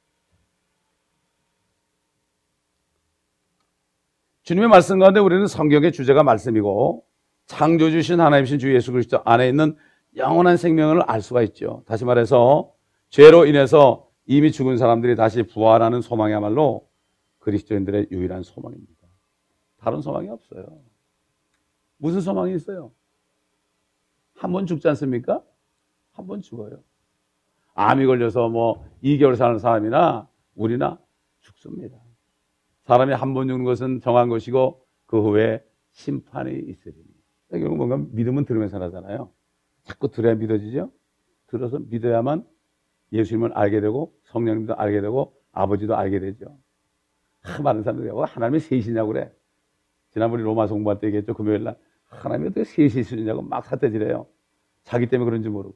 주님의 4.44 4.70
말씀 4.70 5.00
가운데 5.00 5.20
우리는 5.20 5.48
성경의 5.48 5.92
주제가 5.92 6.22
말씀이고 6.22 7.04
창조주신 7.48 8.20
하나님이신 8.20 8.60
주 8.60 8.74
예수 8.74 8.92
그리스도 8.92 9.22
안에 9.26 9.48
있는 9.50 9.76
영원한 10.16 10.58
생명을 10.58 11.02
알 11.04 11.22
수가 11.22 11.42
있죠. 11.44 11.84
다시 11.86 12.06
말해서 12.06 12.74
죄로 13.10 13.46
인해서 13.46 14.10
이미 14.26 14.52
죽은 14.52 14.78
사람들이 14.78 15.16
다시 15.16 15.44
부활하는 15.44 16.02
소망이야말로 16.02 16.88
그리스도인들의 17.40 18.08
유일한 18.12 18.44
소망입니다. 18.44 18.94
다른 19.78 20.02
소망이 20.02 20.30
없어요. 20.30 20.66
무슨 21.98 22.22
소망이 22.22 22.56
있어요? 22.56 22.92
한 24.36 24.52
번 24.52 24.66
죽지 24.66 24.88
않습니까? 24.90 25.42
한 26.12 26.28
번 26.28 26.42
죽어요. 26.42 26.82
암이 27.76 28.06
걸려서 28.06 28.50
뭐 28.50 28.86
2개월 29.04 29.36
사는 29.36 29.60
사람이나 29.60 30.28
우리나 30.56 31.00
죽습니다. 31.42 31.98
사람이 32.84 33.14
한 33.14 33.34
번 33.34 33.48
죽는 33.48 33.64
것은 33.66 34.00
정한 34.02 34.30
것이고 34.30 34.86
그 35.06 35.22
후에 35.22 35.64
심판이 35.92 36.52
있으리니. 36.58 37.05
결국 37.52 37.78
뭔가 37.78 37.98
믿음은 38.12 38.46
들으면서 38.46 38.82
하잖아요. 38.82 39.30
자꾸 39.84 40.10
들어야 40.10 40.36
믿어지죠? 40.36 40.92
들어서 41.48 41.80
믿어야만 41.80 42.46
예수님을 43.12 43.54
알게 43.54 43.82
되고 43.82 44.14
성령님도 44.24 44.76
알게 44.76 45.02
되고 45.02 45.36
아버지도 45.52 45.96
알게 45.96 46.20
되죠. 46.20 46.58
하, 47.42 47.62
많은 47.62 47.84
사람들이 47.84 48.10
하나님이 48.10 48.60
셋이냐고 48.60 49.14
그래. 49.14 49.32
지난번에 50.12 50.44
로마서 50.44 50.74
공부할 50.74 51.00
때 51.00 51.08
얘기했죠. 51.08 51.34
금요일 51.34 51.64
날. 51.64 51.78
하나님이 52.06 52.50
어떻게 52.50 52.64
셋이 52.64 53.02
있으냐고 53.02 53.42
막 53.42 53.66
사태질해요. 53.66 54.26
자기 54.84 55.08
때문에 55.08 55.30
그런지 55.30 55.50
모르고. 55.50 55.76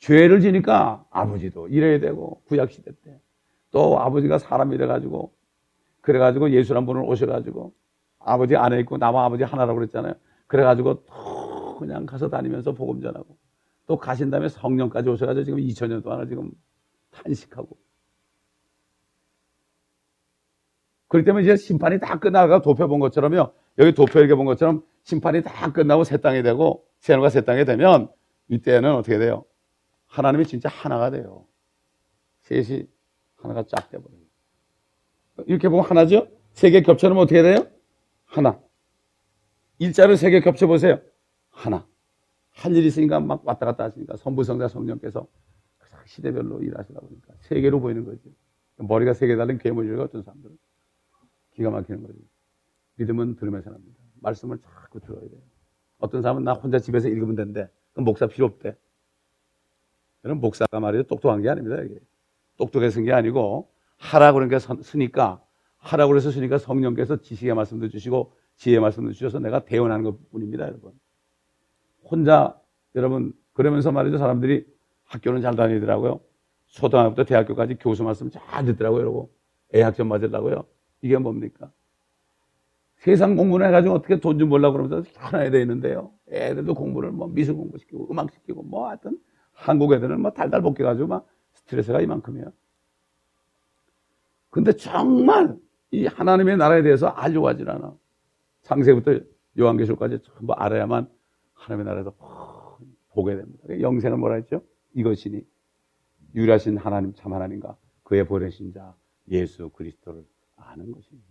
죄를 0.00 0.40
지니까 0.40 1.04
아버지도 1.10 1.68
이래야 1.68 1.98
되고 2.00 2.42
구약시대 2.46 2.92
때. 3.02 3.20
또 3.70 3.98
아버지가 4.00 4.38
사람이 4.38 4.78
돼가지고 4.78 5.32
그래가지고 6.00 6.50
예수란 6.50 6.86
분을 6.86 7.02
오셔가지고 7.02 7.72
아버지 8.20 8.56
안에 8.56 8.80
있고 8.80 8.98
나와 8.98 9.24
아버지 9.24 9.44
하나라고 9.44 9.78
그랬잖아요. 9.78 10.14
그래가지고 10.48 11.04
또 11.06 11.76
그냥 11.78 12.04
가서 12.06 12.28
다니면서 12.28 12.72
복음 12.72 13.00
전하고 13.00 13.36
또 13.86 13.96
가신 13.96 14.30
다음에 14.30 14.48
성령까지 14.48 15.08
오셔가지고 15.08 15.44
지금 15.44 15.58
2000년 15.60 16.02
동안을 16.02 16.28
지금 16.28 16.50
탄식하고 17.12 17.78
그렇기 21.08 21.24
때문에 21.24 21.44
이제 21.44 21.56
심판이 21.56 22.00
다 22.00 22.18
끝나가 22.18 22.60
도표 22.60 22.86
본 22.88 23.00
것처럼요. 23.00 23.52
여기 23.78 23.92
도표 23.92 24.18
이렇게 24.18 24.34
본 24.34 24.44
것처럼 24.44 24.82
심판이 25.04 25.42
다 25.42 25.72
끝나고 25.72 26.04
새 26.04 26.18
땅이 26.18 26.42
되고 26.42 26.84
새하늘과 27.00 27.30
새 27.30 27.42
땅이 27.42 27.64
되면 27.64 28.10
이때는 28.48 28.92
어떻게 28.94 29.18
돼요? 29.18 29.44
하나님이 30.06 30.44
진짜 30.46 30.68
하나가 30.68 31.10
돼요. 31.10 31.46
셋이 32.42 32.84
하나가 33.36 33.62
쫙 33.64 33.88
돼버려요. 33.90 34.20
이렇게 35.46 35.68
보면 35.68 35.84
하나죠? 35.84 36.28
세 36.52 36.70
개 36.70 36.82
겹쳐놓으면 36.82 37.22
어떻게 37.22 37.42
돼요? 37.42 37.66
하나. 38.26 38.58
일자를 39.78 40.16
세 40.16 40.30
개 40.30 40.40
겹쳐보세요. 40.40 41.00
하나. 41.50 41.86
할 42.52 42.74
일이 42.74 42.88
있으니까 42.88 43.20
막 43.20 43.46
왔다 43.46 43.66
갔다 43.66 43.84
하시니까 43.84 44.16
선부성자 44.16 44.68
성령께서 44.68 45.26
시대별로 46.06 46.62
일하시다 46.62 47.00
보니까 47.00 47.34
세 47.40 47.60
개로 47.60 47.80
보이는 47.80 48.04
거죠. 48.04 48.18
머리가 48.78 49.12
세 49.14 49.26
개 49.26 49.36
달린 49.36 49.58
괴물이가 49.58 50.02
어떤 50.04 50.22
사람들은. 50.22 50.56
기가 51.54 51.70
막히는 51.70 52.02
거죠. 52.02 52.14
믿음은 52.96 53.36
들으면서 53.36 53.70
합니다. 53.70 53.98
말씀을 54.20 54.58
자꾸 54.58 55.00
들어야 55.00 55.20
돼요. 55.20 55.40
어떤 55.98 56.22
사람은 56.22 56.44
나 56.44 56.52
혼자 56.52 56.78
집에서 56.78 57.08
읽으면 57.08 57.34
된대. 57.34 57.68
그럼 57.92 58.04
목사 58.04 58.26
필요 58.26 58.46
없대. 58.46 58.76
여러분, 60.24 60.40
목사가 60.40 60.80
말이죠. 60.80 61.04
똑똑한 61.08 61.42
게 61.42 61.48
아닙니다. 61.48 61.80
이게. 61.82 61.98
똑똑해서 62.56 62.94
쓴 62.94 63.04
게 63.04 63.12
아니고, 63.12 63.68
하라고 63.98 64.34
그러니까 64.38 64.58
쓰니까, 64.82 65.42
하라고 65.78 66.10
그래서 66.10 66.30
쓰니까 66.30 66.58
성령께서 66.58 67.20
지식의 67.22 67.54
말씀도 67.54 67.88
주시고, 67.88 68.32
지혜의 68.58 68.80
말씀도 68.80 69.12
주셔서 69.12 69.38
내가 69.38 69.64
대원하는 69.64 70.04
것 70.04 70.30
뿐입니다, 70.30 70.66
여러분. 70.66 70.92
혼자, 72.04 72.60
여러분, 72.94 73.32
그러면서 73.52 73.92
말이죠. 73.92 74.18
사람들이 74.18 74.66
학교는 75.04 75.40
잘 75.40 75.56
다니더라고요. 75.56 76.20
초등학교부터 76.66 77.24
대학교까지 77.24 77.76
교수 77.76 78.04
말씀 78.04 78.30
잘 78.30 78.64
듣더라고요, 78.66 79.00
이러고. 79.00 79.32
애학점 79.74 80.08
맞으려고요. 80.08 80.64
이게 81.02 81.16
뭡니까? 81.16 81.70
세상 82.96 83.36
공부를 83.36 83.66
해가지고 83.68 83.94
어떻게 83.94 84.18
돈 84.18 84.38
좀 84.38 84.48
벌려고 84.50 84.76
그러면서 84.76 85.08
하나야 85.16 85.50
돼 85.50 85.60
있는데요. 85.60 86.10
애들도 86.30 86.74
공부를 86.74 87.12
뭐 87.12 87.28
미술 87.28 87.54
공부 87.54 87.78
시키고 87.78 88.08
음악 88.10 88.32
시키고 88.32 88.62
뭐 88.64 88.88
하여튼 88.88 89.18
한국 89.52 89.92
애들은 89.92 90.20
뭐 90.20 90.32
달달 90.32 90.62
볶여가지고 90.62 91.06
막 91.06 91.26
스트레스가 91.54 92.00
이만큼이야. 92.00 92.46
근데 94.50 94.72
정말 94.72 95.56
이 95.92 96.06
하나님의 96.06 96.56
나라에 96.56 96.82
대해서 96.82 97.06
알려고 97.08 97.48
하질 97.48 97.70
않아. 97.70 97.94
창세부터 98.68 99.18
요한계시록까지 99.58 100.18
전부 100.22 100.52
알아야만 100.52 101.08
하나님의 101.54 101.86
나라에서 101.86 102.14
보게 103.12 103.34
됩니다. 103.34 103.64
영생은 103.80 104.20
뭐라 104.20 104.34
했죠? 104.36 104.62
이것이니 104.92 105.40
유일하신 106.34 106.76
하나님 106.76 107.14
참 107.14 107.32
하나님과 107.32 107.76
그의 108.02 108.26
보내신 108.26 108.72
자 108.72 108.94
예수 109.30 109.70
그리스도를 109.70 110.22
아는 110.56 110.92
것입니다. 110.92 111.26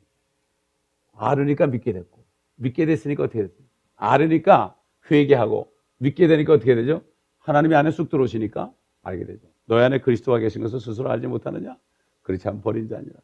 알으니까 1.13 1.67
믿게 1.67 1.93
됐고 1.93 2.25
믿게 2.55 2.87
됐으니까 2.87 3.23
어떻게 3.23 3.43
됐어요? 3.43 3.65
알으니까 3.95 4.75
회개하고 5.09 5.71
믿게 5.99 6.27
되니까 6.27 6.53
어떻게 6.53 6.73
되죠? 6.73 7.03
하나님이 7.37 7.75
안에 7.75 7.91
쑥 7.91 8.09
들어오시니까 8.09 8.73
알게 9.03 9.25
되죠. 9.25 9.47
너희 9.65 9.83
안에 9.83 9.99
그리스도가 9.99 10.39
계신 10.39 10.63
것을 10.63 10.79
스스로 10.79 11.11
알지 11.11 11.27
못하느냐? 11.27 11.77
그렇지 12.23 12.47
않으면 12.47 12.63
버린 12.63 12.87
자 12.89 12.97
아니라. 12.97 13.19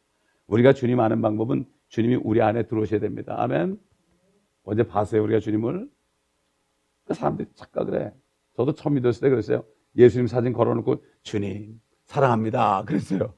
우리가 0.46 0.72
주님 0.72 1.00
아는 1.00 1.20
방법은 1.20 1.66
주님이 1.88 2.16
우리 2.16 2.40
안에 2.42 2.64
들어오셔야 2.64 3.00
됩니다. 3.00 3.34
아멘. 3.38 3.78
언제 4.64 4.82
봤어요? 4.82 5.22
우리가 5.22 5.40
주님을? 5.40 5.88
그 7.04 7.14
사람들이 7.14 7.48
착각을 7.54 8.00
해. 8.00 8.12
저도 8.56 8.72
처음 8.74 8.94
믿었을 8.94 9.20
때 9.20 9.28
그랬어요. 9.30 9.64
예수님 9.96 10.26
사진 10.26 10.52
걸어놓고 10.52 11.04
주님 11.22 11.80
사랑합니다. 12.04 12.84
그랬어요. 12.84 13.34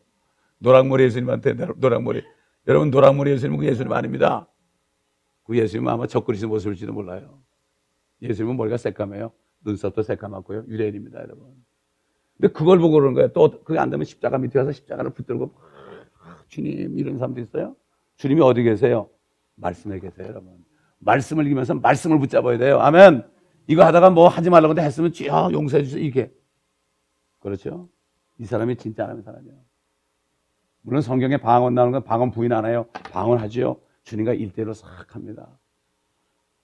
노랑머리 0.59 1.05
예수님한테 1.05 1.55
노랑머리. 1.77 2.23
여러분 2.69 2.91
노랑머리 2.91 3.31
예수님은 3.33 3.59
그 3.61 3.67
예수님 3.67 3.93
아닙니다. 3.93 4.49
그 5.45 5.57
예수님은 5.57 5.93
아마 5.93 6.07
적그리스 6.07 6.47
모습일지도 6.47 6.93
몰라요. 6.93 7.41
예수님은 8.23 8.57
머리가 8.57 8.77
새까매요. 8.77 9.33
눈썹도 9.65 10.03
새까맣고요. 10.03 10.65
유대인입니다, 10.69 11.21
여러분. 11.21 11.55
근데 12.37 12.53
그걸 12.53 12.79
보고 12.79 12.95
그러는 12.95 13.15
거예요. 13.15 13.33
또 13.33 13.63
그게 13.65 13.79
안 13.79 13.91
되면 13.91 14.05
십자가 14.05 14.39
밑에 14.39 14.59
가서 14.59 14.73
십자가를 14.73 15.11
붙들고 15.11 15.55
주님 16.49 16.99
이런 16.99 17.19
사람도 17.19 17.41
있어요. 17.41 17.77
주님이 18.17 18.41
어디 18.43 18.63
계세요? 18.63 19.09
말씀에 19.57 20.01
계세요, 20.01 20.29
여러분. 20.29 20.65
말씀을 21.07 21.45
읽으면서 21.47 21.75
말씀을 21.75 22.19
붙잡아야 22.19 22.59
돼요. 22.59 22.81
아멘. 22.81 23.25
이거 23.69 23.85
하다가 23.85 24.11
뭐 24.11 24.29
하지 24.29 24.51
말라고 24.51 24.79
했으면 24.79 25.13
쥐어 25.13 25.51
용서해 25.53 25.85
주세요. 25.85 26.03
이게. 26.03 26.33
그렇죠? 27.41 27.89
이 28.39 28.45
사람이 28.45 28.77
진짜 28.77 29.05
하나님의 29.05 29.23
사람이에요. 29.23 29.57
물론 30.83 31.03
성경에 31.03 31.37
방언 31.37 31.75
나오는 31.75 31.93
건 31.93 32.05
방언 32.05 32.31
부인 32.33 32.53
안 32.53 32.67
해요. 32.67 32.87
방언하지요. 33.13 33.81
주님과 34.05 34.35
일대로 34.35 34.73
싹 34.73 35.15
합니다. 35.15 35.49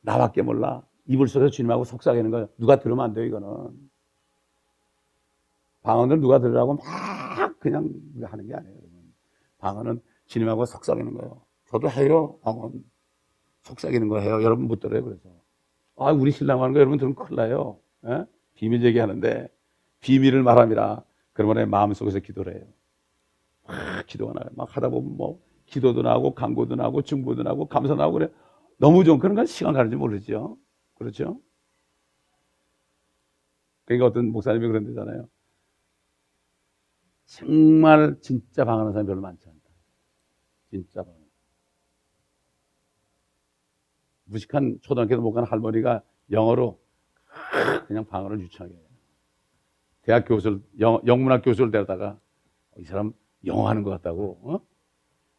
나밖에 0.03 0.43
몰라. 0.43 0.83
이불 1.07 1.29
속에서 1.29 1.51
주님하고 1.51 1.85
속삭이는 1.85 2.31
거예요. 2.31 2.49
누가 2.59 2.79
들으면 2.79 3.05
안 3.05 3.15
돼요, 3.15 3.25
이거는. 3.25 3.49
방언을 5.83 6.21
누가 6.21 6.39
들으라고 6.39 6.75
막 6.75 7.59
그냥 7.59 7.93
하는 8.23 8.47
게 8.47 8.55
아니에요. 8.55 8.77
방언은 9.59 10.01
주님하고 10.27 10.65
속삭이는 10.67 11.15
거예요. 11.15 11.43
저도 11.67 11.91
해요, 11.91 12.39
방언. 12.43 12.85
속삭이는 13.63 14.09
거 14.09 14.19
해요. 14.21 14.43
여러분 14.43 14.67
못 14.67 14.81
들어요, 14.81 15.05
그래서. 15.05 15.29
아, 15.97 16.13
우리 16.13 16.31
신랑 16.31 16.63
하는 16.63 16.73
거 16.73 16.81
여러분 16.81 16.99
들으면 16.99 17.15
큰일 17.15 17.37
나요. 17.37 17.79
에? 18.07 18.25
비밀 18.55 18.85
얘기하는데, 18.85 19.49
비밀을 20.01 20.43
말함이라. 20.43 21.05
그러면 21.33 21.71
마음속에서 21.71 22.19
기도를 22.19 22.57
해요. 22.57 22.67
막 23.67 24.07
기도가 24.07 24.33
나요. 24.33 24.51
막 24.55 24.77
하다 24.77 24.89
보면 24.89 25.17
뭐, 25.17 25.41
기도도 25.67 26.03
나고, 26.03 26.35
강구도 26.35 26.75
나고, 26.77 27.03
중보도 27.03 27.43
나고, 27.43 27.67
감사 27.67 27.95
나고, 27.95 28.15
그래. 28.15 28.29
너무 28.79 29.05
좋은 29.05 29.19
그런 29.19 29.37
건 29.37 29.47
시간 29.47 29.75
가는지 29.75 29.97
모르죠. 29.97 30.59
그렇죠? 30.95 31.41
그러니까 33.85 34.07
어떤 34.07 34.29
목사님이 34.29 34.67
그런 34.67 34.85
데잖아요. 34.85 35.29
정말 37.27 38.17
진짜 38.21 38.65
방하는 38.65 38.93
사람이 38.93 39.07
별로 39.07 39.21
많지 39.21 39.49
않다. 39.49 39.61
진짜 40.71 41.03
방. 41.03 41.22
무식한 44.33 44.79
초등학교도 44.81 45.23
못 45.23 45.33
가는 45.33 45.49
할머니가 45.49 46.03
영어로 46.31 46.81
그냥 47.87 48.05
방언을 48.07 48.41
유창하게 48.41 48.75
해요. 48.75 48.83
대학 50.03 50.25
교수를, 50.27 50.61
영, 50.81 51.01
영문학 51.07 51.43
교수를 51.45 51.71
데려다가 51.71 52.19
이 52.79 52.85
사람 52.85 53.13
영어 53.45 53.69
하는 53.69 53.83
것 53.83 53.91
같다고, 53.91 54.41
어? 54.43 54.61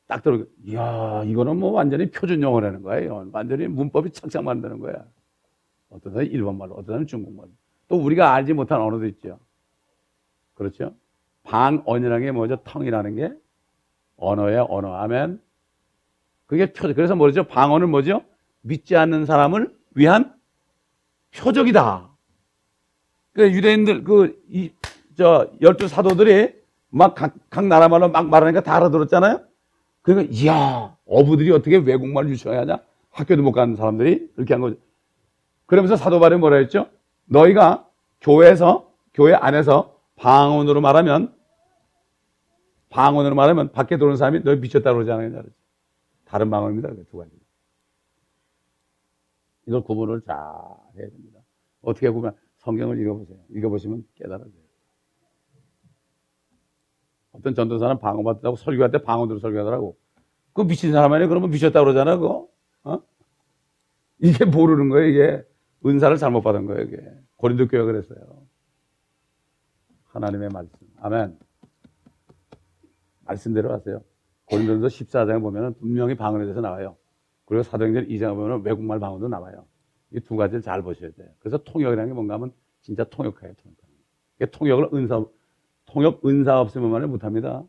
딱 0.07 0.21
들어, 0.21 0.45
이야, 0.63 1.23
이거는 1.25 1.57
뭐 1.57 1.71
완전히 1.71 2.09
표준 2.11 2.41
영어라는 2.41 2.81
거예요. 2.83 3.29
완전히 3.31 3.67
문법이 3.67 4.11
착착 4.11 4.43
만드는 4.43 4.79
거야. 4.79 5.05
어떤 5.89 6.13
사람이 6.13 6.29
일본말로, 6.29 6.73
어떤 6.73 6.85
사람이 6.85 7.07
중국말로. 7.07 7.49
또 7.87 7.97
우리가 7.97 8.33
알지 8.33 8.53
못한 8.53 8.79
언어도 8.81 9.05
있죠. 9.07 9.39
그렇죠? 10.53 10.95
방언이라는 11.43 12.25
게 12.25 12.31
뭐죠? 12.31 12.57
텅이라는 12.63 13.15
게 13.15 13.33
언어예요, 14.17 14.67
언어. 14.69 14.93
아멘. 14.95 15.41
그게 16.45 16.71
표, 16.71 16.93
그래서 16.93 17.15
뭐죠? 17.15 17.45
방언은 17.45 17.89
뭐죠? 17.89 18.23
믿지 18.63 18.95
않는 18.95 19.25
사람을 19.25 19.73
위한 19.95 20.33
표적이다. 21.35 22.09
그 23.33 23.51
유대인들 23.51 24.03
그이저 24.03 25.51
열두 25.61 25.87
사도들이 25.87 26.53
막각 26.89 27.35
각 27.49 27.65
나라 27.65 27.87
말로 27.87 28.09
막 28.09 28.27
말하니까 28.27 28.61
다 28.61 28.75
알아들었잖아요. 28.75 29.41
그러니까 30.01 30.31
이야 30.33 30.95
어부들이 31.05 31.51
어떻게 31.51 31.77
외국말 31.77 32.29
유창하냐? 32.29 32.79
학교도 33.11 33.41
못 33.41 33.51
가는 33.51 33.75
사람들이 33.75 34.31
그렇게 34.35 34.53
한 34.53 34.61
거죠. 34.61 34.77
그러면서 35.65 35.95
사도 35.95 36.19
바울이 36.19 36.37
뭐라 36.37 36.57
했죠? 36.57 36.89
너희가 37.25 37.87
교회에서 38.21 38.91
교회 39.13 39.33
안에서 39.33 39.99
방언으로 40.15 40.81
말하면 40.81 41.33
방언으로 42.89 43.33
말하면 43.35 43.71
밖에 43.71 43.97
들어오는 43.97 44.17
사람이 44.17 44.43
너희 44.43 44.57
미쳤다 44.57 44.91
않느냐 44.91 45.41
다른 46.25 46.49
방언입니다. 46.49 46.89
두 47.09 47.17
가지. 47.17 47.42
이걸 49.67 49.81
구분을 49.83 50.21
잘 50.21 50.35
해야 50.97 51.09
됩니다. 51.09 51.39
어떻게 51.81 52.09
보면 52.11 52.35
성경을 52.57 52.99
읽어보세요. 52.99 53.37
읽어보시면 53.49 54.03
깨달아져요. 54.15 54.63
어떤 57.33 57.55
전도사는 57.55 57.99
방언 57.99 58.23
받다고 58.23 58.55
설교할 58.55 58.91
때 58.91 59.01
방언으로 59.01 59.39
설교하더라고. 59.39 59.97
그 60.53 60.61
미친 60.67 60.91
사람 60.91 61.11
아니에요? 61.13 61.29
그러면 61.29 61.49
미쳤다 61.49 61.81
그러잖아, 61.81 62.15
그거. 62.17 62.47
어? 62.83 63.01
이게 64.19 64.45
모르는 64.45 64.89
거예요, 64.89 65.07
이게. 65.07 65.43
은사를 65.85 66.15
잘못 66.17 66.41
받은 66.41 66.65
거예요, 66.67 66.83
이게. 66.83 66.97
고린도 67.37 67.67
교회가 67.67 67.85
그랬어요. 67.85 68.45
하나님의 70.05 70.49
말씀. 70.49 70.77
아멘. 70.97 71.37
말씀대로 73.25 73.73
하세요. 73.73 74.01
고린도서 74.45 74.87
14장에 74.87 75.41
보면 75.41 75.73
분명히 75.79 76.15
방언에 76.15 76.45
대해서 76.45 76.61
나와요. 76.61 76.95
그리고 77.45 77.63
사도행전 77.63 78.07
2장에 78.07 78.35
보면 78.35 78.63
외국말 78.63 78.99
방언도 78.99 79.27
나와요. 79.27 79.65
이 80.11 80.19
두 80.19 80.35
가지를 80.35 80.61
잘 80.61 80.81
보셔야 80.83 81.11
돼요. 81.11 81.27
그래서 81.39 81.57
통역이라는 81.63 82.07
게 82.07 82.13
뭔가 82.13 82.35
하면 82.35 82.53
진짜 82.81 83.03
통역해요, 83.03 83.53
통역. 83.55 83.77
통역을 84.51 84.89
은사, 84.93 85.25
통역 85.85 86.25
은사 86.25 86.59
없으면 86.59 86.91
말을 86.91 87.07
못합니다. 87.07 87.63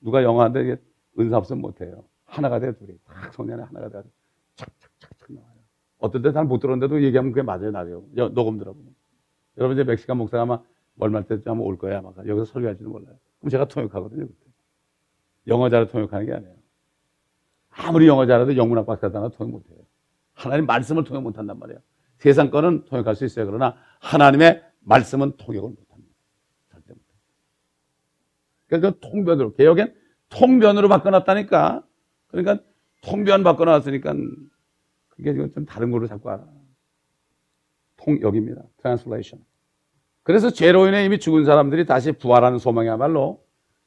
누가 0.00 0.20
이게 0.20 0.76
은사 1.18 1.36
없으면 1.38 1.60
못해요. 1.60 2.04
하나가 2.24 2.58
돼, 2.58 2.72
둘이. 2.76 2.98
딱 3.04 3.38
안에 3.38 3.62
하나가 3.62 3.88
돼. 3.88 4.08
착착착착 4.56 5.32
나와요. 5.32 5.52
어떤 5.98 6.22
때잘못 6.22 6.60
들었는데도 6.60 7.02
얘기하면 7.02 7.32
그게 7.32 7.42
맞아요, 7.42 7.70
나중에. 7.70 8.02
녹음 8.34 8.58
들어보면. 8.58 8.94
여러분 9.58 9.76
이제 9.76 9.84
멕시칸 9.84 10.16
목사가 10.16 10.42
아마 10.42 10.60
월말 10.96 11.26
때쯤 11.26 11.52
한번 11.52 11.66
올 11.66 11.78
거야, 11.78 11.98
아마. 11.98 12.12
여기서 12.26 12.44
설교할지도 12.46 12.90
몰라요. 12.90 13.16
그럼 13.38 13.50
제가 13.50 13.68
통역하거든요, 13.68 14.26
그때. 14.26 14.50
영어 15.46 15.68
잘해 15.68 15.86
통역하는 15.88 16.26
게 16.26 16.32
아니에요. 16.32 16.54
아무리 17.76 18.06
영어 18.06 18.26
잘해도 18.26 18.56
영문학 18.56 18.86
박사도 18.86 19.30
통역 19.30 19.50
못해요. 19.50 19.78
하나님 20.32 20.66
말씀을 20.66 21.04
통역 21.04 21.22
못한단 21.22 21.58
말이에요. 21.58 21.80
세상 22.18 22.50
거는 22.50 22.84
통역할 22.86 23.14
수 23.14 23.24
있어요. 23.24 23.46
그러나 23.46 23.76
하나님의 24.00 24.62
말씀은 24.80 25.36
통역을 25.36 25.68
못합니다. 25.68 26.14
절대 26.72 26.92
못해요. 26.94 27.18
그러니까 28.66 29.00
통변으로, 29.00 29.54
개혁엔 29.54 29.94
통변으로 30.30 30.88
바꿔놨다니까. 30.88 31.84
그러니까 32.28 32.64
통변 33.02 33.44
바꿔놨으니까 33.44 34.14
그게 35.08 35.34
좀 35.34 35.66
다른 35.66 35.90
걸로 35.90 36.06
자꾸 36.06 36.30
알아. 36.30 36.46
통역입니다. 37.96 38.62
translation. 38.82 39.44
그래서 40.22 40.50
죄로 40.50 40.86
인해 40.88 41.04
이미 41.04 41.18
죽은 41.18 41.44
사람들이 41.44 41.86
다시 41.86 42.12
부활하는 42.12 42.58
소망이야말로 42.58 43.44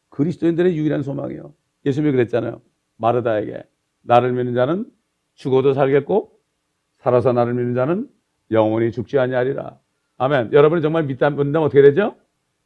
그리스도인들의 0.10 0.78
유일한 0.78 1.04
소망이에요. 1.04 1.54
예수님이 1.86 2.14
그랬잖아요. 2.14 2.62
마르다에게 2.98 3.64
나를 4.02 4.32
믿는 4.34 4.54
자는 4.54 4.90
죽어도 5.36 5.74
살겠고 5.74 6.40
살아서 6.98 7.32
나를 7.34 7.54
믿는 7.54 7.74
자는 7.76 8.10
영원히 8.52 8.92
죽지 8.92 9.20
아니하리라. 9.20 9.80
아멘. 10.18 10.52
여러분이 10.54 10.82
정말 10.82 11.04
믿다 11.04 11.30
믿는다면 11.30 11.66
어떻게 11.68 11.82
되죠? 11.82 12.16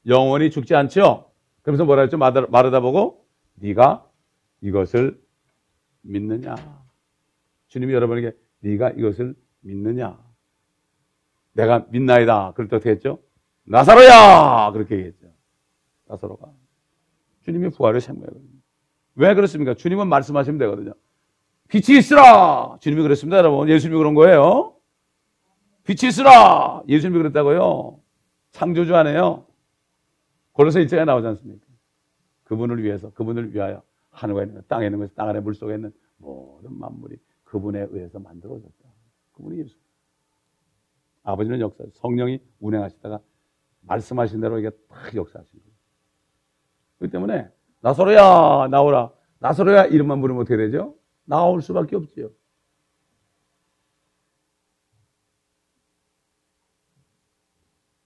영원히 0.07 0.49
죽지 0.49 0.75
않죠. 0.75 1.31
그러면서 1.61 1.85
뭐라 1.85 2.01
했죠? 2.03 2.17
마르다 2.17 2.79
보고 2.79 3.25
네가 3.55 4.05
이것을 4.61 5.21
믿느냐? 6.01 6.55
주님이 7.67 7.93
여러분에게 7.93 8.35
네가 8.59 8.91
이것을 8.91 9.35
믿느냐? 9.61 10.17
내가 11.53 11.85
믿나이다. 11.89 12.53
그럴 12.53 12.67
때 12.67 12.77
어떻게 12.77 12.89
했죠? 12.91 13.19
나사로야! 13.65 14.71
그렇게 14.73 14.95
얘기했죠. 14.95 15.27
나사로가. 16.07 16.51
주님이 17.43 17.69
부활의 17.69 18.01
생명이거든요. 18.01 18.49
왜 19.15 19.35
그렇습니까? 19.35 19.75
주님은 19.75 20.07
말씀하시면 20.07 20.57
되거든요. 20.59 20.93
빛이 21.73 21.97
있으라! 21.97 22.77
주님이 22.81 23.01
그랬습니다, 23.01 23.37
여러분. 23.37 23.67
예수님이 23.67 23.97
그런 23.97 24.13
거예요. 24.13 24.75
빛이 25.85 26.07
있으라! 26.09 26.83
예수님이 26.87 27.17
그랬다고요. 27.17 27.99
창조주 28.51 28.95
안에요. 28.95 29.47
골로새 30.51 30.85
1장에 30.85 31.03
나오지 31.03 31.25
않습니까? 31.25 31.65
그분을 32.43 32.83
위해서, 32.83 33.09
그분을 33.13 33.55
위하여 33.55 33.81
하늘에 34.11 34.43
있는 34.43 34.53
것, 34.53 34.67
땅에 34.67 34.85
있는 34.85 34.99
것, 34.99 35.15
땅 35.15 35.29
안에 35.29 35.39
물 35.39 35.55
속에 35.55 35.73
있는 35.73 35.91
모든 36.17 36.77
만물이 36.77 37.17
그분에 37.43 37.87
의해서 37.89 38.19
만들어졌다. 38.19 38.89
그분이 39.31 39.57
예수. 39.61 39.75
아버지는 41.23 41.59
역사, 41.59 41.83
성령이 41.93 42.39
운행하시다가 42.59 43.19
말씀하신 43.81 44.41
대로 44.41 44.59
이게 44.59 44.69
딱 44.87 45.15
역사하신 45.15 45.59
거예요. 45.59 45.75
그렇기 46.99 47.11
때문에 47.11 47.49
나사로야 47.81 48.67
나오라. 48.69 49.09
나사로야 49.39 49.85
이름만 49.85 50.21
부르면 50.21 50.43
어떻게 50.43 50.55
되죠? 50.55 50.93
나올 51.25 51.61
수밖에 51.61 51.95
없지요. 51.95 52.29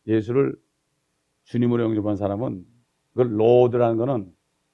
예수를 0.07 0.55
주님으로 1.43 1.83
영접한 1.83 2.15
사람은 2.15 2.65
그걸 3.09 3.39
Lord라는 3.39 3.97
거는 3.97 4.33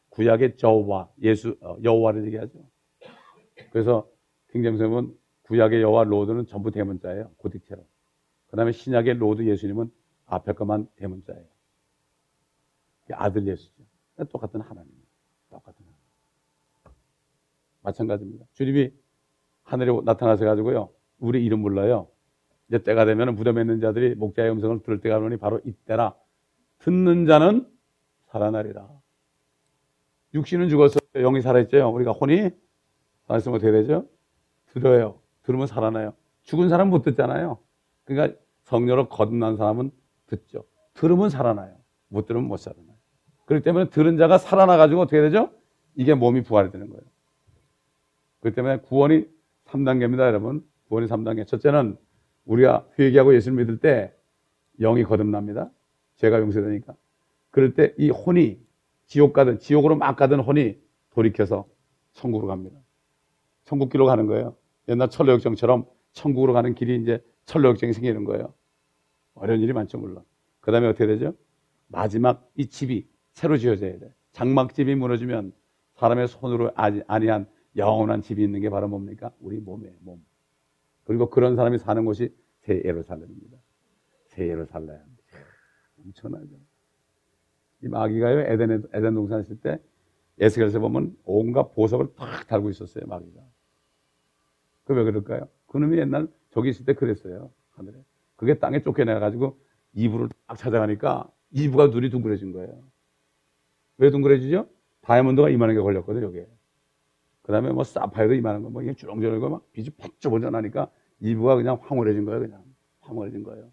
구약의 0.09 0.57
저와 0.57 1.09
예수 1.21 1.57
어, 1.61 1.77
여호와를 1.81 2.25
얘기하죠. 2.27 2.59
그래서 3.71 4.07
킹제임스는 4.51 5.17
구약의 5.43 5.81
여호와 5.81 6.03
Lord는 6.03 6.45
전부 6.45 6.71
대문자예요. 6.71 7.31
고딕체로. 7.37 7.83
그다음에 8.47 8.71
신약의 8.71 9.15
Lord 9.15 9.43
예수님은 9.47 9.91
앞에 10.25 10.53
것만 10.53 10.87
대문자예요. 10.95 11.47
아들 13.11 13.47
예수죠. 13.47 13.83
똑같은 14.29 14.61
하나님. 14.61 15.02
마찬가지입니다. 17.83 18.45
주님이 18.53 18.91
하늘에 19.63 19.91
나타나서 20.03 20.45
가지고요. 20.45 20.89
우리 21.19 21.45
이름 21.45 21.61
불러요. 21.61 22.07
이제 22.67 22.81
때가 22.81 23.05
되면 23.05 23.35
무덤에 23.35 23.61
있는 23.61 23.79
자들이 23.79 24.15
목자의 24.15 24.51
음성을 24.51 24.81
들을 24.81 24.99
때가 24.99 25.17
오니 25.17 25.37
바로 25.37 25.61
이때라. 25.63 26.15
듣는 26.79 27.25
자는 27.25 27.67
살아나리라. 28.27 28.89
육신은 30.33 30.69
죽었어요. 30.69 30.99
영이 31.13 31.41
살아있죠. 31.41 31.93
우리가 31.93 32.11
혼이 32.11 32.49
살아있으면 33.27 33.57
어떻게 33.57 33.71
되죠? 33.71 34.07
들어요. 34.67 35.19
들으면 35.43 35.67
살아나요. 35.67 36.13
죽은 36.43 36.69
사람은 36.69 36.89
못 36.89 37.03
듣잖아요. 37.03 37.59
그러니까 38.05 38.37
성녀로 38.63 39.09
거듭난 39.09 39.57
사람은 39.57 39.91
듣죠. 40.27 40.65
들으면 40.93 41.29
살아나요. 41.29 41.75
못 42.07 42.25
들으면 42.25 42.47
못 42.47 42.57
살아나요. 42.57 42.95
그렇기 43.45 43.63
때문에 43.63 43.89
들은 43.89 44.17
자가 44.17 44.37
살아나가지고 44.37 45.01
어떻게 45.01 45.21
되죠? 45.21 45.51
이게 45.95 46.13
몸이 46.15 46.43
부활이 46.43 46.71
되는 46.71 46.89
거예요. 46.89 47.03
그렇기 48.43 48.55
때문에 48.55 48.77
구원이 48.79 49.25
3단계입니다, 49.67 50.19
여러분. 50.19 50.67
구원이 50.89 51.07
3단계. 51.07 51.47
첫째는 51.47 51.97
우리가 52.43 52.85
회개하고 52.99 53.33
예수를 53.35 53.57
믿을 53.57 53.77
때 53.79 54.13
영이 54.79 55.05
거듭납니다. 55.05 55.71
죄가 56.17 56.39
용서되니까. 56.41 56.93
그럴 57.51 57.73
때 57.73 57.93
이 57.97 58.09
혼이 58.09 58.59
지옥 59.05 59.31
가든 59.31 59.59
지옥으로 59.59 59.95
막 59.95 60.15
가든 60.17 60.41
혼이 60.41 60.77
돌이켜서 61.11 61.67
천국으로 62.11 62.49
갑니다. 62.49 62.77
천국길로 63.63 64.05
가는 64.05 64.27
거예요. 64.27 64.57
옛날 64.89 65.09
철로역정처럼 65.09 65.85
천국으로 66.11 66.51
가는 66.51 66.75
길이 66.75 67.01
이제 67.01 67.23
철로역정이 67.45 67.93
생기는 67.93 68.25
거예요. 68.25 68.53
어려운 69.35 69.61
일이 69.61 69.71
많죠, 69.71 69.97
물론. 69.97 70.23
그 70.59 70.71
다음에 70.71 70.87
어떻게 70.87 71.07
되죠? 71.07 71.33
마지막 71.87 72.49
이 72.55 72.67
집이 72.67 73.07
새로 73.31 73.57
지어져야 73.57 73.99
돼. 73.99 74.13
장막집이 74.31 74.95
무너지면 74.95 75.53
사람의 75.95 76.27
손으로 76.27 76.71
아니한 76.75 77.47
영원한 77.75 78.21
집이 78.21 78.43
있는 78.43 78.61
게 78.61 78.69
바로 78.69 78.87
뭡니까? 78.87 79.31
우리 79.39 79.59
몸에 79.59 79.93
몸. 80.01 80.23
그리고 81.05 81.29
그런 81.29 81.55
사람이 81.55 81.79
사는 81.79 82.05
곳이 82.05 82.33
새 82.61 82.81
예루살렘입니다. 82.85 83.57
새 84.27 84.47
예루살렘. 84.47 84.99
엄청나죠. 85.99 86.47
이 87.83 87.87
마귀가요, 87.87 88.39
에덴에, 88.41 88.79
에덴 88.93 89.13
동산 89.13 89.39
했을 89.39 89.57
때, 89.57 89.79
에스겔에서 90.39 90.79
보면 90.79 91.15
온갖 91.25 91.73
보석을 91.73 92.13
탁 92.15 92.47
달고 92.47 92.69
있었어요, 92.69 93.05
마귀가. 93.07 93.41
그 94.85 94.93
왜 94.93 95.03
그럴까요? 95.03 95.47
그놈이 95.67 95.97
옛날 95.97 96.27
저기 96.51 96.69
있을 96.69 96.85
때 96.85 96.93
그랬어요, 96.93 97.51
하늘에. 97.71 97.97
그게 98.35 98.59
땅에 98.59 98.81
쫓겨내가지고 98.81 99.59
이불을 99.93 100.29
딱 100.47 100.57
찾아가니까 100.57 101.29
이부가 101.51 101.87
눈이 101.87 102.09
둥그레진 102.09 102.51
거예요. 102.53 102.83
왜 103.97 104.09
둥그레지죠? 104.09 104.67
다이아몬드가 105.01 105.49
이만한 105.49 105.75
게 105.75 105.81
걸렸거든, 105.81 106.21
여기에. 106.23 106.47
그 107.43 107.51
다음에 107.51 107.71
뭐 107.71 107.83
사파이어도 107.83 108.33
이만한 108.33 108.63
거, 108.63 108.69
뭐 108.69 108.81
이게 108.81 108.93
주렁주렁하고 108.93 109.49
막 109.49 109.71
빛이 109.73 109.89
푹쩍 109.91 110.31
번져나니까 110.31 110.89
이부가 111.19 111.55
그냥 111.55 111.77
황홀해진 111.81 112.25
거예요, 112.25 112.39
그냥. 112.39 112.63
황홀해진 113.01 113.43
거예요. 113.43 113.71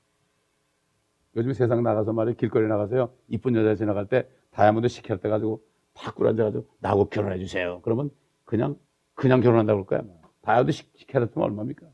요즘 1.37 1.53
세상 1.53 1.83
나가서 1.83 2.13
말이야 2.13 2.35
길거리 2.35 2.67
나가서요 2.67 3.15
이쁜 3.29 3.55
여자 3.55 3.77
지나갈 3.77 4.07
때 4.07 4.29
다이아몬드 4.51 4.89
시켜때 4.89 5.29
가지고 5.29 5.63
팍 5.95 6.17
꿇어앉아가지고 6.17 6.67
나하고 6.81 7.09
결혼해 7.09 7.39
주세요. 7.39 7.81
그러면 7.83 8.11
그냥 8.45 8.77
그냥 9.15 9.41
결혼한다고 9.41 9.87
그럴 9.87 10.03
거야. 10.05 10.15
다이아몬드 10.43 10.73
시켜놨으면 10.73 11.47
얼마입니까? 11.49 11.87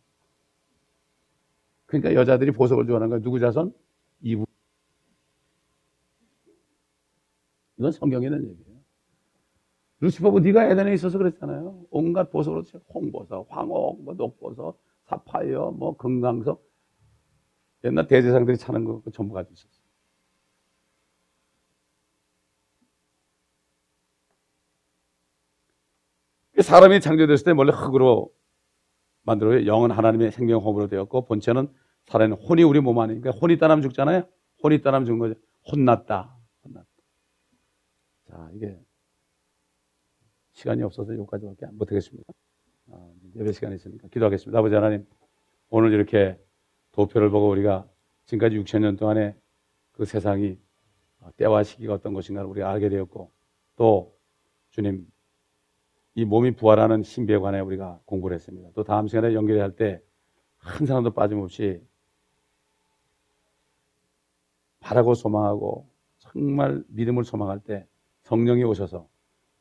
그러니까 1.85 2.15
여자들이 2.15 2.53
보석을 2.53 2.87
좋아하는 2.87 3.11
거야. 3.11 3.21
누구 3.21 3.39
자손? 3.39 3.75
이부. 4.23 4.47
이건 7.79 7.93
성경에 7.93 8.27
있는 8.27 8.43
얘기예요. 8.49 8.66
루시퍼가 10.07 10.41
네가 10.41 10.67
에덴에 10.71 10.95
있어서 10.95 11.19
그랬잖아요. 11.19 11.87
온갖 11.91 12.31
보석으로 12.31 12.63
쳐. 12.63 12.79
홍보석, 12.95 13.49
황옥, 13.51 14.05
뭐 14.05 14.15
녹보석, 14.15 14.81
사파이어, 15.05 15.73
뭐 15.73 15.97
금강석. 15.97 16.65
옛날 17.85 18.07
대제상들이 18.07 18.57
차는 18.57 18.85
거 18.85 19.03
전부 19.13 19.35
가지고 19.35 19.55
있었어. 19.55 19.77
사람이 26.61 27.01
창조됐을 27.01 27.45
때 27.45 27.51
원래 27.51 27.73
흙으로 27.73 28.33
만들어요. 29.23 29.67
영은 29.67 29.91
하나님의 29.91 30.33
생명 30.33 30.63
호흡으로 30.63 30.87
되었고 30.89 31.27
본체는 31.27 31.69
살아있는 32.07 32.39
혼이 32.39 32.63
우리 32.63 32.81
몸 32.81 32.99
안에. 32.99 33.19
그러니까 33.19 33.39
혼이 33.39 33.59
따라면 33.59 33.83
죽잖아요. 33.83 34.23
혼이 34.63 34.81
따라면 34.81 35.05
죽은 35.05 35.19
거죠. 35.19 35.35
혼났다. 35.71 36.35
혼났다. 36.65 36.89
자, 38.31 38.51
이게 38.55 38.86
시간이 40.57 40.83
없어서 40.83 41.15
여기까지밖에 41.15 41.67
못하겠습니다. 41.73 42.33
아, 42.91 43.11
예배 43.37 43.53
시간이 43.53 43.77
있으니까 43.77 44.09
기도하겠습니다. 44.09 44.59
아버지 44.59 44.75
하나님, 44.75 45.07
오늘 45.71 45.93
이렇게 45.93 46.39
도표를 46.93 47.31
보고 47.31 47.49
우리가 47.49 47.89
지금까지 48.25 48.59
6천 48.59 48.81
년 48.81 48.97
동안에 48.97 49.37
그 49.93 50.05
세상이 50.05 50.59
때와 51.37 51.63
시기가 51.63 51.95
어떤 51.95 52.15
것인가를 52.15 52.49
우리가 52.51 52.71
알게 52.71 52.89
되었고 52.89 53.31
또 53.77 54.17
주님 54.71 55.07
이 56.15 56.25
몸이 56.25 56.57
부활하는 56.57 57.03
신비에 57.03 57.39
관해 57.39 57.61
우리가 57.61 58.01
공부를 58.05 58.35
했습니다. 58.35 58.71
또 58.75 58.83
다음 58.83 59.07
시간에 59.07 59.33
연결할 59.35 59.77
때 59.77 60.03
한 60.67 60.85
사람도 60.85 61.13
빠짐없이 61.13 61.81
바라고 64.81 65.15
소망하고 65.15 65.89
정말 66.19 66.83
믿음을 66.89 67.25
소망할 67.25 67.61
때 67.61 67.87
성령이 68.23 68.65
오셔서 68.65 69.09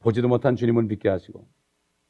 보지도 0.06 0.28
못한 0.28 0.56
주님을 0.56 0.84
믿게 0.84 1.10
하시고 1.10 1.47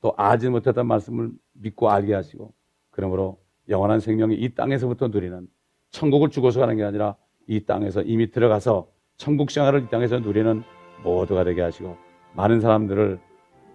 또 0.01 0.13
아지 0.17 0.49
못했던 0.49 0.85
말씀을 0.85 1.31
믿고 1.53 1.89
알게 1.89 2.13
하시고 2.13 2.53
그러므로 2.91 3.39
영원한 3.69 4.01
생명이 4.01 4.35
이 4.35 4.53
땅에서부터 4.53 5.07
누리는 5.07 5.47
천국을 5.91 6.29
죽어서 6.29 6.59
가는 6.59 6.75
게 6.75 6.83
아니라 6.83 7.15
이 7.47 7.61
땅에서 7.61 8.01
이미 8.01 8.29
들어가서 8.31 8.89
천국 9.15 9.49
생활을 9.49 9.83
이 9.83 9.89
땅에서 9.89 10.19
누리는 10.19 10.61
모두가 11.03 11.45
되게 11.45 11.61
하시고 11.61 11.95
많은 12.35 12.59
사람들을 12.59 13.17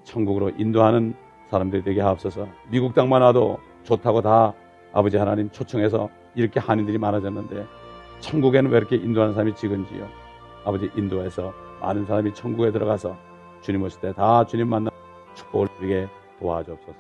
천국으로 0.05 0.51
인도하는 0.51 1.15
사람들이 1.49 1.83
되게 1.83 2.03
하옵소서. 2.03 2.47
미국 2.71 2.93
땅만 2.95 3.23
와도 3.23 3.59
좋다고 3.85 4.21
다 4.21 4.53
아버지 4.93 5.17
하나님 5.17 5.51
초청해서 5.51 6.11
이렇게 6.35 6.61
한인들이 6.61 6.99
많아졌는데 6.99 7.65
천국에는 8.21 8.71
왜 8.71 8.77
이렇게 8.77 8.97
인도하는 8.97 9.33
사람이 9.33 9.57
적은지요. 9.57 10.07
아버지 10.67 10.91
인도해서 10.95 11.55
많은 11.81 12.05
사람이 12.05 12.35
천국에 12.35 12.71
들어가서 12.71 13.30
주님 13.61 13.83
오실 13.83 14.01
때 14.01 14.13
다 14.13 14.45
주님 14.47 14.69
만나 14.69 14.91
축복을 15.35 15.69
누리게 15.79 16.09
도와주옵소서. 16.39 16.99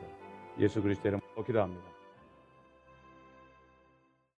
예수 0.58 0.82
그리스도 0.82 1.08
이름으로 1.08 1.44
기도합니다. 1.44 1.89